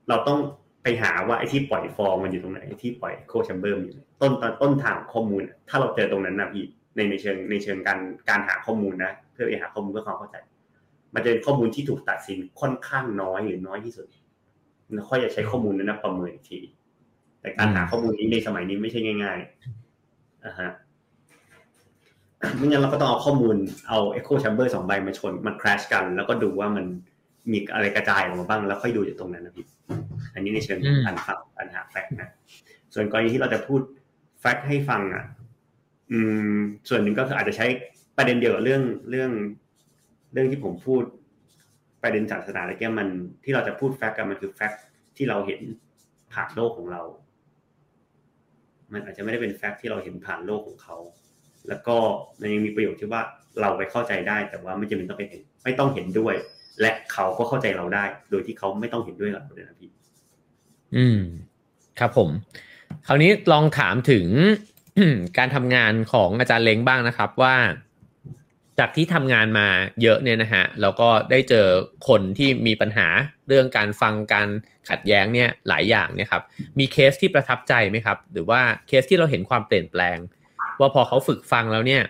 [0.09, 0.39] เราต้อง
[0.83, 6.65] ไปหาว่าไอ้ที่ปล่อยฟองมันอยู่ตรงไหนไอ้ที่ปล่อยโคแชมเบอร์อยู่ต้นตอนต้นทางข้อมูล ถ้าเราเจอตรงนั้นนะพี่
[6.97, 10.37] ในในเชิงในเชิงการการหาข้อมูลนะ เพื่อไปหาข้อมูลเพื่อความเข้าใจ
[11.15, 14.07] มันจะเป็นข้อมูลที่ถูกตัดสินค่อนข้างน้อยหรือน้อยที่สุด
[14.93, 16.61] แล้วค่อยจะใช้ข้อมูลนั้นนะประเมินอีกที
[17.41, 20.71] แต่การหาข้อมูลนี้ในสมัยนี้ไม่ใช่ง่ายๆอ่าฮะ
[22.57, 23.57] ไม่งั้นเราก็ต้องเอาข้อมูล
[23.89, 26.85] เอา Echo Chamber สองใบมาชนมาคราชกัน แล้วก็ดูว่ามัน
[27.53, 29.67] มีอะไรกระจายออกมาบ้าง แล้วค่อยดูจากตรงนั้นนะพี่
[30.35, 32.29] อันนี้ในเชิงการฟังการหาแฟกต์นะ
[32.95, 33.81] ส่วนกรณีที่เราจะพูด
[34.41, 35.25] แฟกต์ให้ฟังอะ
[36.11, 36.19] อื
[36.57, 36.59] ม
[36.89, 37.67] ส่วนหนึ่งก็คืออาจจะใช้
[38.17, 39.31] ประเด็นเดียวกับเรื่องเรื่อง
[40.33, 41.03] เรื่องที่ผมพูด
[42.03, 43.09] ประเด็นศาสนาอะไรแกมัน
[43.45, 44.83] ที่เราจะพูด fact กันมันคือ fact
[45.17, 45.61] ที่เราเห็น
[46.33, 47.03] ผ่านโลกของเรา
[48.93, 50.97] มันอาจจะไม่ได้เป็น fact ที่เราเห็นผ่านโลกของเขา
[51.69, 51.97] แล้วก็
[52.41, 53.23] มันยังมีประโยชน์ที่ว่า
[53.61, 56.35] เราไปเข้าใจได้ แต่ว่าไม่จำเป็นต้องไปเห็น ไม่ต้องเห็นด้วย
[56.81, 59.91] และเขาก็เข้าใจเราได้ โดยที่เขาไม่ต้องเห็นด้วยกับเราเลยนะพี่
[60.97, 61.21] อืม
[61.99, 62.29] ครับผม
[63.07, 64.27] คราวนี้ลองถามถึง
[65.39, 67.55] การทำงานของอาจารย์เล้งบ้างนะครับว่า
[68.79, 69.69] จากที่ทำงานมา
[70.03, 71.67] เยอะเนี่ยนะฮะแล้วก็ได้เจอ
[72.09, 73.09] คนที่มีปัญหา
[73.49, 74.49] เรื่องการฟังการ
[74.91, 76.43] ขัดแย้งเนี่ยหลายอย่างเนี่ยครับ
[76.79, 80.19] มีเคสที่ประทับใจไหมครับ หรือว่าเคสที่เราเห็นความเปลี่ยนแปลง
[80.81, 82.03] ว่าพอเขาฝึกฟังแล้วเนี่ย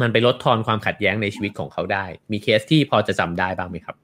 [0.00, 3.96] มันไปลดทอนความขัดแย้งในชีวิตของเขาได้ มีเคสที่พอจะจำได้บ้างไหมครับ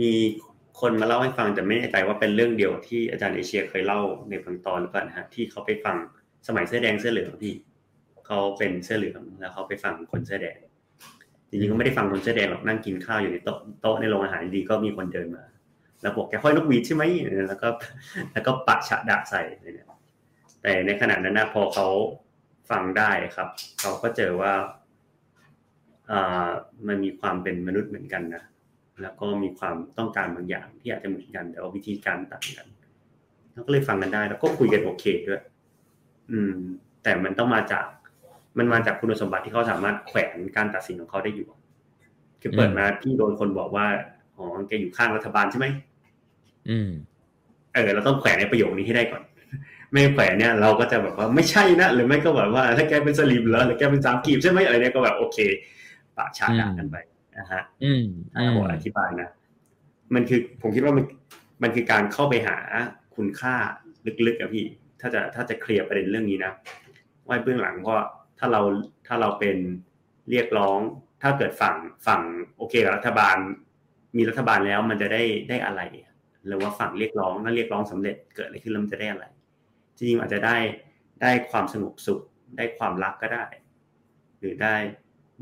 [0.00, 0.12] มี
[0.80, 5.96] คนมาเล่าให้ฟังแต่ไม่แน่ใจว่าเป็นเรื่องเดียวที่อาจารย์เอเชียเคยเล่าในบางตอนหรือเปล่านะฮะที่เขาไปฟัง
[6.46, 7.54] สมัยเสื้อแดงเสื้อเหลืองพี่
[8.26, 10.58] เขาเป็นเสื้อเหลืองแล้วเขาไปฟังคนเสื้อแดง
[11.48, 15.44] จริงๆก็ไม่ได้ฟังคนเสื้อแดงหรอกนั่งกินข้าวอยู่ในโต๊ะโต๊ะในโรงอาหารดีก็มีคนเดินมา
[16.02, 17.02] แล้วบอกแกค่อยนกหวีดใช่ไหม
[17.48, 17.68] แล้วก็
[18.32, 19.88] แล้วก็ปะฉะดะใส่เนี่ย
[20.62, 21.86] แต่ในขณะนั้นนะพอเขา
[22.70, 23.48] ฟังได้ครับ
[23.80, 24.52] เขาก็เจอว่า
[26.10, 26.48] อ่า
[26.86, 28.42] มันมีความเป็นมนุษย์เหมือนกันนะ
[29.02, 32.66] แล้วก็มีความต้องการบางอย่างที่อาจจะเหมือนกัน แต่ว่าวิธีการต่างกัน
[33.52, 35.42] เขาก็เลยฟังกันได้ แล้วก็คุยกันโอเคด้วย
[36.30, 36.52] อืม
[37.02, 37.84] แต่มันต้องมาจาก
[38.58, 41.48] มันมาจากคุณสมบัติที่เขาสามารถแขวนการตัดสินของเขาได้อยู่
[42.40, 43.86] คือเปิดมาพี่โดนคนบอกว่า
[44.36, 45.66] อ๋อแกอยู่ข้างรัฐบาลใช่ไหม
[46.68, 46.90] อืม
[47.74, 49.22] เออ เราต้องแขวนในประโยคนี้ให้ได้ก่อน
[49.92, 55.38] ไม่แขวนเนี่ย เราก็จะแบบว่าไม่ใช่นะหรือไม่ก็แบบว่า ถ้าแกเป็นสลิมเหรอหรือแกเป็นสามกีบใช่ไหมอะไรเนี่ยก็แบบโอเค
[56.16, 56.96] ปะชาดากันไป
[57.38, 59.30] นะฮะอืมถ้าผมอธิบายนะ
[60.14, 61.04] มันคือผมคิดว่ามัน
[61.62, 62.56] มันคือการเข้าไปหา
[63.16, 63.54] คุณค่า
[64.26, 64.66] ลึกๆอะพี่
[65.00, 66.52] ถ้าจะถ้าจะเคลียร์ประเด็นเรื่องนี้นะ
[67.28, 67.96] ว่าเบื้องหลังก็
[68.38, 68.62] ถ้าเรา
[69.06, 69.56] ถ้าเราเป็น
[70.30, 70.78] เรียกร้อง
[71.22, 71.76] ถ้าเกิดฝั่ง
[72.06, 72.22] ฝั่ง
[72.56, 73.36] โอเคกับรัฐบาล
[74.16, 75.80] มีรัฐบาลแล้วมันจะได้ได้อะไร
[76.46, 79.26] หรือว่าฝั่งเรียกร้องถ้าเรียกร้องสำเร็จเกิดอะไรขึ้นแล้วมันจะได้อะไร
[79.96, 80.56] จริงๆอาจจะได้
[81.22, 82.20] ได้ความสงบสุข
[82.56, 83.46] ได้ความรักก็ได้
[84.40, 84.74] หรือได้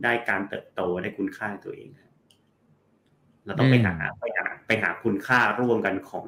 [0.03, 1.89] ได้การเติบโตได้คุณค่าในตัวเอง
[3.45, 6.25] เราต้องไปหาไปหาไปหาคุณค่าร่วมกันของ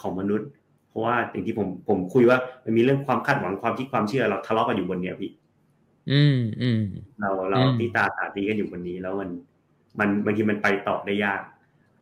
[0.00, 0.48] ของมนุษย์
[0.88, 5.30] เพราะว่าอย่างที่ผมผมคุยว่ามันมีเรื่องความคาดหวังความคิดความเชื่อเราทะเลาะกันอยู่บนเนี้ยพี่
[6.12, 6.82] อืมอืม
[7.20, 9.30] เราเราตีตาตาตีกันอยู่บนนี้ แล้วมัน
[10.00, 11.40] มันบางทีมันไปต่อได้ยาก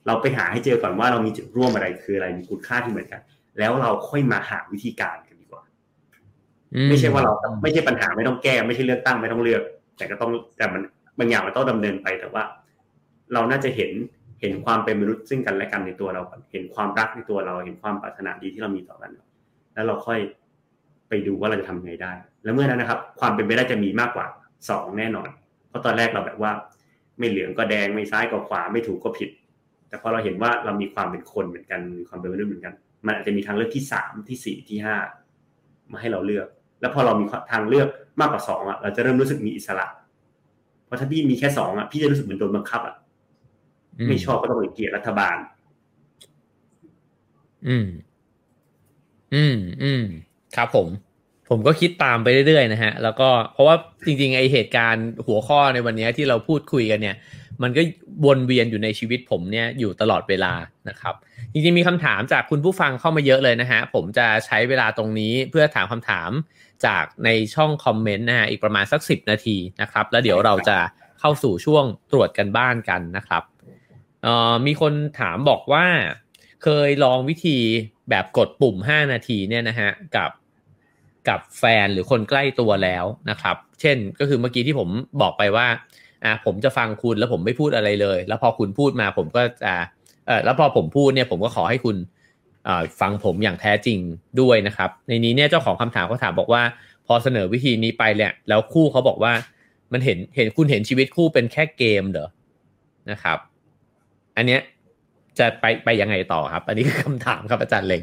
[0.07, 3.21] เราไปหาให้เจอก่อนว่าเรามีจุดร่วมอะไรคืออะไรมีคุณค่าที่เหมือนกัน
[3.59, 5.62] แล้วเราค่อยมาหาวิธีการกันดีกว่า
[6.89, 9.62] ไม่ใช่ว่าเราไม่ใช่ปัญหาไม่ต้องแก้ ไม่ใช่เลือกตั้งไม่ต้องเลือก
[9.97, 10.83] แต่ก็ต้องแต่มัน
[11.19, 12.43] บางอย่างมันต้องดำเนินไปแต่ว่า
[13.33, 13.91] เราน่าจะเห็น
[14.41, 19.11] เห็นความเป็นมนุษย์ซึ่งกันและกันในตัวเราเห็นความรักในตัวเรา เห็นความปรารถนาดีที่เรามีต่อกัน
[19.75, 20.19] แล้วเราค่อย
[21.09, 22.12] ไปดูว่าเราจะทำยังไงได้
[22.45, 24.27] แล้วเมื่อนั้นนะครับ ความเป็นไปได้จะมีมากกว่า
[24.71, 25.29] สองแน่นอน
[25.69, 26.53] เพราะตอนแรกเราแบบว่า
[27.19, 29.31] ไม่เหลืองก็แดงไม่ซ้ายก็ขวาไม่ถูกก็ผิด
[29.89, 32.75] แต่พอเราเห็นว่าเรามีความเป็นคนเหมือนกันมีความเป็นมนุษย์เหมือนกัน
[33.07, 34.97] มันอาจจะมีทางเลือกที่สามที่สี่ที่ห้า
[35.93, 36.47] มาให้เราเลือก
[36.81, 37.89] แล้วพอเรามีทางเลือก
[38.21, 39.87] มากกว่าสองอะเราจะเริ่มรู้สึกมีอิสระ
[40.89, 42.95] เพราะถ้าพี่มีแค่สองอะพี่จะรู้สึกเหมือนโดนบังคับอะ
[44.09, 45.36] ไม่ชอบก็ต้องไปเกลียดรัฐบาล
[47.68, 47.89] อืม
[49.34, 50.03] อืม อืม
[50.57, 50.89] ครับผม
[51.49, 53.76] ผมก็คิดตามไปเรื่อยๆนะฮะ แล้วก็เพราะว่า
[54.07, 57.16] จริงๆไอเหตุการณ์หัวข้อในวันนี้ที่เราพูดคุยกันเนี่ย
[57.62, 57.82] มันก็
[58.26, 60.53] วนเวียนอยู่ในชีวิตผมเนี่ยอยู่ตลอดเวลา
[60.89, 61.14] นะครับ
[61.53, 66.30] จริงๆมีคำถามจากคุณผู้ฟังเข้ามาเยอะเลยนะฮะ ผมจะใช้เวลาตรงนี้เพื่อถามคำถาม
[66.87, 70.79] จากในช่องคอมเมนต์นะฮะอีกประมาณสักสิบนาทีนะครับ แล้วเดี๋ยวเราจะ
[71.20, 73.43] เข้าสู่ช่วงตรวจกันบ้านกันนะครับ
[74.22, 75.87] เอ่อมีคนถามบอกว่า
[76.62, 77.59] เคยลองวิธี
[78.11, 80.31] แบบกดปุ่ม 5 นาทีเนี่ยนะฮะกับ
[81.29, 84.89] กับแฟนหรือคนใกล้ตัวแล้วนะครับ เช่นก็คือเมื่อกี้ที่ผม
[85.22, 85.66] บอกไปว่า
[86.24, 89.74] อ่าผมจะฟังคุณแล้วผมไม่พูดอะไรเลย แล้วพอคุณพูดมาผมก็จะ
[90.26, 91.97] เออแล้วพอผมพูดเนี่ยผมก็ขอให้คุณ
[93.00, 93.98] ฟังผมอย่างแท้จริง
[94.40, 96.62] ด้วยนะครับ ในนี้เนี่ยเจ้าของคำถามเขาถามบอกว่า
[97.06, 99.32] พอเสนอวิธีนี้ไปเนี่ยแล้วคู่เขาบอกว่า
[99.92, 102.28] มันเห็นเห็นคุณเห็นชีวิตคู่เป็นแค่เกมเหรอ
[103.11, 103.38] นะครับ
[104.36, 104.61] อันเนี้ย
[105.38, 108.02] จะไปไปยังไงต่อครับ อันนี้คือคำถามครับอาจารย์เล็ง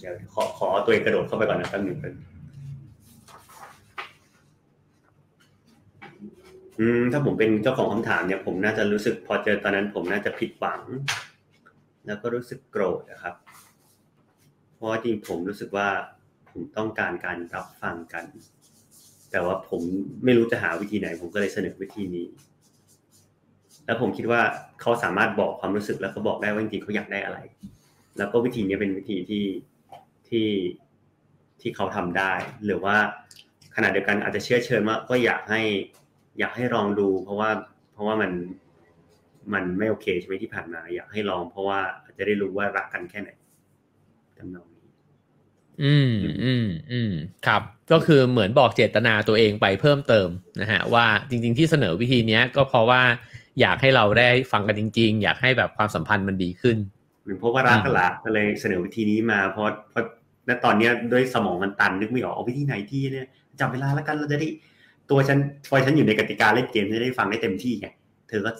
[0.00, 2.12] เดี๋ยวขอขอตัวเองกระโดดเข้าไปก่อนนะแป๊บหนึ่งเป็น
[6.80, 10.80] อืมถ้าผมเป็นเจ้าของคำถามเนี่ยผมน่าจะรู้สึกพอเจอตอนนั้น ผมน่าจะผิดหวัง
[12.06, 13.34] แล้วก็รู้สึกโกรธนะครับ
[14.74, 15.88] เพราะจริงผมรู้สึกว่า
[16.50, 18.24] ผมต้องการการรับฟังกัน
[19.30, 19.82] แต่ว่าผม
[20.24, 22.28] ไม่รู้จะหาวิธีไหน ผมก็เลยเสนอวิธีนี้
[23.86, 24.42] แล้วผมคิดว่า
[24.80, 27.38] เขาสามารถบอกความรู้สึกแล้วก็บอกได้ว่าจริงเขาอยากได้อะไร
[28.18, 29.44] แล้วก็วิธีนี้เป็นวิธีที่
[30.28, 30.48] ที่
[31.60, 32.32] ที่เขาทำได้
[32.64, 32.96] หรือว่า
[33.76, 35.60] ขณะเดียวกันอาจจะเชื่อเชิญว่าก็อยากให้
[36.38, 37.50] อยากให้ลองดู เพราะว่า
[37.92, 38.32] เพราะว่ามัน
[39.54, 43.30] มันไม่โอเคใช่ไหมที่ผ่านมา อยากให้ลองเพราะว่าอาจจะได้รู้ว่ารักกันแค่ไหน
[44.38, 44.86] จำนองนี้
[45.82, 46.12] อืม
[46.44, 47.12] อืมอืม
[47.46, 47.62] ครับ
[47.92, 50.28] ก็คือเหมือนบอกเจตนาตัวเองไปเพิ่มเติม
[50.60, 53.02] นะฮะว่าจริง ๆ ที่เสนอวิธีเนี้ย ก็เพราะว่า
[53.60, 56.76] อยากให้เราได้ฟังกันจริง ๆ อยากให้แบบความสัมพันธ์มันดีขึ้น
[57.24, 60.04] หรือเพราะว่ารักกันละก็เลยเสนอวิธีนี้มาเพราะเพราะ
[60.48, 63.28] ณตอนเนี้ยด้วยสมองมันตันนึกไม่ออกเอาวิธีไหนที่เนี่ย
[63.60, 64.48] จับเวลาแล้วกันเราจะได้
[65.12, 65.38] ตัวฉัน
[65.68, 67.88] พอฉันอยู่ในกติกาเล่นเกมจะได้ฟังได้เต็มที่ไง
[68.28, 68.50] เธอก็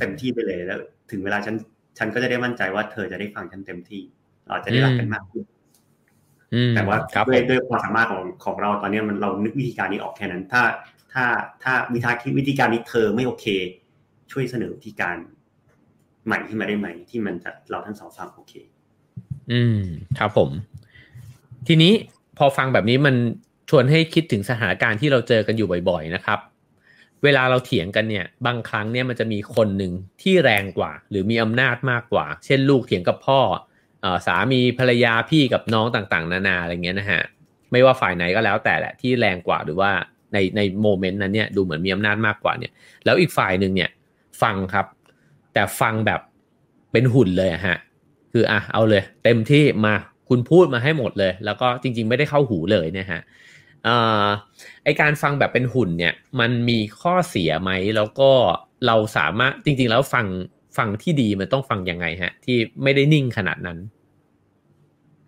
[0.00, 0.80] เต็มที่ไปเลยแล้ว
[1.10, 1.54] ถึงเวลาฉัน
[1.98, 4.02] ฉันก็จะได้มั่นใจว่าเธอจะได้ฟังฉันเต็มที่
[4.46, 5.44] เราจะได้รักกันมากขึ้น
[6.74, 6.96] แต่ว่า
[7.28, 10.62] ด้วยด้วยความสามารถของของเราตอนนี้มันเรานึกวิธีการนี้ออกแค่นั้น ถ้า
[11.12, 11.24] ถ้า
[11.62, 13.46] ถ้าวิธีวิธีการนี้เธอไม่โอเค
[14.32, 15.16] ช่วยเสนอวิธีการ
[16.26, 18.54] ใหม่ที่มาได้ไหมที่มันจะเราทั้งสองฟังโอเค
[19.52, 19.80] อืม
[20.18, 20.50] ครับผม
[21.68, 21.92] ทีนี้
[22.38, 23.14] พอฟังแบบนี้มัน
[23.70, 26.38] ชวนให้คิดถึงสถานการณ์ที่เราเจอกันอยู่บ่อย ๆ นะครับ
[27.24, 29.92] เวลาเราเถียงกันเนี่ย บางครั้งเนี่ยมันจะมีคนหนึ่ง
[30.22, 33.40] ที่แรงกว่า หรือมีอำนาจมากกว่า เช่น ลูกเถียงกับพ่อ
[34.26, 37.22] สามีภรรยาพี่กับน้องต่างๆ นานาอะไรเงี้ยนะฮะ
[37.72, 39.90] ไม่ว่าฝ่ายไหนก็แล้วแต่แหละที่แรงกว่าหรือว่า
[40.32, 42.72] ในในโมเมนต์นั้นเนี่ยดูเหมือนมีอำนาจมากกว่าเนี่ย
[43.04, 43.90] แล้วอีกฝ่ายหนึ่งเนี่ย
[44.42, 44.86] ฟังครับ
[45.54, 46.20] แต่ฟังแบบ
[46.92, 47.78] เป็นหุ่นเลยฮะ
[48.32, 49.94] คืออะเอาเลย เต็มที่มา
[50.28, 53.20] คุณพูดมาให้หมดเลย แล้วก็จริง ๆ ไม่ได้เข้าหูเลยนะฮะ
[54.84, 58.30] ไอการฟังแบบเป็นหุ่นเนี่ย มันมีข้อเสียไหม แล้วก็
[58.86, 60.26] เราสามารถจริง ๆ แล้วฟัง
[60.78, 63.78] ฟังที่ดีมันต้องฟังยังไงฮะ ที่ไม่ได้นิ่งขนาดนั้น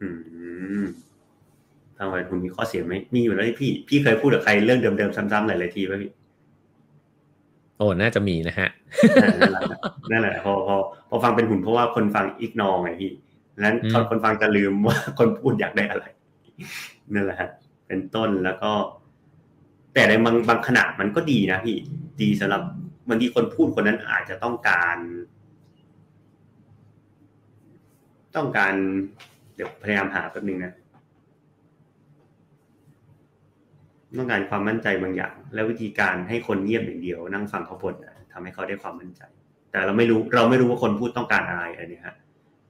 [0.01, 0.09] อื
[0.81, 0.83] ม
[1.99, 6.11] ทำไมคุณมีข้อเสียไหมมีอยู่แล้วพี่ พี่เคยพูดกับใครเรื่องเดิมๆซ้ำๆหลายๆทีป่ะพี่
[7.77, 8.69] โอ้น่าจะมีนะฮะ
[10.11, 10.77] นั่นแหละพอพอ
[11.09, 13.11] พอฟังเป็นหุ่นเพราะว่าคนฟังอีกนองไงพี่
[13.61, 13.77] นั้น
[14.11, 16.05] คนฟังจะลืมว่าคนพูดอยากได้อะไร
[17.15, 17.51] นั่นแหละฮะ
[17.93, 18.73] เป็นต้นแล้วก็
[19.95, 21.77] แต่ในบางบางขณะมันก็ดีนะพี่
[22.21, 22.63] ดีสำหรับ
[23.09, 24.97] บางทีคนพูดคนนั้นอาจจะต้องการ
[28.37, 28.75] ต้องการ
[29.55, 30.73] เดี๋ยวพยายามหาแป๊บนึงนะ
[34.19, 37.95] ต้องการความมั่นใจบางอย่าง และวิธีการให้คนเงียบอย่างเดียว นั่งฟังเขาบ่น
[38.33, 39.23] ทำให้เขาได้ความมั่นใจ
[39.71, 42.15] แต่เราไม่รู้เราไม่รู้ว่าคนพูดต้องการอะไรอันนี้ฮะ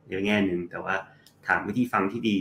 [0.09, 0.95] ในแง่หนึ่งแต่ว่า
[1.47, 2.39] ถามวิธีฟังที่ดี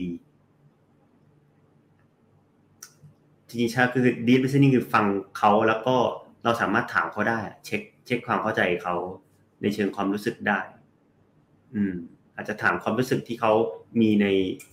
[3.52, 5.06] จริงๆใช่คือ deep listening คือฟัง
[5.38, 5.96] เขาแล้วก็
[6.44, 8.96] เราสามารถถามเขาได้ เช็ค เช็คความเข้าใจเขา
[9.62, 10.60] ในเชิงความรู้สึกได้
[11.74, 11.94] อืม
[12.36, 13.54] อาจจะถามความรู้สึกที่เขา
[14.02, 14.28] มีใน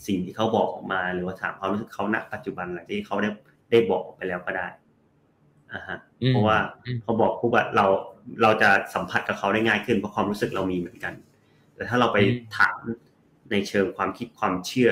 [0.07, 3.31] สิ่งที่เขาบอกออกมา หรือว่าถามความรู้สึกเขาณปัจจุบันอะไรที่เขาได้
[3.71, 4.67] ได้บอกไปแล้วก็ได้
[5.73, 5.99] อ่าฮะ
[6.29, 6.59] เพราะว่า
[7.03, 7.87] เขาบอกปุ๊บเรา
[8.43, 11.15] เราจะสัมผัสกับเขาได้ง่ายขึ้นเพราะความรู้สึกเรามีเหมือนกัน
[11.75, 12.19] แต่ถ้าเราไป
[12.59, 12.77] ถาม
[13.51, 14.91] ในเชิงความคิดความเชื่อ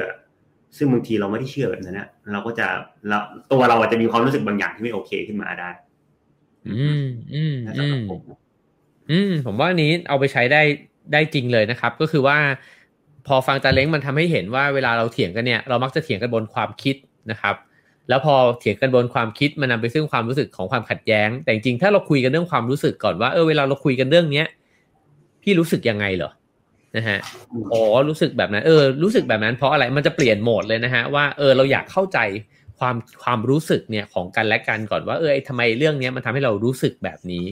[0.76, 2.66] ซึ่งบางทีเราไม่ได้เชื่อแบบนั้นนะเราก็จะ
[3.08, 3.18] เรา
[3.52, 5.70] ตัวเราอาจจะมีความรู้สึกบางอย่างที่ไม่โอเคขึ้นมาได้
[6.66, 7.98] อืม อืมอืม
[9.10, 10.62] อืม ผมว่านี้เอาไปใช้ได้
[11.12, 12.38] ได้จริงเลยนะครับ ก็คือว่า
[13.26, 16.96] พอฟังจาเล้งมันทำให้เห็นว่าเวลาเราเถียงกันเนี่ยเรามักจะเถียงกันบนความคิด
[17.30, 17.54] นะครับ
[18.08, 24.46] แล้วพอเถียงกันบนความคิดมันนาไปซึ่งความรู้สึกของความขัดแย้ง แต่จริงๆถ้าเราคุยกันเรื่องความรู้สึกก่อนว่าเออเวลาเราคุยกันเรื่องเนี้ย
[25.42, 26.30] พี่รู้สึกยังไงเหรอ
[26.96, 27.18] นะฮะ
[27.72, 32.18] อ๋อรู้สึกแบบนั้น เออ รู้สึกแบบนั้นเพราะอะไรมันจะเปลี่ยนโหมดเลยนะฮะว่าเออเราอยากเข้าใจ
[32.78, 37.44] ความความรู้สึกเนี่ยของกันและกันก่อนว่าเออทำไมเรื่องนี้มันทำให้เรารู้สึกแบบนี้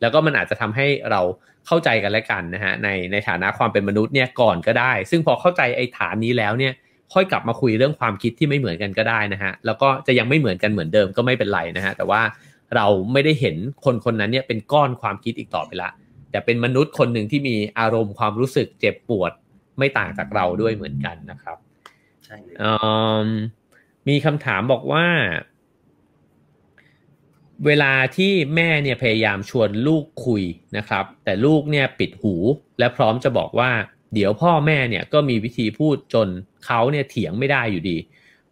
[0.00, 1.20] แล้วก็มันอาจจะทำให้เรา
[1.66, 6.72] เข้าใจกันและกันนะฮะในในฐานะความเป็นมนุษย์เนี่ยก่อนก็ได้ ซึ่งพอเข้าใจไอ้ฐานนี้แล้วเนี่ย
[7.14, 12.22] ค่อยกลับมาคุยเรื่องความคิดที่ไม่เหมือนกันก็ได้นะฮะแล้วก็จะยังไม่เหมือนกันเหมือนเดิมก็ไม่เป็นไรนะฮะแต่ว่า
[12.76, 15.90] เราไม่ได้เห็นคนคนนั้นเนี่ยเป็นก้อนความคิดอีกต่อไปละ
[16.30, 19.32] แต่เป็นมนุษย์คนหนึ่งที่มีอารมณ์ความรู้สึกเจ็บปวด
[19.78, 21.58] ไม่ต่างจากเราด้วยเหมือนกันนะครับ
[22.24, 22.36] ใช่
[24.08, 25.06] มีคำถามบอกว่า
[27.66, 30.42] เวลาที่แม่เนี่ยพยายามชวนลูกคุย
[30.76, 32.34] นะครับ แต่ลูกเนี่ยปิดหู
[32.78, 33.70] และพร้อมจะบอกว่า
[34.14, 36.28] เดี๋ยวพ่อแม่เนี่ยก็มีวิธีพูดจน
[36.66, 37.96] เขาเนี่ยเถียงไม่ได้อยู่ดี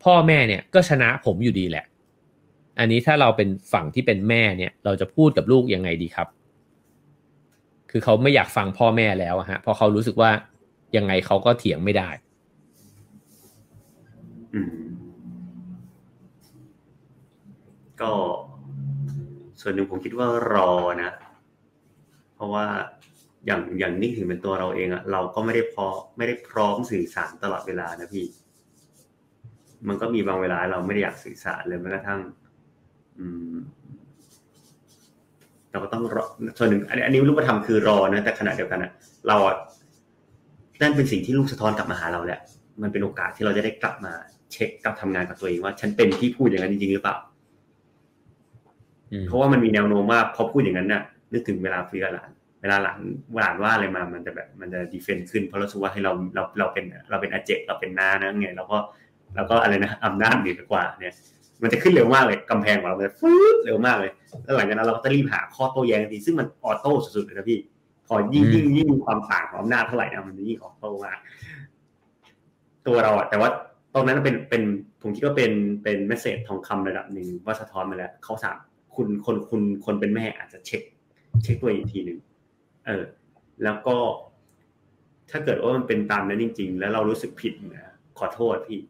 [0.04, 1.84] พ่อแม่เนี่ยก็ชนะผมอยู่ดีแหละ
[2.78, 6.28] อันนี้ถ้าเราเป็นฝั่งที่เป็นแม่เนี่ย เราจะพูดกับลูกยังไงดีครับ
[7.96, 10.30] คือเขาไม่อยากฟังพ่อแม่แล้วฮะเพราะเขารู้สึกว่า
[10.96, 12.10] ยังไงเขาก็เถียงไม่ได้
[18.00, 18.12] ก็
[19.60, 20.70] ส่วนหนึ่งผมคิดว่ารอ
[21.02, 21.10] นะ
[22.34, 22.64] เพราะว่า
[23.46, 25.86] อย่างอย่างนิ่งถึงเป็นตัวเราเองอะเราก็ไม่ได้พอ
[26.16, 28.26] ไม่ได้พร้อมสื่อสารตลอดเวลานะพี่
[29.88, 32.20] มันก็มีบางเวลาเราไม่ได้อยากสื่อสารเลยแม้กระทั่ง
[33.18, 33.56] อืม
[35.76, 36.24] เราก็ต้องรอ
[36.58, 38.90] ส่วนหนึ่งอันนี้รูปธรรมคือรอนะแต่ขณะเดียวกันอะ
[39.28, 39.36] เรา
[40.82, 42.40] นั่นเป็นสิ่งที่ลูกสะท้อนกลับมาหาเราแหละ
[42.82, 44.12] มันเป็นโอกาสที่เราจะได้กลับมา
[44.52, 47.16] เช็คกับทำงานกับตัวเองว่า ฉันเป็นที่พูดอย่างนั้นจริงๆหรือเปล่า
[49.26, 52.30] เพราะว่ามันมีแนวโน้มว่าพอพูดอย่างนั้นเนี่ยนึกถึงเวลาคุยกับหลาน
[52.60, 53.00] เวลาหลาน
[53.40, 58.78] หลานว่าอะไรมามันจะแบบมันจะดีเฟนต์ขึ้นเพราะเราสึกว่าให้เราเราเราเป็นเราเป็นอาเจกเราเป็นนานะไงเราก็
[59.36, 61.14] เราก็อะไรนะอำนาจเหนือกว่าเนี่ย
[61.62, 64.10] มันจะขึ้นเร็วมากเลยกำแพงของเราจะฟืดเร็วมากเลย
[64.44, 67.58] แล้วหลังจากนั้นเราก็จะรีบหาข้อโต้แย้งทีซึ่งมัน auto สุดๆเลยนะพี่
[68.06, 71.18] พอยิ่งยิ่งยิ่งมีความต่างของอำนาจเท่าไหร่นะมันยิ่ง auto มาก
[72.86, 73.48] ตัวเราอะแต่ว่า
[73.94, 74.62] ตรงนั้นเป็นเป็น
[75.02, 75.52] ผมคิดว่าเป็น
[75.82, 78.56] เป็น message ทองคำระดับหนึ่งว่าสะท้อนมาแล้วเขาสาม
[78.94, 80.82] คุณคนคุณคนเป็นแม่อาจจะเช็ค
[81.42, 82.18] เช็คตัวอีกทีหนึ่ง
[82.86, 83.04] เออ
[83.64, 83.96] แล้วก็
[85.30, 88.80] ถ้าเกิดว่ามันเป็นตามนั้นจริง ๆ แล้วเรารู้สึกผิดนะขอโทษพี่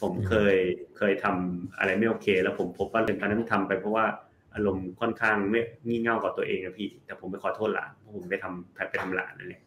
[0.00, 0.56] ผมเคย
[0.96, 4.06] เคยทำอะไรไม่โอเค แล้วผมพบว่าเป็นตอนนั้นทำไปเพราะว่า
[4.54, 9.62] อารมณ์ค่อนข้างไม่งี่เง่ากับตัวเองนะพี่ แต่ผมไปขอโทษหลานเพราะผมไปทำไปทำหลานนั่นแหละ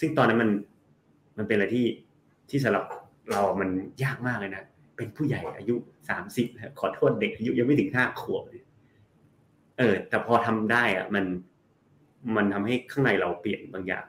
[0.00, 0.50] ซึ่งตอนนั้นมัน
[1.38, 1.86] มันเป็นอะไรที่
[2.50, 2.84] ที่สำหรับ
[3.32, 3.68] เรามัน
[4.02, 4.64] ยากมากเลยนะ
[4.96, 5.74] เป็นผู้ใหญ่อายุ
[6.08, 6.46] สามสิบ
[6.80, 8.62] ขอโทษเด็กอายุยังไม่ถึงห้าขวบเลย
[9.78, 11.24] เออ แต่พอทำได้อะมัน
[12.36, 14.06] มันทำให้ข้างในเราเปลี่ยนบางอย่าง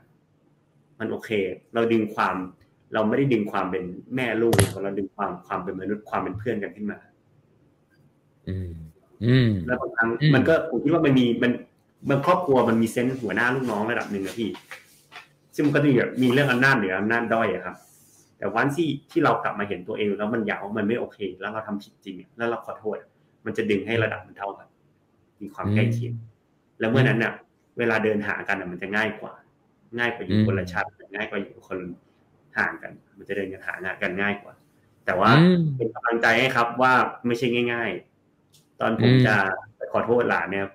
[1.00, 1.30] มันโอเค
[1.74, 2.36] เราดึงความ
[2.94, 3.84] เราไม่ได้ดึงความเป็น
[4.16, 4.54] แม่ลูก
[4.84, 6.98] เราดึงความความเป็นมนุษย์ความเป็นเพื่อนกันขึ้นมา
[8.48, 8.70] อืม
[9.26, 11.52] อืม แล้วบางครั้งมันก็ผมคิดว่ามันมีมัน
[12.10, 14.50] บางครอบครัวมันมีเซนส์หัวหน้าลูกน้องระดับหนึ่งนะพี่
[15.56, 15.90] ซึ่งมันก็จะ
[16.22, 17.76] มีเรื่องอำนาจเหนืออำนาจด้อยอะครับ
[18.38, 22.98] แต่วันที่ที่เรากลับมาเห็นตัวเองแล้วมันอยากว่ามันไม่โอเค แล้วเราทำผิดจริงแล้วเราขอโทษ
[23.46, 24.68] มันจะดึงให้ระดับมันเท่ากัน
[25.42, 26.14] มีความใกล้เคียง
[26.80, 27.34] แล้วเมื่อนั้นเนี่ย
[27.78, 29.34] เวลาเดินหากันมันจะง่ายกว่า
[30.00, 30.86] ง่ายกว่าอยู่คนละชั้น
[31.16, 31.80] ง่ายกว่าอยู่คน
[32.58, 34.54] ห่างกัน มันจะเดินกันหางานกันง่ายกว่า
[35.06, 35.32] แต่ว่า
[35.78, 36.94] เป็นกำลังใจให้ครับว่า
[37.28, 37.90] ไม่ใช่ง่าย
[38.36, 39.36] ๆ ตอนผมจะ
[39.78, 40.66] ไปขอโทษหลานเนี่ย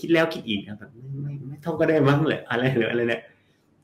[0.00, 3.22] คิดแล้วคิดอีกครับแบบไม่ไม่ไม่เท่าก็ได้มั้งเลยอะไรเลยอะไรเนี่ย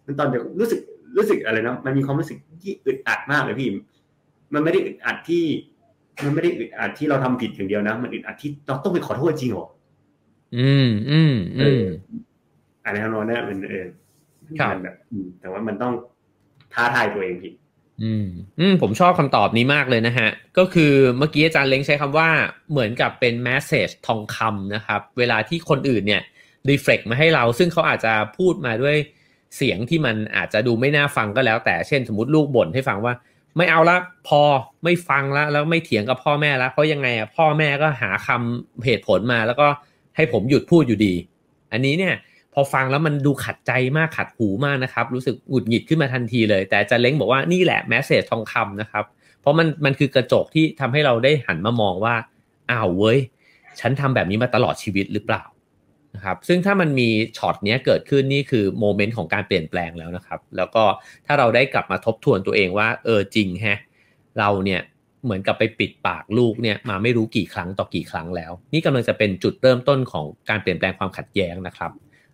[0.05, 0.81] มันตอนเดี๋ยวรู้สึก
[1.17, 3.69] รู้สึกอะไรนะมันมีความรู้สึกที่อึดอัดมากเลยพี่
[4.55, 5.45] มันไม่ได้อึดอัดที่
[6.25, 9.67] มันไม่ได้อึดอัดที่เราทำผิดอย่างเดียวนะ มันอึดอัดที่เราต้องไปขอโทษจริงหรอ
[10.57, 11.85] อืมอืมอืม
[12.85, 13.87] อะไรทำนองนี้มันเออ
[14.71, 14.95] มันแบบ
[15.41, 15.93] แต่ว่ามันต้อง
[16.75, 17.55] ท้าทายตัวเองพี่
[18.03, 18.27] อืม
[18.61, 20.29] อืม ผมชอบคำตอบนี้มากเลยนะฮะ
[20.59, 22.29] ก็คือเมื่อกี้อาจารย์เล้งใช้คำว่า
[22.71, 26.23] เหมือนกับเป็น message ทองคำนะครับ เวลาที่คนอื่นเนี่ย
[26.69, 28.97] reflect มาให้เรา ซึ่งเขาอาจจะพูดมาด้วย
[29.57, 33.15] เสียงที่มันอาจจะดูไม่น่าฟังก็แล้ว แต่เช่นสมมติลูกบ่นให้ฟังว่า
[33.57, 33.97] ไม่เอาละ
[34.29, 34.43] พอ
[34.85, 39.67] ไม่ฟังล้วแล้วไม่เถียงกับพ่อแม่ล้วเพราะยังไงอะพ่อแม่ก็หาคำเหตุผลมาแล้วก็
[40.17, 41.15] ให้ผมหยุดพูดอยู่ดี
[41.73, 42.15] อันนี้เนี่ย
[42.55, 49.05] พอฟังแล้วมันดูขัดใจมากขัดหูมากนะครับ รู้สึกหงุดหงิดขึ้นมาทันทีเลย แต่จะเล้งบอกว่านี่แหละแมสเซจทองคำนะครับ
[49.41, 52.15] เพราะมันมันคือกระจกที่ทำให้เราได้หันมามองว่า
[52.71, 53.19] อ้าวเว้ย
[53.81, 55.45] ฉันทำแบบนี้มาตลอดชีวิตหรือเปล่า
[56.15, 57.09] นะครับซึ่งถ้ามันมี
[57.39, 60.85] ช็อตนี้เกิดขึ้นนี่คือโมเมนต์ของการเปลี่ยนแปลงแล้วนะครับ แล้วก็
[61.27, 63.79] ถ้าเราได้กลับมาทบทวนตัวเองว่า เออจริงแฮะ
[64.39, 64.81] เราเนี่ย
[65.25, 71.93] เหมือนกับไปปิดปากลูกเนี่ยมาไม่รู้กี่ครั้งต่อกี่ครั้งแล้ว นี่กำลังจะเป็นจุดเริ่มต้นของการเปลี่ยนแปลงความขัดแย้งนะครับ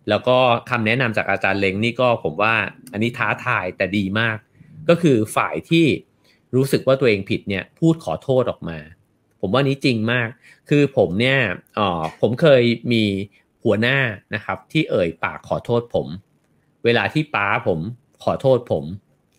[0.09, 0.37] แล้วก็
[0.69, 2.53] คำแนะนำจากอาจารย์เล้งนี่ก็ผมว่า
[2.91, 4.37] อันนี้ท้าทายแต่ดีมาก
[4.89, 5.85] ก็คือฝ่ายที่
[6.55, 8.77] รู้สึกว่าตัวเองผิดเนี่ยพูดขอโทษออกมา
[9.41, 10.29] ผมว่านี้จริงมาก
[10.69, 11.39] คือผมเนี่ย
[11.79, 13.03] อ๋อผมเคยมี
[13.63, 13.97] หัวหน้า
[14.35, 16.07] นะครับ ที่เอ่ยปากขอโทษผม
[16.85, 17.79] เวลาที่ป้าผม
[18.23, 18.85] ขอโทษผม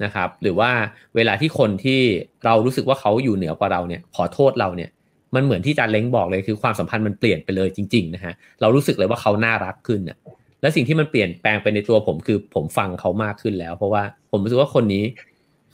[0.04, 0.70] นะครับ หรือว่า
[1.16, 2.00] เวลาที่คนที่
[2.44, 4.90] เรารู้สึกว่าเขาอยู่เหนือกว่าเราเนี่ยขอโทษเราเนี่ย
[5.34, 10.18] มันเหมือนที่อาจารย์เล้งบอกเลยคือความสัมพันธ์มันเปลี่ยนไปเลยจริง ๆ นะฮะเรารู้สึกเลยว่าเขาน่ารักขึ้นเนี่ย
[10.62, 15.04] และสิ่งที่มันเปลี่ยนแปลงไปในตัวผมคือผมฟังเขามากขึ้นแล้ว เพราะว่าผมรู้สึกว่าคนนี้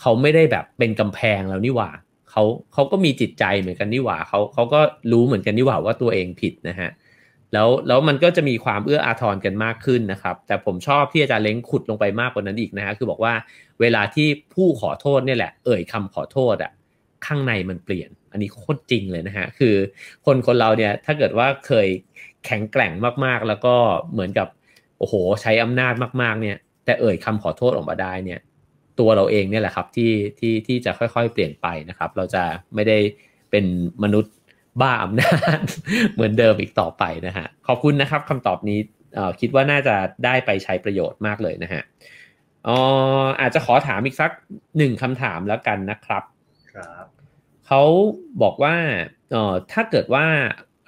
[0.01, 1.91] เขาไม่ได้แบบเป็นกำแพงแล้วนี่หว่า
[2.31, 2.43] เขา
[2.73, 4.81] เขาก็มีจิตใจเหมือนกันนี่หว่าเขาเขาก็
[5.13, 6.91] รู้เหมือนกันนี่หว่าว่าตัวเองผิดนะฮะ
[7.53, 13.33] แล้วแล้วมันก็จะมีความเอื้ออาทรกันมากขึ้นนะครับ แต่ผมชอบที่อาจารย์เล้งขุดลงไปมากกว่านั้นอีกนะฮะคือบอกว่า
[13.81, 16.73] เวลาที่ผู้ขอโทษเนี่ยแหละ เอ่ยคำขอโทษอะ
[17.27, 19.75] ข้างในมันเปลี่ยน อันนี้โคตรจริงเลยนะฮะคือ
[20.27, 21.89] คนคนเราเนี่ยถ้าเกิดว่าเคย
[22.47, 22.93] แข็งแกร่ง
[23.25, 23.75] มากๆ แล้วก็
[24.13, 24.49] เหมือนกับ
[24.99, 28.41] โอ้โห ใช้อำนาจมากๆเนี่ย แต่เอ่ยคำขอโทษออกมาได้เนี่ย
[28.99, 32.45] ตัวเราเองเนี่ยแหละครับที่ที่ที่จะค่อยๆ เปลี่ยนไปนะครับ เราจะ
[32.75, 32.99] ไม่ได้
[33.51, 33.65] เป็น
[34.03, 34.35] มนุษย์
[34.81, 35.61] บ้าอำนาจ
[36.15, 38.79] เหมือนเดิมอีกต่อไปนะฮะขอบคุณนะครับคำตอบนี้
[39.41, 41.83] คิดว่าน่าจะได้ไปใช้ประโยชน์มากเลยนะฮะ
[42.67, 42.77] อ๋อ
[43.41, 44.31] อาจจะขอถามอีกสัก
[44.79, 46.23] หนึ่งคำถามแล้วกันนะครับ
[46.73, 47.05] ครับ
[47.67, 47.83] เขา
[48.43, 48.77] บอกว่า
[49.31, 50.27] เอ่อถ้าเกิดว่า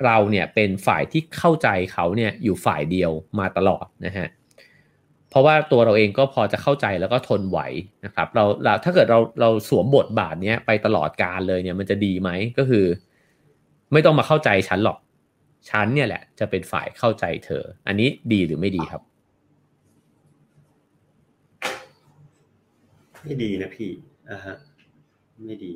[0.05, 4.29] เราเนี่ยเป็นฝ่ายที่เข้าใจเขาเนี่ยอยู่ฝ่ายเดียวมาตลอดนะฮะ
[5.31, 7.59] เพราะว่าตัวเราเองก็พอจะเข้าใจแล้วก็ทนไหว
[8.05, 12.85] นะครับเราเราถ้าเกิดเราเราสวมบทบาทเนี้ยไปตลอดการเลยเนี่ยมันจะดีไหมก็คือ
[13.93, 14.99] ไม่ต้องมาเข้าใจฉันหรอก
[15.71, 19.03] ฉันเนี่ยแหละ จะเป็นฝ่ายเข้าใจเธอ อันนี้ดีหรือไม่ดีครับ
[23.25, 23.91] ไม่ดีนะพี่
[24.31, 24.57] อ่าฮะ
[25.47, 25.73] ไม่ดี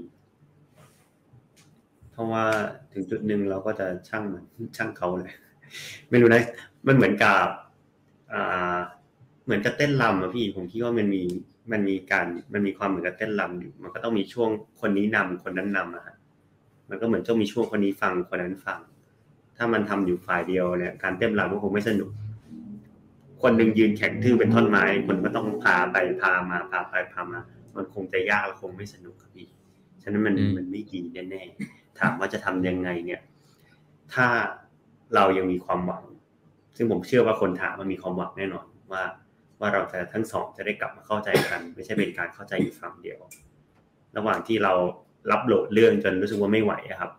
[2.14, 2.44] เพราะว่า
[2.92, 4.44] ถึงจุดหนึ่งเราก็จะช่างมัน
[4.76, 5.32] ช่างเขาเลย
[6.10, 6.42] ไม่รู้นะ
[6.86, 7.46] มันเหมือนกับ
[8.32, 8.78] อ่า
[9.44, 11.22] เหมือนกับเต้นรำอะพี่ผมคิดว่ามันมี
[11.72, 14.48] มันมีการมันมีความเหมือนกับเต้นรำอยู่ มันก็ต้องมีช่วง
[14.80, 16.16] คนนี้นำคนนั้นนำอะฮะ
[16.88, 18.80] มันก็เหมือนต้องมีช่วงคนนี้ฟังคนนั้นฟัง
[19.56, 22.10] ถ้ามันทำอยู่ฝ่ายเดียวเนี่ยการเต้นรำก็คงไม่สนุก
[23.42, 27.38] คนหนึ่งยืนแข็งทื่อเป็นท่อนไม้ คนก็ต้องพาไปพามาพาไปพามา
[27.76, 29.46] มันคงจะยากและคงไม่สนุกครับพี่
[30.04, 31.00] ฉะนั้นมันมันไม่ดี
[31.30, 31.42] แน่
[32.00, 33.20] ถามว่าจะทำยังไงเนี่ย
[34.14, 34.26] ถ้า
[35.14, 36.04] เรายังมีความหวัง
[36.76, 39.02] ซึ่งผมเชื่อว่าคนถามมันมีความหวังแน่นอนว่า
[39.60, 43.18] ว่าเราจะทั้งสองจะได้กลับมาเข้าใจกัน ไม่ใช่เป็นการเข้าใจอยู่ฝั่งเดียว
[44.16, 44.72] ระหว่างที่เรา
[45.30, 47.10] รับโหลดเรื่องจนรู้สึกว่าไม่ไหวครับ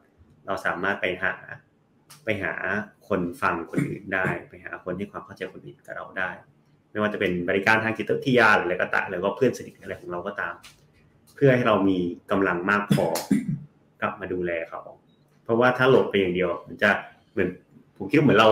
[0.46, 1.34] เราสามารถไปหา
[2.26, 2.54] ไปหา
[3.08, 6.30] คนฟังคนอื่นได้ ไปหาคนที่ความเข้าใจคนอื่นกับเราได้
[6.92, 10.54] ไม่ว่าจะเป็นบริการทางจิตวิทยาหรืออะไรก็ตามหรือว่าเพื่อนสนิทอะไรของเราก็ตาม
[11.36, 11.98] เพื่อให้เรามี
[12.32, 13.06] กำลังมากพอ
[14.02, 14.82] กลับมาดูแลเขา
[15.44, 16.90] เพราะว่าถ้าโหลดไปอย่างเดียว มันจะ
[17.32, 17.50] เหมือน
[17.98, 18.50] ผมคิดว่าเหมือนเรา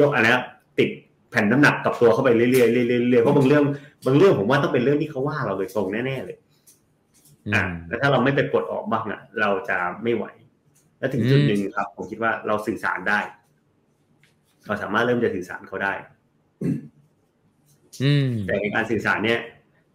[0.00, 0.44] ยกอะไรนะ
[0.78, 0.88] ติด
[1.30, 3.64] แผ่นน้ำหนักกับตัวเข้าไปเรื่อยๆเรื่อยๆเรื่อยๆเพราะบางเรื่อง
[4.06, 6.38] บางเรื่องผมว่าต้องเป็นเรื่องที่เขาว่าเราโดยตรงแน่ๆเลย
[7.54, 10.24] อ่าแล้วถ้าเราไม่ไปปลดออกบ้างอะ เราจะไม่ไหว
[10.98, 13.20] แล้วถึงจุดหนึ่งครับ ผมคิดว่าเราสื่อสารได้
[14.66, 15.92] เราสามารถเริ่มจะสื่อสารเขาได้
[18.46, 19.40] แต่ในการสื่อสารเนี่ย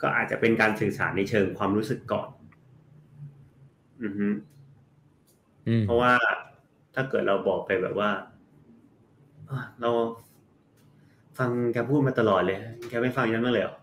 [0.02, 2.30] ก็อาจจะเป็นการสื่อสารในเชิงความรู้สึกก่อน
[4.04, 4.28] อือฮึ
[5.86, 6.14] เพราะว่า
[6.96, 8.10] ถ้าเกิดเราบอกไปแบบว่า
[9.82, 9.92] เรา
[11.38, 12.60] ฟังแกพูดมาตลอดเลย
[12.90, 13.78] แกไม่ฟังฉันบ้างเลยหรอ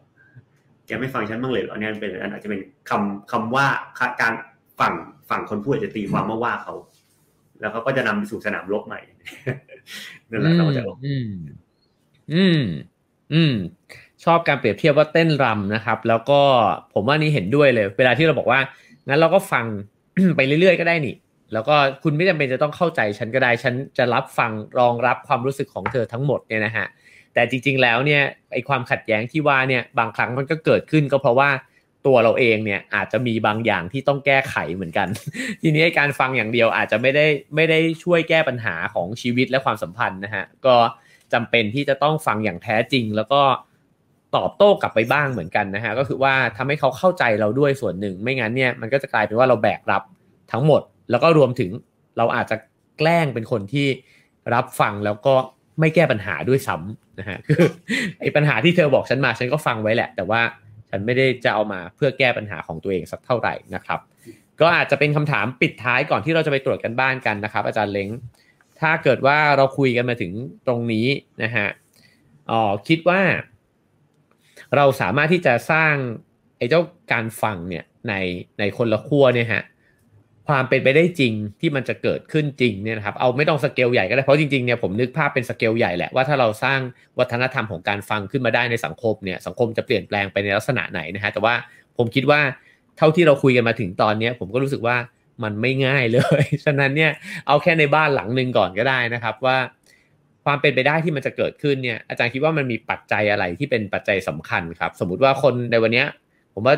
[0.87, 2.61] แกไม่ฟังฉันบ้างเลยหรอเนี่ยเป็นอันอาจจะเป็น
[2.91, 3.67] คำคำว่า
[4.21, 4.33] การ
[4.81, 4.95] ฝั่ง
[5.31, 6.75] ฝั่งคนพูดจะตีความมาว่าเขา
[7.61, 9.01] แล้วเขาก็จะนำไปสู่สนามรบใหม่
[10.31, 11.31] นั่นแหละเราจะอืม
[12.35, 12.63] อืม
[13.35, 13.55] อืม
[14.25, 16.41] ชอบการเปรียบเทียบว่าเต้นรำนะครับ แล้วก็
[16.95, 18.61] ผมว่านี่เห็นด้วยเลย เวลาที่เราบอกว่า
[19.09, 19.67] งั้นเราก็ฟัง
[20.37, 21.17] ไปเรื่อยๆ ก็ได้นี่
[21.53, 26.87] แล้วก็คุณไม่จำเป็นจะต้องเข้าใจฉันก็ได้ ฉันจะรับฟังรองรับความรู้สึกของเธอทั้งหมดเนี่ยนะฮะ
[27.35, 28.23] แต่จริง ๆ แล้วเนี่ย
[28.53, 31.51] ไอความขัดแย้งที่ว่าเนี่ยบางครั้งมันก็เกิดขึ้นก็เพราะว่า
[32.07, 35.09] ตัวเราเองเนี่ยอาจจะมีบางอย่างที่ต้องแก้ไขเหมือนกัน
[35.63, 40.77] ทีนี้การฟังอย่างเดียวอาจจะไม่ได้ไม่ได้ช่วยแก้ปัญหาของชีวิตและความสัมพันธ์นะฮะก็
[41.33, 43.43] จำเป็นที่จะต้องฟังอย่างแท้จริง แล้วก็
[44.37, 50.03] ตอบโต้กลับไปบ้างเหมือนกันนะฮะก็คือว่าทำให้เขาเข้าใจเราด้วยส่วนหนึ่ง ไม่งั้นเนี่ยมันก็จะกลายเป็นว่าเราแบกรับ
[50.53, 51.71] ทั้งหมด แล้วก็รวมถึง
[52.19, 52.57] เราอาจจะ
[52.99, 53.87] แกล้งเป็นคนที่
[54.55, 55.35] รับฟังแล้วก็
[55.81, 57.63] ไม่แก้ปัญหาด้วยซ้ำนะฮะคือ
[58.21, 60.41] ไอ้ปัญหาที่เธอบอกฉันมาฉันก็ฟังไว้แหละ แต่ว่า
[60.91, 64.01] ฉันไม่ได้จะเอามาเพื่อแก้ปัญหาของตัวเองสักเท่าไหร่นะครับ
[64.61, 68.09] ก็อาจจะเป็นคำถามปิดท้ายก่อนที่เราจะไปตรวจกันบ้านกันนะครับ อาจารย์เล้ง
[68.81, 70.33] ถ้าเกิดว่าเราคุยกันมาถึง
[70.67, 71.07] ตรงนี้
[71.43, 71.69] นะฮะ
[72.51, 73.21] อ๋อคิดว่า
[74.77, 75.95] เราสามารถที่จะสร้าง
[76.59, 76.83] ไอ้เจ้า
[77.13, 78.15] การฟังเนี่ยใน
[78.59, 79.65] ในคนละขั้วเนี่ยฮะ
[80.49, 86.81] ความเป็นไปได้จริงที่มันจะเกิดขึ้นจริงเนี่ยนะครับเอาไม่ต้องสเกลใหญ่ก็ได้เพราะจริงๆเนี่ยผมนึกภาพเป็นสเกลใหญ่แหละว่าถ้าเราสร้าง
[87.19, 91.55] วัฒนธรรมของการฟังขึ้นมาได้ในสังคมเนี่ยสังคมจะเปลี่ยนแปลงไปในลักษณะไหนนะฮะแต่ว่า
[91.99, 92.41] ผมคิดว่า
[92.99, 94.97] เท่าที่เราคุยกันมาถึงตอนนี้ผมก็รู้สึกว่า
[95.43, 97.13] มันไม่ง่ายเลย ฉะนั้นเนี่ย
[97.47, 99.57] เอาแค่ในบ้านหลังหนึ่งก่อนก็ได้นะครับว่า
[100.45, 106.05] ความเป็นไปได้ที่มันจะเกิดขึ้นเนี่ยอาจารย์คิดว่ามันมีปัจจัยอะไรที่เป็นปัจจัยสำคัญครับ สมมุติว่าคนในวันนี้
[106.55, 106.77] ผมว่า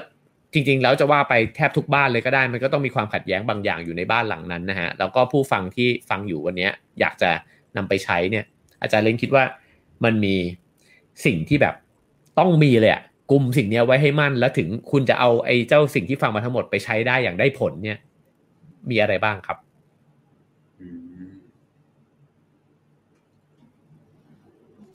[0.53, 6.69] จริง ๆ แล้วจะว่าไปแทบทุกบ้านเลยก็ได้ มันก็ต้องมีความขัดแย้งบางอย่างอยู่ในบ้านหลังนั้นนะฮะแล้วก็ผู้ฟังที่ฟังอยู่วันนี้
[7.01, 7.31] อยากจะ
[7.77, 8.45] นำไปใช้เนี่ย
[8.83, 9.45] อาจารย์เล้งคิดว่า
[10.05, 10.35] มันมี
[11.25, 11.75] สิ่งที่แบบ
[12.39, 17.99] ต้องมีเลยอะกลุ่มสิ่งนี้ไว้ให้มั่น แล้วถึงคุณจะเอาไอ้เจ้าสิ่งที่ฟังมาทั้งหมดไปใช้ได้อย่างได้ผลเนี่ย
[18.91, 19.59] มีอะไรบ้างครับ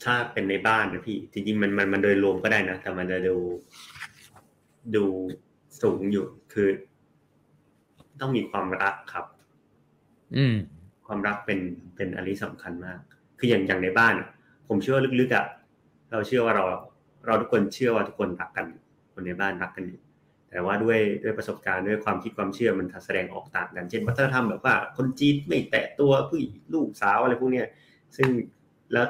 [0.04, 3.36] ถ้าเป็นในบ้านนะพี่ จริงๆมันมันมันโดยรวมก็ได้นะ แต่มันจะดู
[4.96, 5.04] ดู
[5.82, 6.68] สูงอยู่คือ
[8.20, 9.26] ต้องมีความรักครับ
[10.36, 10.54] อืม
[11.06, 11.60] ความรักเป็น
[11.96, 12.98] เป็นอะไรสำคัญมาก
[13.38, 14.14] คืออย่างอย่างในบ้าน
[14.68, 15.46] ผมเชื่อว่าลึกๆอะ
[16.12, 16.64] เราเชื่อว่าเรา
[17.26, 18.66] เราทุกคนเชื่อว่าทุกคนรักกัน
[19.12, 20.00] คนในบ้านรักกันอยู่
[20.50, 26.38] แต่ว่าด้วยด้วยประสบการณ์ด้วยความคิดความเชื่อมันแสดงออกต่างกัน เช่นวัฒนธรรมแบบว่า คนจีนไม่แตะตัวผู้
[26.74, 27.66] ลูกสาวอะไรพวกเนี้ย
[28.16, 28.28] ซึ่ง
[28.92, 29.06] แล้ว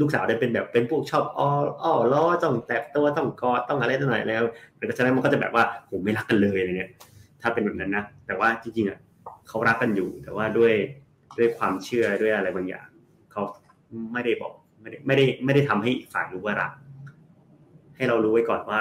[0.00, 1.48] ลูกสาวได้เป็นแบบเป็นพวกชอบอ้อ
[1.82, 4.42] อ้อล้อต้องแตะตัวต้องกอดต้องอะไรต่างๆแล้ว
[4.76, 6.90] แต่ฉะนั้นมันก็จะแบบว่าผมไม่รักกันเลยอะไรเนี่ย
[7.42, 8.98] ถ้าเป็นแบบนั้นนะแต่ว่าจริงๆอะ
[9.48, 10.72] เขารักกันอยู่ แต่ว่าด้วย
[11.38, 12.86] ด้วยความเชื่อด้วยอะไรบางอย่าง
[13.32, 13.42] เขา
[14.12, 16.72] ไม่ได้บอกไม่ได้ไม่ได้ไม่ได้ทำให้ฝ่ายรู้ว่ารัก
[17.96, 18.80] ให้เรารู้ไว้ก่อนว่า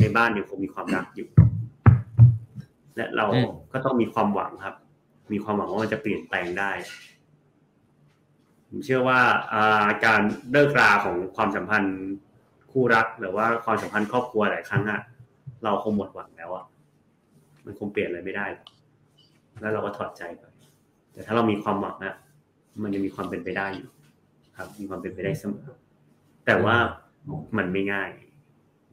[0.00, 1.28] ในบ้านยังคงมีความรักอยู่
[2.96, 3.26] และเรา
[3.72, 4.76] ก็ต้องมีความหวังครับ
[5.32, 6.70] มีความหวังว่ามันจะเปลี่ยนแปลงได้
[8.68, 9.20] ผมเชื่อว่า
[10.06, 10.22] การ
[10.52, 11.98] เลิกราของความสัมพันธ์
[12.72, 15.00] คู่รัก หรือว่าความสัมพันธ์ครอบครัวหลายครั้งอะ
[15.64, 16.64] เราคงหมดหวังแล้วอะ
[17.64, 18.46] มันคงเปลี่ยนอะไรไม่ได้
[19.60, 20.44] แล้วเราก็ถอดใจไป
[21.12, 22.14] แต่ถ้าเรามีความหวังอะ
[22.82, 23.90] มันยังมีความเป็นไปได้อยู่
[24.56, 25.68] ครับ มีความเป็นไปได้เสมอ
[26.46, 26.76] แต่ว่า
[27.56, 28.10] มันไม่ง่าย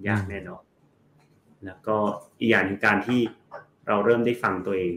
[0.07, 0.63] ยากแน่นอน
[1.65, 1.95] แล้วก็
[2.39, 3.19] อีกอย่างคือการที่
[3.87, 4.95] เราเริ่มได้ฟังตัวเอง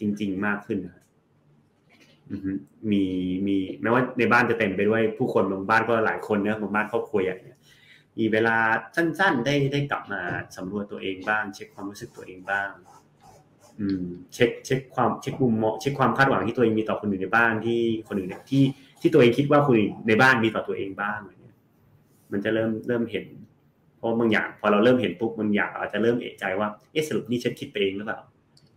[0.00, 1.01] จริง ๆ มากขึ้นนะ
[2.90, 3.04] มี
[3.46, 7.58] มีแม้ว่าในบ้านจะเต็มไปด้วยผู้คนบางบ้านก็หลายคนเนอะบางบ้านครอบครัวใหญ่เนี่ย
[8.18, 8.56] มีเวลา
[8.96, 10.20] สั้น ๆ ได้ได้กลับมา
[10.56, 12.70] สำรวจตัวเองบ้าง เช็คความรู้สึกตัวเองบ้าง
[13.80, 14.04] อืม
[14.34, 18.62] เช็คเช็คความเช็คมุมมองเช็คความคาดหวังที่ตัวเองมีต่อคนอื่นในบ้านที่คนอื่นเนี่ยที่
[19.00, 21.56] ที่ตัวเองคิดว่าคนอื่นในบ้านมีต่อตัวเองบ้างอะไรเนี่ย
[22.32, 23.26] มันจะเริ่มเริ่มเห็น
[23.96, 28.18] เพราะบางอย่าง พอเราเริ่มเห็นปุ๊บบางอย่างอาจจะเริ่มเอะใจว่าเอ๊ะสรุปนี่ฉันคิดไปเองหรือเปล่า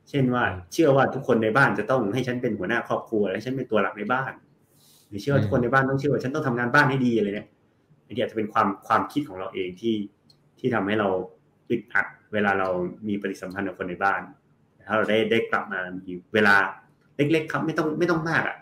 [0.09, 4.31] เช่นว่า เชื่อว่าทุกคนในบ้านจะต้องให้ฉันเป็นหัวหน้าครอบครัวและฉันเป็นตัวหลักในบ้าน
[5.07, 7.47] หรือเชื่อว่าทุกคนในบ้านต้องเชื่อว่าฉันต้องทำงานบ้านให้ดีอะไรเนี่ย
[8.05, 9.95] อันนี้อาจจะเป็นความความคิดของเราเองที่
[10.59, 11.07] ที่ทำให้เรา
[11.69, 12.69] อึดอัดเวลาเรา
[13.07, 14.21] มีปฏิสัมพันธ์กับคนในบ้าน
[14.87, 16.55] ถ้าเราได้ได้กลับมามีเวลา
[17.17, 18.57] เล็ก ๆ ครับไม่ต้องไม่ต้องมากอะ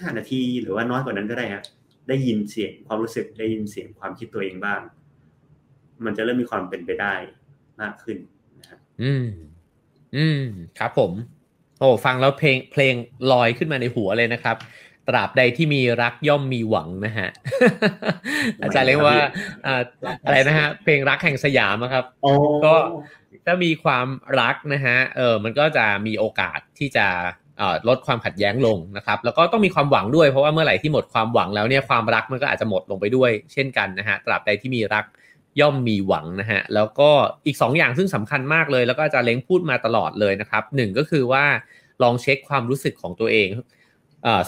[0.00, 1.62] ห้านาทีหรือว่าน้อยกว่านั้นก็ได้ฮะ
[2.08, 4.80] ได้ยินเสียงความรู้สึกได้ยินเสียงความคิดตัวเองบ้าง
[6.04, 7.14] มันจะเริ่มมีความเป็นไปได้
[7.80, 8.18] มากขึ้น
[8.60, 9.28] นะครับอืม
[10.16, 10.42] อืม
[10.78, 11.12] ครับผม
[11.78, 12.94] โอ้ฟังแล้วเพลงเพลง
[13.32, 14.56] ลอยขึ้นมาในหัวเลยนะครับ
[15.08, 17.28] ตราบใดที่มีรักย่อมมีหวังนะฮะ
[18.62, 19.16] อาจารย์เรียกว่า
[19.66, 19.82] อ่า
[20.24, 22.04] อะไรนะฮะ เพลงรักแห่งสยามอะครับ
[22.64, 22.74] ก็
[23.46, 24.06] ถ้ามีความ
[24.40, 27.06] รักนะฮะเออมันก็จะมีโอกาสที่จะ
[27.88, 35.04] ลดความขัดแย้งลงนะครับ แล้วก็ต้องมีความหวังด้วยเพราะว่าเมื่อไหร่ที่หมดความหวังแล้วเนี่ยความรักมันก็อาจจะหมดลงไปด้วย เช่นกันนะฮะตราบใดที่มีรัก
[35.60, 37.10] ย่อมมีหวังนะฮะ แล้วก็
[37.46, 41.44] อีก 2 อย่างซึ่งสำคัญมากเลย แล้วก็อาจารย์เล้งพูดมาตลอดเลยนะครับหนึ่งก็คือว่า
[42.02, 43.48] ลองเช็คความรู้สึกของตัวเอง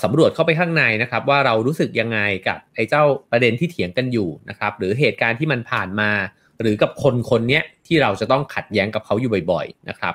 [0.03, 2.19] สำรวจเข้าไปข้างในนะครับ ว่าเรารู้สึกยังไง
[2.49, 6.11] กับไอ้เจ้าประเด็นที่เถียงกันอยู่นะครับ หรือเหตุการณ์ที่มันผ่านมา
[6.61, 10.15] หรือกับคนคนนี้ที่เราจะต้องขัดแย้งกับเขาอยู่บ่อยๆนะครับ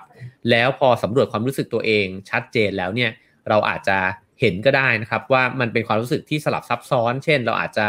[0.49, 3.11] แล้วพอสำรวจความรู้สึกตัวเองชัดเจนแล้วเนี่ย
[3.49, 3.98] เราอาจจะ
[4.40, 7.88] เห็นก็ได้นะครับ ว่ามันเป็นความรู้สึกที่สลับซับซ้อน เช่น เราอาจจะ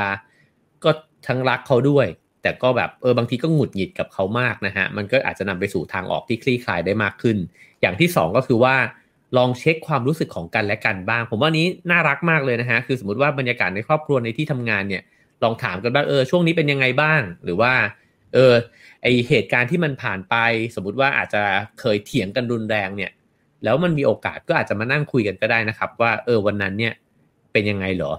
[0.84, 0.90] ก็
[1.26, 2.06] ทั้งรักเขาด้วย
[2.42, 7.36] แต่ก็แบบเออบางทีก็หงุดหงิดกับเขามากนะฮะ มันก็อาจจะนำไปสู่ทางออกที่คลี่คลายได้มากขึ้น
[7.80, 8.76] อย่างที่ 2 ก็คือว่า
[9.36, 15.02] ลองเช็คความรู้สึกของกันและกันบ้าง ผมว่านี้น่ารักมากเลยนะฮะ คือสมมติว่าบรรยากาศในครอบครัวในที่ทำงานเนี่ย
[15.42, 17.72] ลองถามกันบ้างเออช่วงนี้เป็นยังไงบ้าง หรือว่า
[18.34, 18.54] เออ
[19.02, 20.36] ไอเหตุการณ์ที่มันผ่านไป
[20.74, 21.42] สมมติว่าอาจจะ
[21.80, 23.10] เคยเถียงกันรุนแรงเนี่ย
[23.64, 26.94] แล้วมันมีโอกาสก็อาจจะมานั่งคุยกันก็ได้นะครับ ว่าเออวันนั้นเนี่ย
[27.52, 28.12] เป็นยังไงเหรอ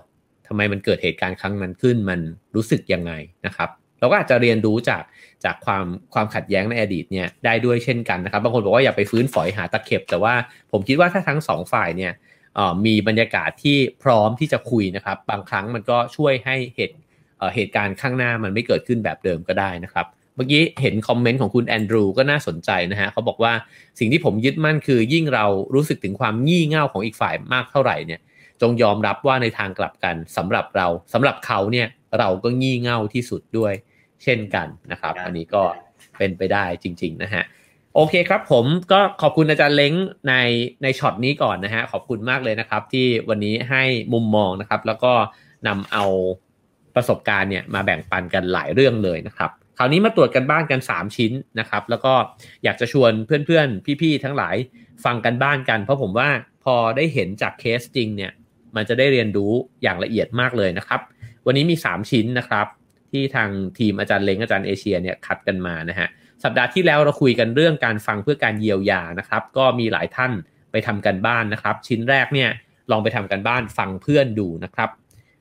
[0.47, 2.19] ทำไมมันเกิดเหตุการณ์ครั้งนั้นขึ้นมัน
[2.55, 3.13] รู้สึกยังไง
[3.45, 3.69] นะครับ
[4.01, 5.03] เราก็อาจจะเรียนรู้จาก
[5.45, 10.33] จากความความขัดแย้งในอดีตเนี่ยได้ด้วยเช่นกันนะครับบางคนบอกว่าอย่าไปฟื้นฝอยหาตะเข็บ แต่ว่า
[10.71, 12.13] ผมคิดว่าถ้าทั้งสองฝ่ายเนี่ย
[12.85, 16.97] มีบรรยากาศที่พร้อมที่จะคุยนะครับ บางครั้งมันก็ช่วยให้เหตุ
[17.55, 20.05] เหตุการณ์ข้างหน้ามันไม่เกิดขึ้นแบบเดิมก็ได้นะครับ
[20.35, 23.53] เมื่อกี้เห็นคอมเมนต์ของคุณแอนดรูก็น่าสนใจนะฮะเขาบอกว่า
[23.99, 25.45] สิ่งที่ผมยึดมั่นคือยิ่งเรา
[25.75, 28.19] รู้สึกถึงความงี่เง่าของอีกฝ่ายมากเท่าไหร่เนี่ย
[28.61, 31.87] จงยอมรับว่าในทางกลับกันสำหรับเราสำหรับเขาเนี่ย
[32.19, 33.73] เราก็งี่เง่าที่สุดด้วย
[34.23, 35.63] เช่นกันนะครับ อันนี้ก็
[36.17, 37.43] เป็นไปได้จริง ๆ นะฮะ
[37.95, 39.93] โอเคครับผมก็ขอบคุณอาจารย์เล้ง
[40.29, 40.33] ใน
[40.83, 43.83] ในช็อตนี้ก่อนนะฮะขอบคุณมากเลยนะครับ ที่วันนี้ให้
[44.13, 45.13] มุมมองนะครับ แล้วก็
[45.67, 46.03] นำเอา
[46.95, 52.13] ประสบการณ์เนี่ยมาแบ่งปันกันหลายเรื่องเลยนะครับคราวนี้มาตรวจกันบ้านกัน 3 ชิ้นนะครับ แล้วก็
[52.63, 54.55] อยากจะชวนเพื่อนๆ พี่ๆ ทั้งหลาย
[55.05, 56.29] ฟังกันบ้านกัน เพราะผมว่า
[56.63, 58.31] พอได้เห็นจากเคสจริงเนี่ย
[58.75, 59.51] มันจะได้เรียนรู้
[59.83, 61.01] อย่างละเอียดมากเลยนะครับ
[61.45, 62.67] วันนี้มี 3 ชิ้นนะครับ
[63.11, 66.07] ที่ทางทีมอาจารย์เล้งอาจารย์เอเชียเนี่ยคัดกันมานะฮะ
[66.43, 70.31] สัปดาห์ที่แล้วเราคุยกันเรื่องการฟังเพื่อการเยียวยานะครับ ก็มีหลายท่าน
[70.71, 72.49] ไปทำกันบ้านนะครับ ชิ้นแรกเนี่ย
[72.91, 74.89] ลองไปทำกันบ้านฟังเพื่อนดูนะครับ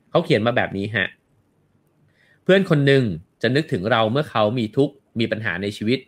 [0.09, 1.07] เขาเขียนมาแบบนี้ฮะ
[2.43, 3.03] เพื่อนคนหนึ่ง
[3.41, 5.99] จะนึกถึงเราเมื่อเขามีทุกข์มีปัญหาในชีวิต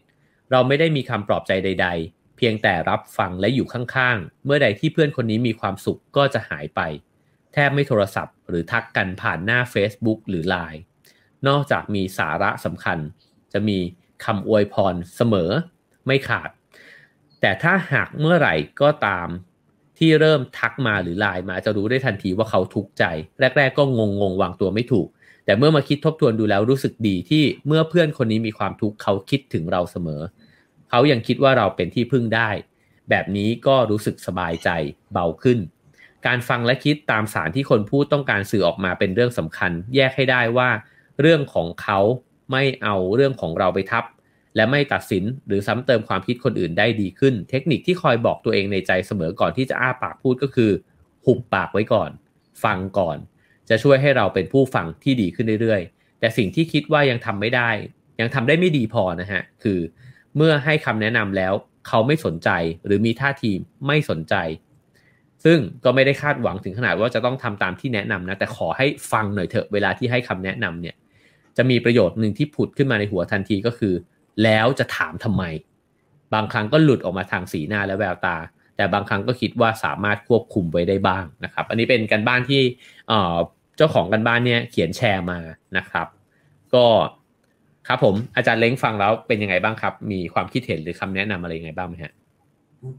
[0.52, 6.82] เราไม่ได้มีคำปลอบใจใด ๆ เพียงแต่รับฟังและอยู่ข้างๆ เมื่อใดที่เพื่อนคนนี้มีความสุขก็จะหายไป
[7.54, 10.82] แทบไม่โทรศัพท์ หรือทักกันผ่านหน้า Facebook หรือ Line
[11.48, 12.98] นอกจากมีสาระสำคัญ
[13.54, 13.78] จะมี
[14.26, 15.50] คำอวยพรเสมอ
[16.06, 16.50] ไม่ขาด
[17.42, 19.28] แต่ถ้าหากเมื่อไหร่ก็ตาม
[19.98, 23.04] ที่เริ่มทักมาหรือไลน์มาจะรู้ได้ทันทีว่าเขาทุกข์ใจ
[23.40, 25.08] แรก ๆ ก็งงงวางตัวไม่ถูก
[25.46, 30.22] แต่เมื่อมาคิดทบทวนดูแล้วรู้สึกดีที่เมื่อเพื่อนคนนี้มีความทุกข์เขาคิดถึงเราเสมอ
[30.90, 32.50] เขายังคิดว่าเราเป็นที่พึ่งได้
[33.10, 34.70] แบบนี้ก็รู้สึกสบายใจ
[35.14, 35.60] เบาขึ้น
[36.26, 40.70] การฟังและคิดตามสารที่คนพูดต้องการสื่อออกมาเป็นเรื่องสำคัญ แยกให้ได้ว่า
[41.22, 42.00] เรื่องของเขา
[42.52, 44.04] ไม่เอาเรื่องของเราไปทับ
[44.56, 50.72] และไม่ตัดสินหรือซ้ำเติมความคิดคนอื่นได้ดีขึ้น เทคนิคที่คอยบอกตัวเองในใจเสมอก่อนที่จะอ้าปากพูดก็คือ
[51.26, 52.10] หุบปากไว้ก่อน
[52.64, 53.18] ฟังก่อน
[53.70, 57.70] จะช่วยให้เราเป็นผู้ฟังที่ดีขึ้นเรื่อยๆ แต่สิ่งที่คิดว่ายังทำไม่ได้
[58.20, 59.80] ยังทำได้ไม่ดีพอนะฮะคือ
[60.36, 61.54] เมื่อให้คำแนะนำแล้ว
[61.88, 62.50] เขาไม่สนใจ
[62.86, 63.52] หรือมีท่าที
[63.88, 64.36] ไม่สนใจ
[65.46, 70.96] ซึ่งก็ไม่ได้คาดหวังถึงขนาดว่าจะต้องทำตามที่แนะนำนะแต่ขอให้ฟังหน่อยเถอะเวลาที่ให้คำแนะนำเนี่ย
[71.58, 73.94] จะมีประโยชน์หนึ่งที่ผุดขึ้นมาในหัวทันทีก็คือ
[74.44, 75.44] แล้วจะถามทำไม
[76.34, 78.38] บางครั้งก็หลุดออกมาทางสีหน้าและแววตา
[78.76, 82.62] แต่บางครั้งก็คิดว่าสามารถควบคุมไว้ได้บ้างนะครับ อันนี้เป็นการบ้านที่
[83.78, 85.40] เจ้าของกันบ้านเนี่ยเขียนแชร์มา
[85.78, 86.08] นะครับ
[86.74, 86.86] ก็
[87.88, 92.14] ครับผมอาจารย์เล้งฟังแล้วเป็นยังไงบ้างครับ มีความคิดเห็นหรือคำแนะนำอะไรยังไงบ้างไหมฮะ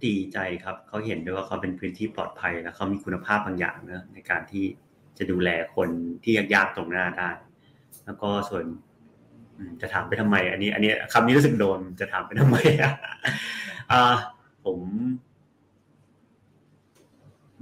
[0.07, 4.65] ดีใจครับเขาเห็นด้วยว่าเขาเป็นพื้นที่ปลอดภัยแล้วเขามีคุณภาพบางอย่างนะในการที่
[5.19, 5.89] จะดูแลคน
[6.23, 7.31] ที่ยากๆตรงหน้าได้
[8.07, 8.65] แล้วก็ส่วน
[9.81, 12.57] จะถามไปทำไม อันนี้ อันนี้คำนี้รู้สึกโดนจะถามไปทำไม
[13.93, 14.15] อ่า
[14.65, 14.79] ผม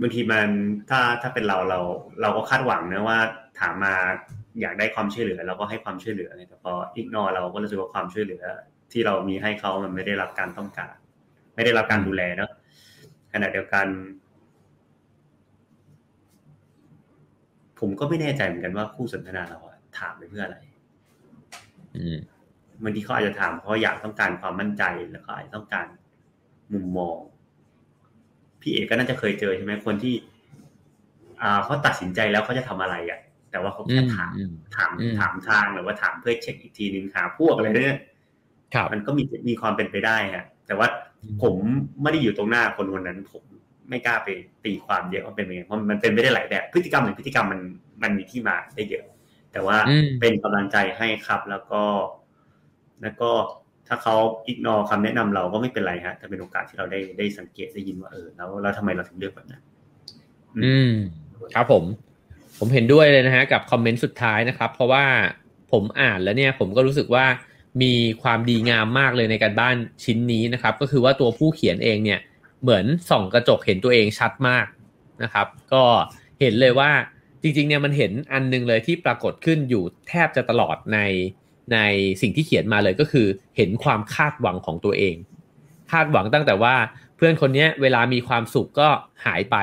[0.01, 0.49] บางทีมัน
[0.91, 1.81] ถ้าถ้าเป็นเราเรา
[2.23, 3.19] เราก็คาดหวังนะว่า
[3.61, 3.95] ถามมา
[4.61, 8.43] อยากได้ความช่วยเหลือ เราก็ให้ความช่วยเหลือแต่พออีกนอเราก็รู้สึกว่าความช่วยเหลือ
[8.93, 10.95] ที่เรามีให้เขามันไม่ได้รับการต้องการ
[11.55, 12.51] ไม่ได้รับการดูแลเนาะ
[13.33, 13.87] ขณะเดียวกัน
[17.81, 19.59] ผมก็ไม่แน่ใจเหมือนกันว่าคู่สนทนาเรา
[19.99, 20.59] ถามไปเพื่ออะไร
[21.95, 22.19] อืม
[22.83, 24.83] บางทีเขาอาจจะถามเพราะอยากต้องการความมั่นใจ
[25.13, 25.87] แล้วก็อาจจะต้องการ
[26.73, 27.19] มุมมอง
[28.61, 30.15] พี่เอกก็น่าจะเคยเจอใช่ไหมคนที่
[31.43, 33.21] อ่าเขาตัดสินใจแล้วเขาจะทำอะไรอะ
[33.51, 37.99] แต่ว่าเขาอืแค่มถามอืมถามอืมถามทางหรือว่าถามเพื่อเช็คอีกทีนึงหาพวกอะไรเนี่ย
[38.75, 40.89] ครับมันก็มีมีความเป็นไปได้ฮะ แต่ว่า
[41.43, 41.55] ผม
[42.03, 43.43] ไม่ได้อยู่ตรงหน้าคนคนนั้น ผม
[43.89, 44.29] ไม่กล้าไป
[44.65, 47.61] ตีความเยอะว่าเป็นยังไงเพราะมันเป็นไปได้หลายแบบพฤติกรรมหรือพฤติกรรมมัน
[48.03, 49.05] มันมีที่มาได้เยอะ
[49.53, 51.83] แต่ว่าอืมเป็นกำลังใจให้ครับ แล้วก็
[53.03, 53.31] แล้วก็
[53.89, 54.17] ถ้าเขา
[54.47, 59.63] อิกนอคำแนะนำเราก็ไม่เป็นไรฮะแต่เป็นโอกาสที่เราได้ได้สังเกตได้ยินว่าเออแล้วแล้วทำไมเราถึงเลือกแบบนั้น
[60.65, 60.93] อืม
[61.55, 61.85] ครับผม
[62.59, 65.05] ผมเห็นด้วยเลยนะฮะกับคอมเมนต์สุดท้ายนะครับ เพราะว่า
[65.73, 67.25] ผมอ่านแล้วเนี่ย ผมก็รู้สึกว่า
[67.83, 67.93] มี
[68.23, 72.21] ความดีงามมากเลยในการบ้านชิ้นนี้นะครับ ก็คือว่าตัวผู้เขียนเองเนี่ย
[72.63, 74.67] เหมือนส่องกระจกเห็นตัวเองชัดมาก
[75.23, 75.83] นะครับ ก็
[76.41, 76.91] เห็นเลยว่า
[77.43, 80.99] จริงๆเนี่ยมันเห็นอันหนึงเลยที่ปรากฏขึ้นอยู่แทบจะตลอดใน
[81.73, 81.79] ใน
[82.23, 85.17] สิ่งที่เขียนมาเลยก็คือ เห็นความคาดหวังของตัวเอง
[85.93, 86.75] คาดหวังตั้งแต่ว่า
[87.17, 88.89] เพื่อนคนนี้เวลามีความสุขก็
[89.27, 89.57] หายไป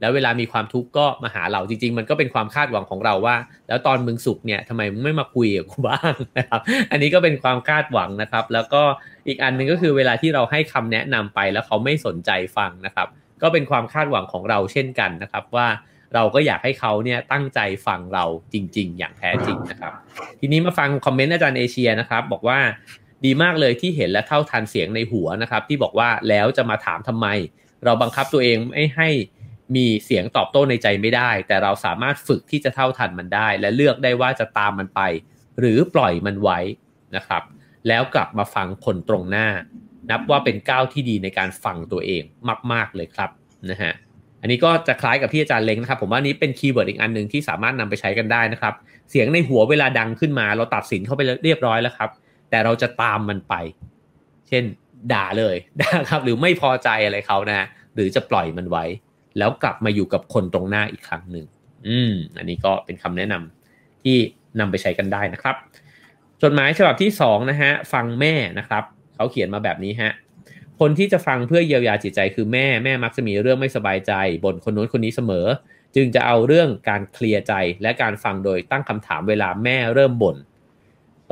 [0.00, 3.36] แล้วเวลามีความทุกข์ก็มาหาเราจริง ๆ มันก็เป็นความคาดหวังของเราว่า
[3.68, 6.60] แล้วตอนมึงสุขเนี่ยทำไมมึงไม่มาคุยกับกูบ้างนะครับ
[6.90, 8.82] อันนี้ก็เป็นความคาดหวังนะครับ แล้วก็
[9.26, 13.08] อีกอันหนึ่งก็คือเวลาที่เราให้คำแนะนำไปแล้วเขาไม่สนใจฟังนะครับ
[13.42, 15.66] ก็เป็นความคาดหวังของเราเช่นกันนะครับว่า
[16.14, 19.92] เราก็อยากให้เขาเนี่ยตั้งใจฟังเราจริง ๆ อย่างแท้จริงนะครับ
[20.40, 22.58] ทีนี้มาฟังคอมเมนต์อาจารย์เอเชียนะครับ บอกว่า
[23.24, 27.26] ดีมากเลยที่เห็นและเท่าทันเสียงในหัวนะครับ ที่บอกว่าแล้วจะมาถามทำไม
[27.84, 29.08] เราบังคับตัวเองไม่ให้
[29.76, 35.00] มีเสียงตอบโต้ในใจไม่ได้ แต่เราสามารถฝึกที่จะเท่าทันมันได้ และเลือกได้ว่าจะตามมันไป
[35.58, 36.58] หรือปล่อยมันไว้
[37.16, 37.42] นะครับ
[37.88, 39.48] แล้วกลับมาฟังคนตรงหน้า
[40.10, 42.22] นับว่าเป็นก้าวที่ดีในการฟังตัวเอง
[42.72, 43.30] มาก ๆเลยครับ
[43.70, 43.92] นะฮะ
[44.42, 48.74] อันนี้ก็จะคล้ายกับที่อาจารย์เล้งนะครับ ผมว่านี้เป็น keyword อีกอันหนึ่งที่สามารถนำไปใช้กันได้นะครับ
[49.10, 52.10] เสียงในหัวเวลาดังขึ้นมา เราตัดสินเข้าไปเรียบร้อยแล้วครับ
[52.50, 53.54] แต่เราจะตามมันไป
[54.48, 54.64] เช่น
[55.12, 58.84] ด่าเลยนะครับ หรือไม่พอใจอะไรเขานะ หรือจะปล่อยมันไว้
[59.38, 61.46] แล้วกลับมาอยู่กับคนตรงหน้าอีกครั้งหนึ่ง
[61.88, 64.16] อืม อันนี้ก็เป็นคำแนะนำที่
[64.60, 65.56] นำไปใช้กันได้นะครับ
[66.42, 70.12] จดหมายฉบับที่สองนะฮะฟังแม่นะครับ เขาเขียนมาแบบนี้ฮะ
[70.86, 74.12] คนที่จะฟังเพื่อเยียวยาจิตใจคือแม่แม่มักจะมีเรื่องไม่สบายใจ
[74.44, 75.46] บ่นคนนู้นคนนี้เสมอ
[75.96, 80.36] จึงจะเอาเรื่องการเคลียร์ใจและการฟังโดยตั้งคำถามเวลาแม่เริ่มบ่น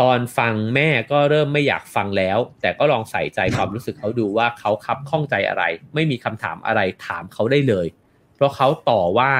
[0.00, 5.64] ตอนฟังแม่ก็เริ่มไม่อยากฟังแล้ว แต่ก็ลองใส่ใจความรู้สึกเขาดูว่าเขาคับข้องใจอะไร
[5.94, 7.86] ไม่มีคำถามอะไรถามเขาได้เลย
[8.34, 9.32] เพราะเขาต่อว่า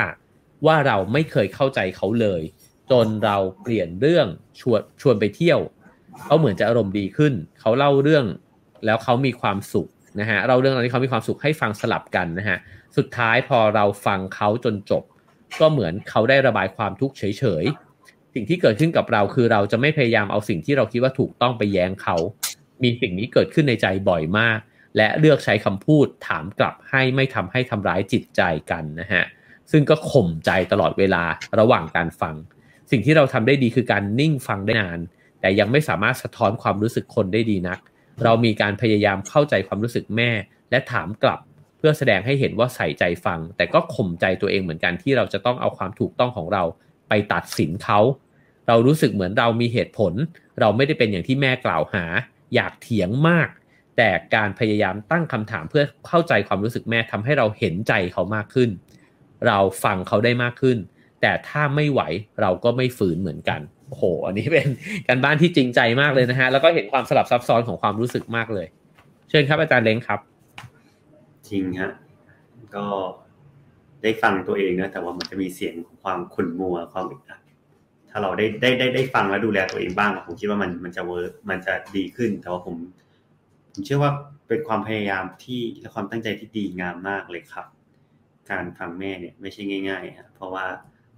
[0.66, 2.42] ว่าเราไม่เคยเข้าใจเขาเลย
[2.90, 4.26] จนเราเปลี่ยนเรื่อง
[4.60, 5.60] ชวนชวนไปเที่ยว
[6.24, 8.26] เขาเหมือนจะอารมณ์ดีขึ้น เขาเล่าเรื่อง
[8.86, 9.88] แล้วเขามีความสุข
[10.18, 12.58] นะฮะเล่าเรื่องอะไรที่เขามีความสุขให้ฟังสลับกันนะฮะ
[12.96, 15.02] สุดท้ายพอเราฟังเขาจนจบ
[15.60, 22.16] ก็เหมือนเขาได้ระบายความทุกข์เฉยๆสิ่งที่เกิดขึ้นกับเราคือเราจะไม่พยายามเอาสิ่งที่เราคิดว่าถูกต้องไปแย้งเขา
[22.82, 24.58] มีสิ่งนี้เกิดขึ้นในใจบ่อยมาก
[24.96, 29.24] และเลือกใช้คำพูดถามกลับให้ไม่ทำให้ทำร้ายจิตใจกันนะฮะ
[29.70, 31.22] ซึ่งก็ข่มใจตลอดเวลา
[31.60, 32.34] ระหว่างการฟัง
[32.90, 35.00] สิ่งที่เราทำได้ดีคือการนิ่งฟังได้นาน
[35.40, 37.78] แต่ยังไม่สามารถสะท้อนความรู้สึกคนได้ดีนัก
[38.24, 40.30] เรามีการพยายามเข้าใจความรู้สึกแม่
[40.70, 41.40] และถามกลับ
[41.78, 46.62] เพื่อแสดงให้เห็นว่าใส่ใจฟัง แต่ก็ข่มใจตัวเองเหมือนกันที่เราจะต้องเอาความถูกต้องของเรา
[47.08, 48.00] ไปตัดสินเขา
[48.68, 50.12] เรารู้สึกเหมือนเรามีเหตุผล
[50.60, 52.04] เราไม่ได้เป็นอย่างที่แม่กล่าวหา
[52.54, 53.48] อยากเถียงมาก
[53.96, 58.70] แต่การพยายามตั้งคำถามเพื่อเข้าใจความรู้สึกแม่ทำให้เราเห็นใจเขามากขึ้น
[59.46, 60.78] เราฟังเขาได้มากขึ้น
[61.20, 62.00] แต่ถ้าไม่ไหว
[62.40, 63.60] เราก็ไม่ฝืนเหมือนกัน
[63.90, 64.68] โอ้โห อันนี้เป็น
[65.08, 68.66] การบ้านที่จริงใจมากเลยนะฮะ แล้วก็เห็นความสลับซับซ้อนของความรู้สึกมากเลย
[69.28, 70.20] เชิญครับอาจารย์เล้งครับ
[71.48, 71.92] จริงฮะ
[72.76, 72.86] ก็
[74.02, 77.40] ได้ฟังตัวเองนะ แต่ว่ามันจะมีเสียงของความขุ่นมัวความอึดอัด
[78.10, 82.76] ถ้าเราได้ได้ได้ได้ฟังและดูแลตัวเองบ้างผมคิดว่ามันมันจะ work มันจะดีขึ้น แต่ว่าผม
[83.72, 84.12] ผมเชื่อว่า
[84.48, 87.66] เป็นความพยายามที่และความตั้งใจที่ดีงามมากเลยครับ
[88.50, 90.64] การฟังแม่เนี่ยไม่ใช่ง่ายๆฮะเพราะว่า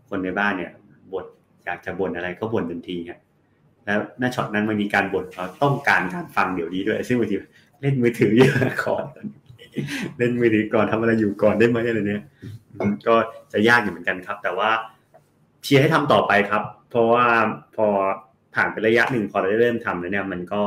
[0.09, 0.73] คนในบ้านเนี่ย
[1.13, 1.27] บ่น
[1.65, 3.19] อยากจะบ่นอะไรก็บ่นทันทีครับ
[3.85, 7.37] แล้วหน้าช็อตนั้นมันมีการบ่นเขาต้องการการฟังเดี๋ยวนี้ด้วย ซึ่งบางที
[7.81, 8.55] เล่นมือถือเยอะ
[8.87, 9.05] ก่อน
[10.19, 12.23] เล่นมือถือก่อนทำอะไรอยู่ก่อนได้ไหมอะไรเนี่ย
[13.07, 13.15] ก็
[13.53, 14.71] จะยากอยู่เหมือนกันครับ แต่ว่า
[15.63, 17.27] เชียร์ให้ทำต่อไปครับ เพราะว่า
[17.77, 17.87] พอ
[18.55, 20.63] ผ่านไประยะหนึ่งพอเราได้เริ่มทำแล้วเนี่ย มันก็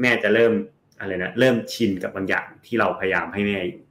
[0.00, 0.52] แม่จะเริ่ม
[1.00, 3.82] อะไรนะเริ่มชินกับบางอย่างที่เราพยายามให้แม่ อยู่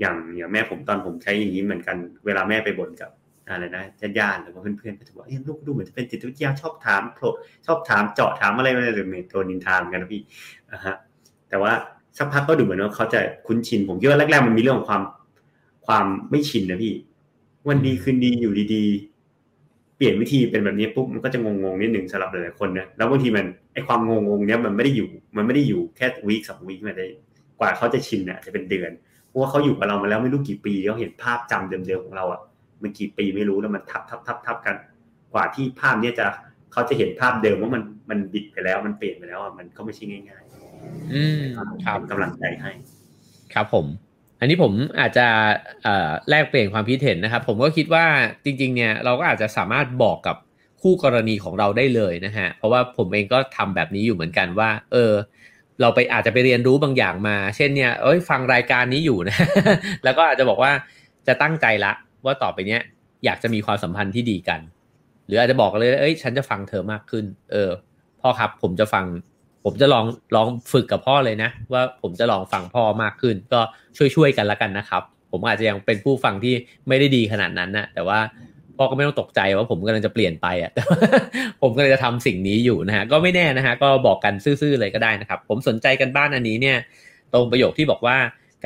[0.00, 1.96] อย่างอย่างแม่ผมตอนผมใช้อย่างนี้เหมือนกัน
[2.26, 3.10] เวลาแม่ไปบ่นกับ
[3.48, 3.82] อะไรนะ
[4.18, 7.28] ญาติๆหรือว่าเพื่อนๆก็จะบอกเอ้ยลูกดูเหมือนจะเป็นจิตวิทยาชอบถามโผล่
[7.66, 10.22] ชอบถามเจาะถามอะไรมาหรือเมโทนินทามกันนะพี่
[10.72, 10.96] อะฮะ
[11.48, 11.72] แต่ว่า
[12.18, 15.02] สักพักก็ดูเหมือนว่าเขาจะคุ้นชินผมคิดว่าแรกๆมันมีเรื่องของความ
[15.86, 16.94] ความไม่ชินนะพี่
[17.68, 27.06] วันดีคืนดีอยู่ดีๆ เปลี่ยนวิธีเป็นแบบนี้ปุ๊บมันก็จะงงๆนิดหนึ่งสำหรับหลายๆคนนะแล้วบางทีมันไอความงงๆเนี้ยมันไม่ได้อยู่ มันไม่ได้อยู่แค่วีคสองวีคมันได้
[27.58, 28.90] กว่าเขาจะชินเนี่ยจะเป็นเดือน
[29.28, 32.40] เพราะว่าเขาอยู่กับเรามาแล้วไม่รู้กี่ปีเขาเห็นภาพจำเดิมๆของเราอะ
[32.82, 34.76] มันกี่ปีไม่รู้แล้วมันทับทับทับทับกัน
[35.32, 36.26] กว่าที่ภาพเนี้ยจะ
[36.72, 40.42] เขาจะเห็นภาพเดิมว่ามันมันบิดไปแล้วมันเปลี่ยนไปแล้วอะมันก็ไม่ใช่ง่าย
[40.78, 41.42] ๆ อืม
[41.84, 42.70] ครับกำลังใจให้
[43.54, 43.86] ครับผม
[44.40, 45.26] อันนี้ผมอาจจะ
[46.28, 48.04] แลกเปลี่ยนความคิดเห็นนะครับ ผมก็คิดว่า
[48.44, 50.36] จริง ๆ เนี่ยเราก็อาจจะสามารถบอกกับ
[50.82, 55.12] คู่กรณีของเราได้เลยนะฮะ เพราะว่าผมเองก็ทำแบบนี้อยู่เหมือนกันว่า เออ
[55.80, 59.36] เราไปอาจจะไปเรียนรู้บางอย่างมา เช่นเนี่ย เอ้ย ฟังรายการนี้อยู่นะ
[60.04, 60.72] แล้วก็อาจจะบอกว่า
[61.26, 61.92] จะตั้งใจละ
[62.26, 62.82] ว่าต่อไปเนี้ย
[63.24, 64.60] อยากจะมีความสัมพันธ์ที่ดีกัน
[65.26, 67.70] หรืออาจจะบอกเลยเอ้ย ฉันจะฟังเธอมากขึ้น เออ
[68.20, 69.04] พ่อครับผมจะฟัง
[69.64, 70.04] ผมจะลอง
[70.36, 73.60] ลองฝึกกับพ่อเลยนะ ว่าผมจะลองฟังพ่อมากขึ้น ก็
[74.14, 76.54] ช่วยๆกันละกันนะครับ ผมอาจจะยังเป็นผู้ฟังที่
[76.88, 78.18] ไม่ได้ดีขนาดนั้นนะแต่ว่า
[78.76, 80.72] พ่อก็ไม่ต้องตกใจว่าผมกำลังจะเปลี่ยนไปอะ
[81.62, 86.76] ผมก็เลยจะทำสิ่งนี้อยู่นะฮะก็ไม่แน่นะฮะก็บอกกันซื่อๆเลยก็ได้นะครับ ผมสนใจกันบ้านอันนี้เนี่ย
[87.32, 88.16] ตรงประโยคที่บอกว่า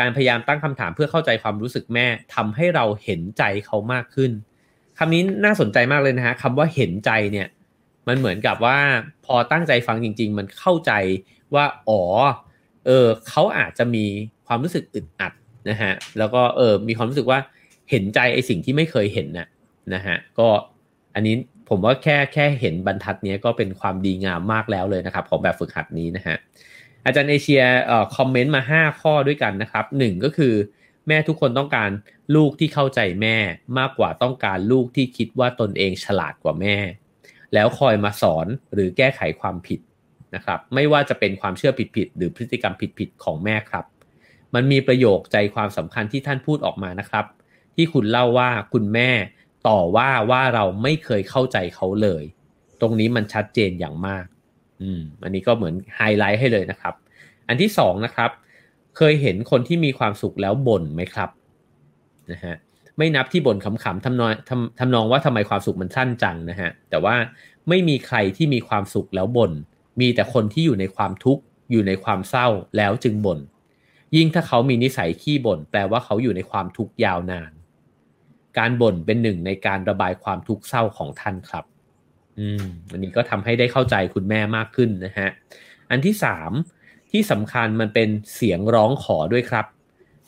[0.00, 4.30] การพยายามตั้งคำถามเพื่อเข้าใจความรู้สึกแม่ทำให้เราเห็นใจเขามากขึ้น
[4.98, 7.48] คำนี้น่าสนใจมากเลยนะฮะคำว่าเห็นใจเนี่ย
[8.08, 8.78] มันเหมือนกับว่า
[9.26, 10.92] พอตั้งใจฟังจริง ๆ มันเข้าใจ
[11.54, 12.02] ว่าอ๋อ
[12.86, 14.04] เออเขาอาจจะมี
[14.46, 15.32] ความรู้สึกอึดอัด
[15.70, 17.38] นะฮะแล้วก็เออมีความรู้สึกว่า
[17.90, 19.48] เห็นใจไอ้สิ่งที่ไม่เคยเห็นน่ะ
[19.94, 20.48] นะฮะก็
[21.14, 21.34] อันนี้
[21.68, 26.36] ผมว่าแค่แค่เห็นบรรทัดนี้ก็เป็นความดีงามมากแล้วเลยนะครับ ของแบบฝึกหัดนี้นะฮะ
[27.04, 30.54] อาจารย์เอเชียเอ่อคอมเมนต์มา 5 ข้อด้วยกันนะครับหนึ่งก็คือ
[31.08, 31.90] แม่ทุกคนต้องการ
[32.34, 33.36] ลูกที่เข้าใจแม่
[33.78, 36.76] มากกว่าต้องการลูกที่คิดว่าตนเองฉลาดกว่าแม่
[37.54, 39.80] แล้วคอยมาสอนหรือแก้ไขความผิด
[40.34, 43.84] นะครับ ไม่ว่าจะเป็นความเชื่อผิดๆหรือพฤติกรรมผิดๆของแม่ครับ
[44.54, 47.24] มันมีประโยคใจความสำคัญที่ท่านพูดออกมานะครับ
[47.76, 49.10] ที่คุณเล่าว่าคุณแม่
[49.68, 52.24] ต่อว่าว่าเราไม่เคยเข้าใจเขาเลย
[52.80, 54.24] ตรงนี้มันชัดเจนอย่างมาก
[54.82, 56.94] อืมอันนี้ก็เหมือนไฮไลท์ให้เลยนะครับ
[57.48, 58.30] อันที่สองนะครับ
[58.96, 61.30] เคยเห็นคนที่มีความสุขแล้วบ่นไหมครับ
[62.32, 62.56] นะฮะ
[62.98, 67.14] ไม่นับที่บ่นขำๆทำนองทำทำนองว่าทำไมความสุขมันสั้นจังนะฮะแต่ว่า
[67.68, 69.52] ไม่มีใครที่มีความสุขแล้วบน่น
[70.00, 73.38] มีแต่คนที่อยู่ในความทุกข์อยู่ในความเศร้าแล้วจึงบน่น
[74.16, 77.52] ยิ่งถ้าเขามีนิสัยขี้บ่นแปลว่าเขาอยู่ในความทุกข์ยาวนาน
[78.58, 81.64] การบ่นเป็นหนึ่งในการระบายความทุกข์เศร้าของท่านครับ
[82.40, 85.28] อืมอันนี้ก็ทำให้ได้เข้าใจคุณแม่มากขึ้นนะฮะ
[85.90, 86.52] อันที่สาม
[87.10, 89.66] ที่สำคัญมันเป็นเสียงร้องขอด้วยครับ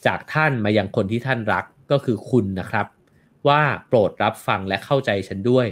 [0.06, 2.86] จากท่านมายังคนที่ท่านรักก็คือคุณนะครับ
[3.48, 5.66] ว่าโปรดรับฟังและเข้าใจฉันด้วย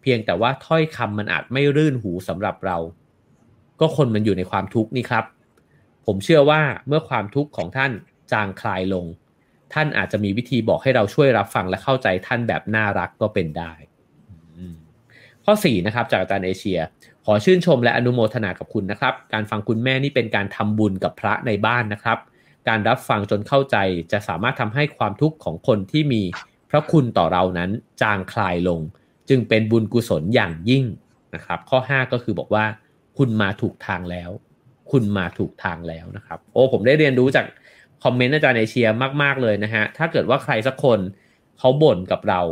[0.00, 2.78] เพียงแต่ว่าถ้อยคำมันอาจไม่รื่นหูสำหรับเรา
[3.80, 5.24] ก็คนมันอยู่ในความทุกข์นี่ครับ
[6.06, 7.92] ผมเชื่อว่าเมื่อความทุกข์ของท่าน
[8.32, 9.06] จางคลายลง
[9.72, 13.72] ท่านอาจจะมีวิธีบอกให้เราช่วยรับฟังและเข้าใจท่านแบบน่ารักก็เป็นได้
[15.50, 16.78] ข้อ4นะครับจากอาจารย์เอเชีย
[17.24, 22.18] ขอชื่นชมและอนุโมทนากับคุณนะครับ การฟังคุณแม่นี่เป็นการทำบุญกับพระในบ้านนะครับ
[22.68, 23.76] การรับฟังจนเข้าใจ
[24.12, 26.22] จะสามารถทำให้ความทุกข์ของคนที่มี
[26.70, 27.70] พระคุณต่อเรานั้น
[28.02, 28.80] จางคลายลง
[29.28, 30.84] จึงเป็นบุญกุศลอย่างยิ่ง
[31.34, 32.64] นะครับ ข้อ 5 ก็คือบอกว่า
[33.18, 34.30] คุณมาถูกทางแล้ว
[34.90, 37.46] คุณมาถูกทางแล้วนะครับ โอ้ผมได้เรียนรู้จาก
[38.04, 38.86] คอมเมนต์อาจารย์เอเชีย
[39.22, 41.00] มาก ๆเลยนะฮะถ้าเกิดว่าใครสักคน
[41.58, 42.42] เขาบ่นกับเรา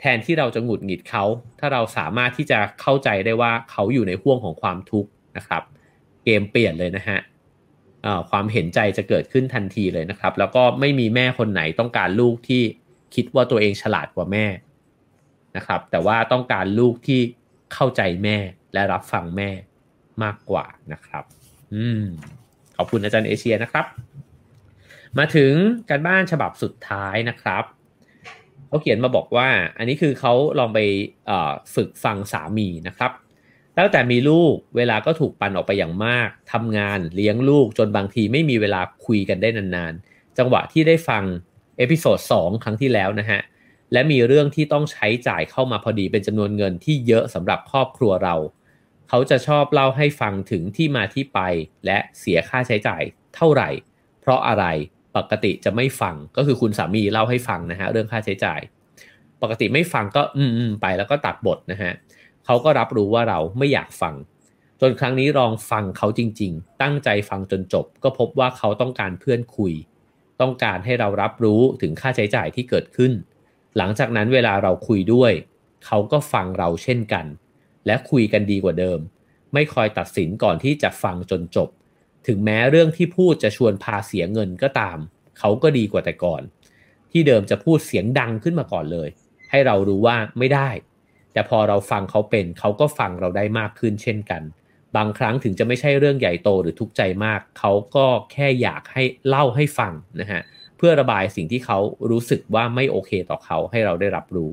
[0.00, 1.24] แทนที่เราจะหงุดหงิดเขา
[1.58, 5.62] ถ้าเราสามารถที่จะเข้าใจได้ว่าเขาอยู่ในห่วงของความทุกข์นะครับ
[6.24, 7.18] เกมเปลี่ยนเลยนะฮะ
[8.30, 12.62] ความเห็นใจจะเกิดขึ้นทันทีเลยนะครับ แล้วก็ไม่มีแม่คนไหนต้องการลูกที่
[13.14, 14.46] คิดว่าตัวเองฉลาดกว่าแม่
[15.56, 17.20] นะครับ แต่ว่าต้องการลูกที่
[17.74, 18.36] เข้าใจแม่
[18.72, 19.50] และรับฟังแม่
[20.22, 21.24] มากกว่านะครับ
[21.74, 22.04] อืม
[22.76, 23.86] ขอบคุณอาจารย์เอเชียนะครับ
[25.18, 25.52] มาถึง
[25.90, 27.64] การบ้านฉบับสุดท้ายนะครับ
[28.70, 29.48] เขาเขียนมาบอกว่า
[29.78, 30.78] อันนี้คือเขาลองไป
[31.74, 33.12] ฝึกฟังสามีนะครับ
[33.78, 41.22] ตั้งแต่มีลูกเวลาก็ถูกปันออกไปอย่างมากทำงานเลี้ยงลูกจนบางทีไม่มีเวลาคุยกันได้นานๆ จังหวะที่ได้ฟัง
[41.78, 43.40] episode 2ครั้งที่แล้วนะฮะ
[43.92, 48.34] และมีเรื่องที่ต้องใช้จ่ายเข้ามาพอดีเป็นจำนวนเงินที่เยอะสำหรับครอบครัวเรา
[49.08, 51.40] เขาจะชอบเล่าให้ฟังถึงที่มาที่ไป
[51.86, 53.02] และเสียค่าใช้จ่าย
[53.36, 53.70] เท่าไหร่
[54.20, 54.64] เพราะอะไร
[55.16, 58.60] ปกติจะไม่ฟังก็คือคุณสามีเล่าให้ฟังนะฮะเรื่องค่าใช้จ่าย
[59.42, 61.92] ปกติไม่ฟังก็อืมอืมไปแล้วก็ตัดบทนะฮะ
[62.44, 64.14] เขาก็รับรู้ว่าเราไม่อยากฟัง
[64.80, 69.72] จนครั้งนี้ลองฟังเขาจริง ๆ ตั้งใจฟังจนจบ ก็พบว่าเขาต้องการเพื่อนคุย
[70.40, 73.12] ต้องการให้เรารับรู้ถึงค่าใช้จ่ายที่เกิดขึ้น
[73.76, 75.32] หลังจากนั้นเวลาเราคุยด้วย
[75.86, 77.26] เขาก็ฟังเราเช่นกัน
[77.86, 78.98] และคุยกันดีกว่าเดิม
[79.54, 81.68] ไม่คอยตัดสินก่อนที่จะฟังจนจบ
[82.26, 84.98] ถึงแม้เรื่องที่พูดจะชวนพาเสียเงินก็ตาม
[85.38, 86.42] เขาก็ดีกว่าแต่ก่อน
[87.10, 89.08] ที่เดิมจะพูดเสียงดังขึ้นมาก่อนเลย
[89.50, 90.70] ให้เรารู้ว่าไม่ได้
[91.32, 94.42] แต่พอเราฟังเขาเป็น เขาก็ฟังเราได้มากขึ้นเช่นกัน
[94.96, 100.42] บางครั้งถึงจะไม่ใช่เรื่องใหญ่โตหรือทุกข์ใจมาก เขาก็แค่อยากให้เล่าให้ฟังนะฮะ
[100.76, 101.78] เพื่อระบายสิ่งที่เขา
[102.10, 104.50] รู้สึกว่าไม่โอเคต่อเขาให้เราได้รับรู้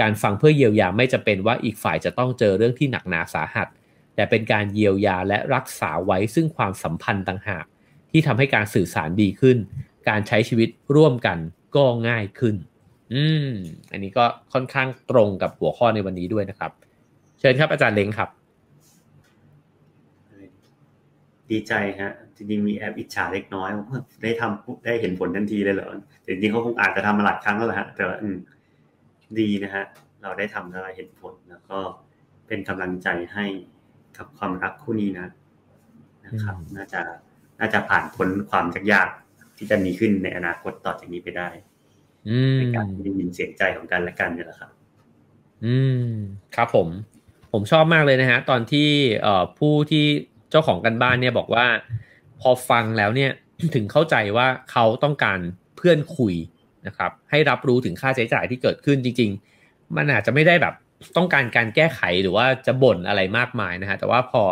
[0.00, 3.68] การฟังเพื่อเยียวยาไม่จะเป็นว่าอีกฝ่ายจะต้องเจอเรื่องที่หนักหนาสาหัส
[4.14, 7.64] แต่เป็นการเยียวยาและรักษาไว้ซึ่งความสัมพันธ์ต่างหาก
[8.10, 9.56] ที่ทำให้การสื่อสารดีขึ้น
[10.08, 11.38] การใช้ชีวิตร่วมกัน
[11.76, 12.54] ก็ง่ายขึ้น
[13.14, 13.50] อืม
[13.92, 16.70] อันนี้ก็ค่อนข้างตรงกับหัวข้อในวันนี้ด้วยนะครับ
[17.40, 18.28] เชิญครับอาจารย์เล้งครับ
[21.50, 23.70] ดีใจฮะจริงๆมีแอบอิจฉาเล็กน้อย
[24.22, 25.88] ได้ทำได้เห็นผลทันทีเลยเหรอ
[26.22, 28.36] แต่จริงๆเขาคงอาจจะทำมาหลายครั้งแล้วแหละฮะแต่ว่าอืม
[29.38, 29.84] ดีนะฮะ
[30.22, 31.78] เราได้ทำอะไรเห็นผลแล้วก็
[32.46, 33.46] เป็นกำลังใจให้
[34.16, 35.26] กับความรักคู่นี้นะ
[36.26, 37.00] นะครับอืมน่าจะ
[37.60, 41.48] น่าจะผ่านพ้นความยากๆที่จะมีขึ้นในอนาคตต่อจากนี้ไปได้
[42.28, 44.70] อืมในการที่ได้ยินเสียงใจของกันและกันเนี่ยแหละครับ
[45.64, 45.76] อื
[46.06, 46.08] ม
[46.56, 46.88] ครับผม
[47.52, 48.88] ผมชอบมากเลยนะฮะ ตอนที่
[49.22, 50.04] เอ่อผู้ที่
[50.50, 51.66] เจ้าของกันบ้านเนี่ยบอกว่า
[52.40, 53.30] พอฟังแล้วเนี่ย
[53.74, 55.38] ถึงเข้าใจว่าเขาต้องการ
[55.76, 56.34] เพื่อนคุย
[56.86, 59.30] นะครับ ให้รับรู้ถึงค่าใช้จ่ายที่เกิดขึ้นจริง
[59.62, 60.74] ๆ มันอาจจะไม่ได้แบบ
[61.16, 64.42] ต้องการการแก้ไขหรือว่าจะบ่นอะไรมากมายนะฮะแต่ว่าพอ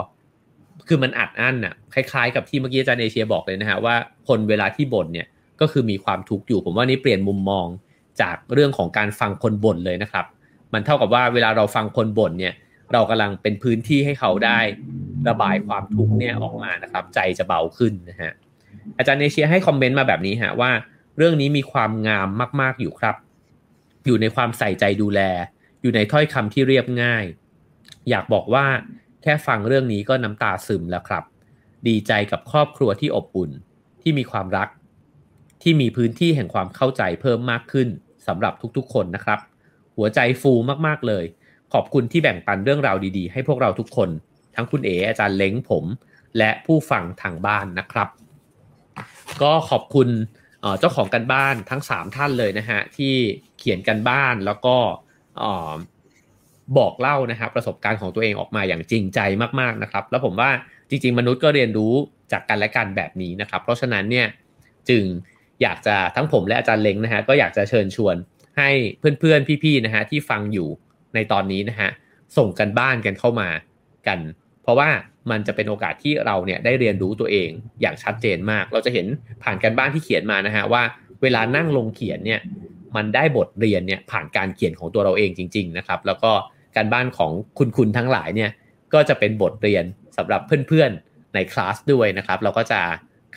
[0.89, 3.95] คือมันอัดอั้นอะคล้ายๆกับที่เมื่อกี้อาจารย์เอเชียบอกเลยนะฮะว่า
[4.29, 5.27] คนเวลาที่บ่นเนี่ย
[5.61, 7.67] ก็คือมีความทุกข์อยู่ ผมว่านี่เปลี่ยนมุมมอง
[8.21, 10.27] จากเรื่องของการฟังคนบ่นเลยนะครับ
[10.73, 12.55] มันเท่ากับว่าเวลาเราฟังคนบ่นเนี่ย
[12.93, 14.59] เรากำลังเป็นพื้นที่ให้เขาได้
[15.29, 18.33] ระบายความทุกข์เนี่ยออกมานะครับ ใจจะเบาขึ้นนะฮะ
[18.99, 20.71] อาจารย์เอเชียให้คอมเมนต์มาแบบนี้ฮะว่า
[21.17, 22.29] เรื่องนี้มีความงาม
[22.61, 23.17] มาก ๆอยู่ครับ
[24.07, 25.21] อยู่ในความใส่ใจดูแล
[25.83, 27.25] อยู่ในถ้อยคำที่เรียบง่าย
[28.11, 28.67] อยากบอกว่า
[29.23, 31.25] แค่ฟังเรื่องนี้ก็น้ำตาซึมแล้วครับ
[31.89, 33.51] ดีใจกับครอบครัวที่อบอุ่น
[34.03, 34.69] ที่มีความรัก
[35.63, 37.89] ที่มีพื้นที่แห่งความเข้าใจเพิ่มมากขึ้น
[38.27, 39.39] สำหรับทุกๆ คนนะครับ
[39.97, 40.53] หัวใจฟู
[40.87, 41.25] มากๆเลย
[41.73, 44.09] ขอบคุณที่แบ่งปันเรื่องราวดีๆ ให้พวกเราทุกคน
[44.55, 45.85] ทั้งคุณเอ๋อาจารย์เล้งผม
[46.39, 48.09] และผู้ฟังทางบ้านนะครับ
[49.43, 50.09] ก็ขอบคุณ
[50.79, 53.15] เจ้าของกันบ้านทั้ง 3 ท่านเลยนะฮะที่
[53.59, 54.77] เขียนกันบ้านแล้วก็
[56.79, 59.21] บอกเล่านะครับประสบการณ์ของตัวเองออกมาอย่างจริงใจ
[59.61, 60.51] มากๆนะครับ แล้วผมว่า
[60.89, 61.93] จริง ๆ มนุษย์ก็เรียนรู้
[62.33, 64.27] จากกันและกันแบบนี้นะครับ เพราะฉะนั้นเนี่ย
[64.89, 65.05] จึง
[65.63, 68.17] อยากจะทั้งผมและอาจารย์เล้งนะฮะก็อยากจะเชิญชวน
[68.59, 68.71] ให้
[69.21, 70.69] เพื่อนๆพี่ๆนะฮะที่ฟังอยู่
[71.15, 71.89] ในตอนนี้นะฮะ
[72.37, 73.49] ส่งกันบ้านกันเข้ามา
[74.07, 74.19] กัน
[74.63, 74.89] เพราะว่า
[75.31, 77.51] มันจะเป็นโอกาสที่เราเนี่ยได้เรียนรู้ตัวเอง
[77.81, 79.07] อย่างชัดเจนมาก เราจะเห็น
[79.43, 80.83] ผ่านกันบ้านที่เขียนมานะฮะว่า
[81.23, 82.41] เวลานั่งลงเขียนเนี่ย
[82.97, 86.31] มันได้บทเรียนเนี่ยผ่านการเขียนของตัวเราเองจริง ๆนะครับ แล้วก็
[86.77, 88.51] การบ้านของคุณคุณทั้งหลายเนี่ย
[88.95, 89.85] ก็จะเป็นบทเรียน
[90.17, 92.81] สำหรับเพื่อนๆในคลาสด้วยนะครับ เราก็จะ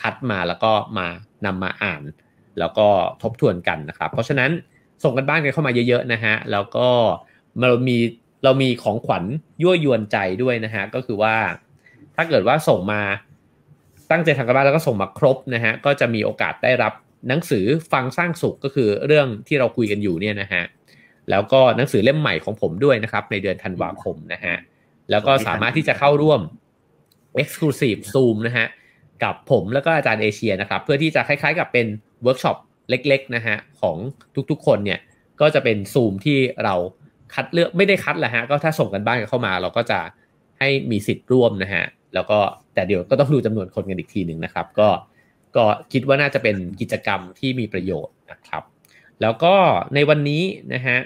[0.02, 1.08] คัดมาแล้วก็มา
[1.46, 2.04] นำมาอ่าน
[2.60, 2.88] แล้วก็
[3.22, 4.52] ทบทวนกันนะครับ เพราะฉะนั้น
[5.04, 6.88] ส่งกันบ้านกันเข้ามาเยอะๆนะฮะแล้วก็
[7.60, 7.98] เรามี
[8.44, 9.24] เรามีของขวัญ
[9.62, 11.36] ยั่วยวนใจด้วยนะฮะก็คือว่า
[12.16, 13.02] ถ้าเกิดว่าส่งมา
[14.12, 16.94] ตั้งใจทำกันบ้านแล้วก็ส่งมาครบนะฮะก็จะมีโอกาสได้รับ
[17.28, 20.64] หนังสือฟังสร้างสุขก็คือเรื่องที่เราคุยกันอยู่เนี่ยนะฮะ
[21.30, 24.56] แล้วก็หนังสือเล่มใหม่ของผมด้วยนะครับ ในเดือนธันวาคมนะฮะ
[25.12, 26.42] แล้วก็สามารถที่จะเข้าร่วม
[27.42, 28.68] Exclusive Zoom นะฮะ
[29.24, 31.88] กับผมแล้วก็อาจารย์เอเชียนะครับ เพื่อที่จะคล้ายๆกับเป็น
[32.24, 32.58] เวิร์กช็อป
[32.90, 33.98] เล็กๆนะฮะของ
[34.52, 35.00] ทุกๆคนเนี่ย
[35.42, 36.76] ก็จะเป็นซูมที่เรา
[37.34, 40.00] คัดเลือกไม่ได้คัดแหละฮะก็ถ้าส่งการบ้านกันเข้ามา เราก็จะ
[40.60, 41.84] ให้มีสิทธิ์ร่วมนะฮะ
[42.14, 42.40] แล้วก็
[42.74, 44.88] แต่เดี๋ยวก็ต้องดูจำนวนคนกันอีกทีหนึ่งนะครับ ก็
[45.58, 48.64] ก็คิดว่าน่าจะเป็นกิจกรรมที่มีประโยชน์นะครับ
[49.22, 49.56] แล้วก็
[49.96, 50.44] ในวันนี้
[50.74, 51.00] นะฮะ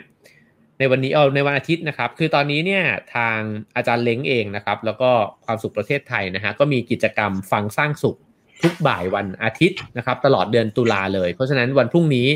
[0.80, 2.84] ในวันนี้เอาในวันอาทิตย์นะครับ คือตอนนี้เนี่ย
[3.16, 3.38] ทาง
[3.76, 5.10] อาจารย์เล้งเองนะครับ แล้วก็
[5.46, 8.18] ความสุขประเทศไทยนะฮะก็มีกิจกรรมฟังสร้างสุข
[8.64, 12.30] ทุกบ่ายวันอาทิตย์นะครับ ตลอดเดือนตุลาเลย เพราะฉะนั้นวันพรุ่งนี้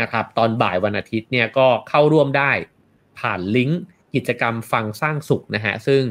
[0.00, 2.50] นะครับ ตอนบ่ายวันอาทิตย์เนี่ยก็เข้าร่วมได้
[3.18, 3.80] ผ่านลิงก์
[4.14, 6.02] กิจกรรมฟังสร้างสุขนะฮะซึ่ง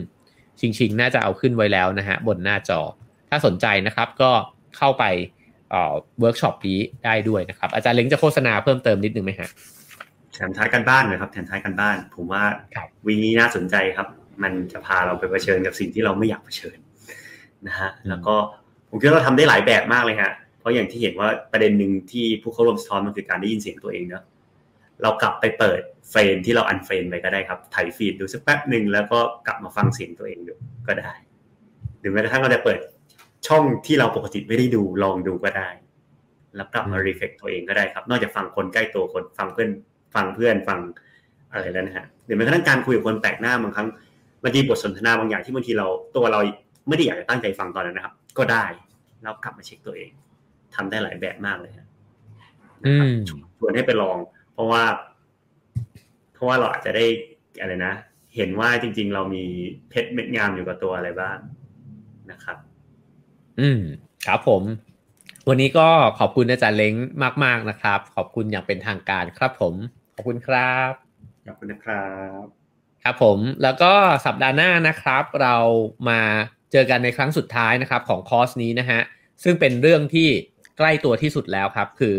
[0.60, 2.82] ชิงชิงๆน่าจะเอาขึ้นไว้แล้วนะฮะบนหน้าจอ
[3.30, 4.32] ถ้าสนใจนะครับก็
[4.78, 5.04] เข้าไป
[5.72, 9.50] เวิร์กช็อปนี้ได้ด้วยนะครับ อาจารย์เล้งจะโฆษณาเพิ่มเติมนิดนึงไหมฮะ
[10.34, 12.44] แถมท้ายการบ้านนะครับแถมท้ายการบ้าน ผมว่า
[12.76, 14.08] ครับวีนี้น่าสนใจครับ
[14.44, 16.78] มันจะพาเราไปเผชิญกับสิ่งที่เราไม่อยากเผชิญ
[17.68, 18.36] นะฮะแล้วก็
[18.90, 24.24] ผมคิดว่าเราทำได้หลายแบบมากเลยฮะเพราะอย่างที่เห็นว่าประเด็นหนึ่งที่ผู้เข้าร่วมสะท้อนมันคือการได้ยินเสียงตัวเองเนอะ
[25.02, 30.54] เรากลับไปเปิด friend ที่เรา unfriend ไปก็ได้ครับไถ feed ดูสักแป๊บหนึ่งแล้วก็กลับมาฟังเสียงตัวเองดู
[30.88, 31.12] ก็ได้
[32.00, 32.80] หรือแม้กระทั่งเราจะเปิด
[33.48, 35.70] ช่องที่เราปกติไม่ได้ดูลองดูก็ได้
[36.56, 39.70] แล้วกลับมาอืมรีเฟกตัวเองก็ได้ครับ นอกจากฟังคนใกล้ตัวคนฟังเพื่อน
[40.16, 40.80] ฟังเพื่อนฟัง
[41.52, 43.88] อะไรแล้วนะฮะหรือแม้กระทั่งการคุยกับคนแปลกหน้าบางครั้ง
[44.44, 46.40] บางทีบทสนทนาบางอย่างที่บางทีเราตัวเรา
[46.88, 48.66] ไม่ได้อยากจะตั้งใจฟังตอนนั้นนะครับ ก็ได้
[49.22, 50.12] แล้วกลับมาเช็คตัวเอง
[50.76, 51.88] ทำได้หลายแบบมากเลยฮะ
[52.84, 53.16] นะครับอืม
[53.60, 54.18] ชวนให้ไปลอง
[54.54, 54.84] เพราะว่า
[56.34, 57.06] เพราะว่าเราอาจจะได้
[57.60, 57.94] อะไรนะ
[58.36, 59.44] เห็นว่าจริง ๆ เรามี
[59.90, 61.38] เพชรเม็ดงามอยู่กับตัวอะไรบ้าง
[62.32, 62.58] นะครับ
[63.60, 63.82] อืม
[64.26, 64.64] ครับผม
[65.50, 65.88] วันนี้ก็
[66.20, 66.94] ขอบคุณอาจารย์เล้ง
[67.44, 69.76] มาก ๆนะครับ ขอบคุณอย่างเป็นทางการครับผม
[70.16, 70.92] ขอบคุณครับ
[71.48, 72.08] ขอบคุณนะครั
[72.42, 72.44] บ
[73.04, 73.94] ครับผมแล้วก็
[74.26, 75.56] สัปดาห์หน้านะครับ เรา
[76.10, 76.22] มา
[76.72, 79.00] เจอกันในครั้งสุดท้ายนะครับ ของคอร์สนี้นะฮะ
[79.44, 80.28] ซึ่งเป็นเรื่องที่
[80.78, 82.16] ใกล้ตัวที่สุดแล้วครับ คือ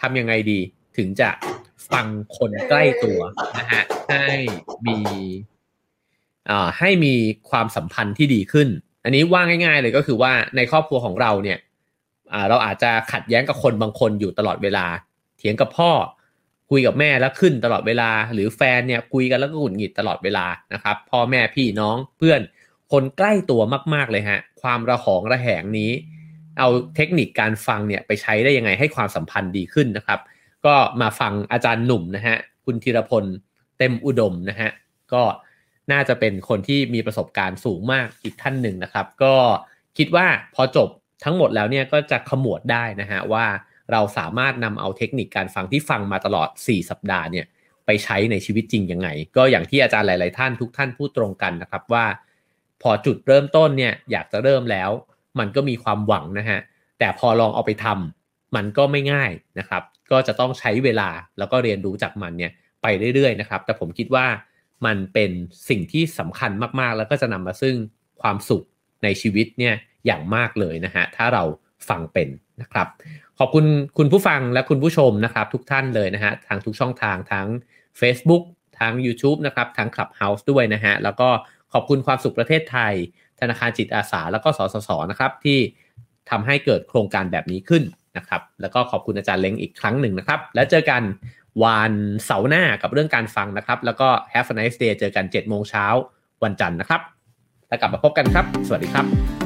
[0.00, 0.60] ทำยังไงดี
[0.96, 1.30] ถึงจะ
[1.92, 2.06] ฟัง
[2.36, 3.20] คนใกล้ตัว
[3.58, 4.38] นะฮะให้
[4.86, 4.98] มี
[6.50, 7.14] อ่าให้มี
[7.50, 8.68] ความสัมพันธ์ที่ดีขึ้น
[9.04, 11.58] อันนี้ว่าง่าย ๆ เลยก็คือว่าในครอบครัวของเราเนี่ย
[12.32, 14.86] อ่าเราอาจจะขัดแย้งกับคนบางคนอยู่ตลอดเวลา
[15.38, 15.90] เถียงกับพ่อ
[16.70, 22.40] คุยกับแม่แล้วขึ้นตลอดเวลา หรือแฟนเนี่ยคุยกันแล้วก็หงุดหงิดตลอดเวลานะครับ พ่อแม่พี่น้องเพื่อน
[22.92, 23.62] คนใกล้ตัว
[23.94, 25.90] มาก ๆเลยฮะความระหองระแหงนี้
[26.58, 30.20] เอาเทคนิคการฟังเนี่ยไปใช้ได้ยังไงให้ความสัมพันธ์ดีขึ้นนะครับ
[30.66, 33.24] ก็มาฟังอาจารย์หนุ่มนะฮะคุณธีรพล
[33.78, 34.70] เต็มอุดมนะฮะ
[35.12, 35.22] ก็
[35.92, 39.34] น่าจะเป็นคนที่มีประสบการณ์สูงมากอีกท่านหนึ่งนะครับ ก็
[39.98, 40.88] คิดว่าพอจบ
[41.24, 43.46] ทั้งหมดแล้วเนี่ยก็จะขมวดได้นะฮะว่า
[43.92, 47.46] เราสามารถนำเอาเทคนิคการฟังที่ฟังมาตลอด 4 สัปดาห์เนี่ย
[47.86, 52.04] ไปใช้ในชีวิตจริงยังไง ก็อย่างที่อาจารย์หลาย ๆ ท่านทุกท่านพูดตรงกันนะครับว่า
[52.82, 54.90] พอจุดเริ่มต้นเนี่ยอยากจะเริ่มแล้ว
[55.38, 56.60] มันก็มีความหวังนะฮะ
[56.98, 62.52] แต่พอลองเอาไปทำมันก็ไม่ง่ายนะครับ ก็จะต้องใช้เวลาแล้วก็เรียนรู้จากมันเนี่ย
[62.82, 64.26] ไปเรื่อย ๆ นะครับ แต่ผมคิดว่า
[64.86, 65.30] มันเป็น
[65.68, 66.50] สิ่งที่สำคัญ
[66.80, 67.74] มากๆ แล้วก็จะนำมาซึ่ง
[68.22, 68.64] ความสุข
[69.04, 69.74] ในชีวิตเนี่ย
[70.06, 71.42] อย่างมากเลยนะฮะถ้าเรา
[71.88, 72.28] ฟังเป็น
[72.62, 72.88] นะครับ
[73.38, 73.64] ขอบคุณ
[73.98, 77.48] คุณผู้ฟังและคุณผู้ชมนะครับ ทุกท่านเลยนะฮะทางทุกช่องทางทั้ง
[78.00, 78.42] Facebook
[78.80, 81.28] ทั้ง YouTube นะครับทั้ง Clubhouse ด้วยนะฮะแล้วก็
[81.72, 82.94] ขอบคุณความสุขประเทศไทย
[83.40, 85.58] ธนาคารจิตอาสา แล้วก็สสสนะครับที่
[86.30, 87.82] ทำให้เกิดโครงการแบบนี้ขึ้น
[88.16, 91.02] นะครับ แล้วก็ขอบคุณอาจารย์เล้งอีกครั้งหนึ่งนะครับ แล้วเจอกัน
[91.64, 91.92] วัน
[92.24, 95.86] เสาร์หน้ากับเรื่องการฟังนะครับ แล้วก็ Have a nice day เจอกัน7โมงเช้า
[96.44, 97.00] วันจันทร์นะครับ
[97.68, 99.41] แล้วกลับมาพบกันครับ สวัสดีครับ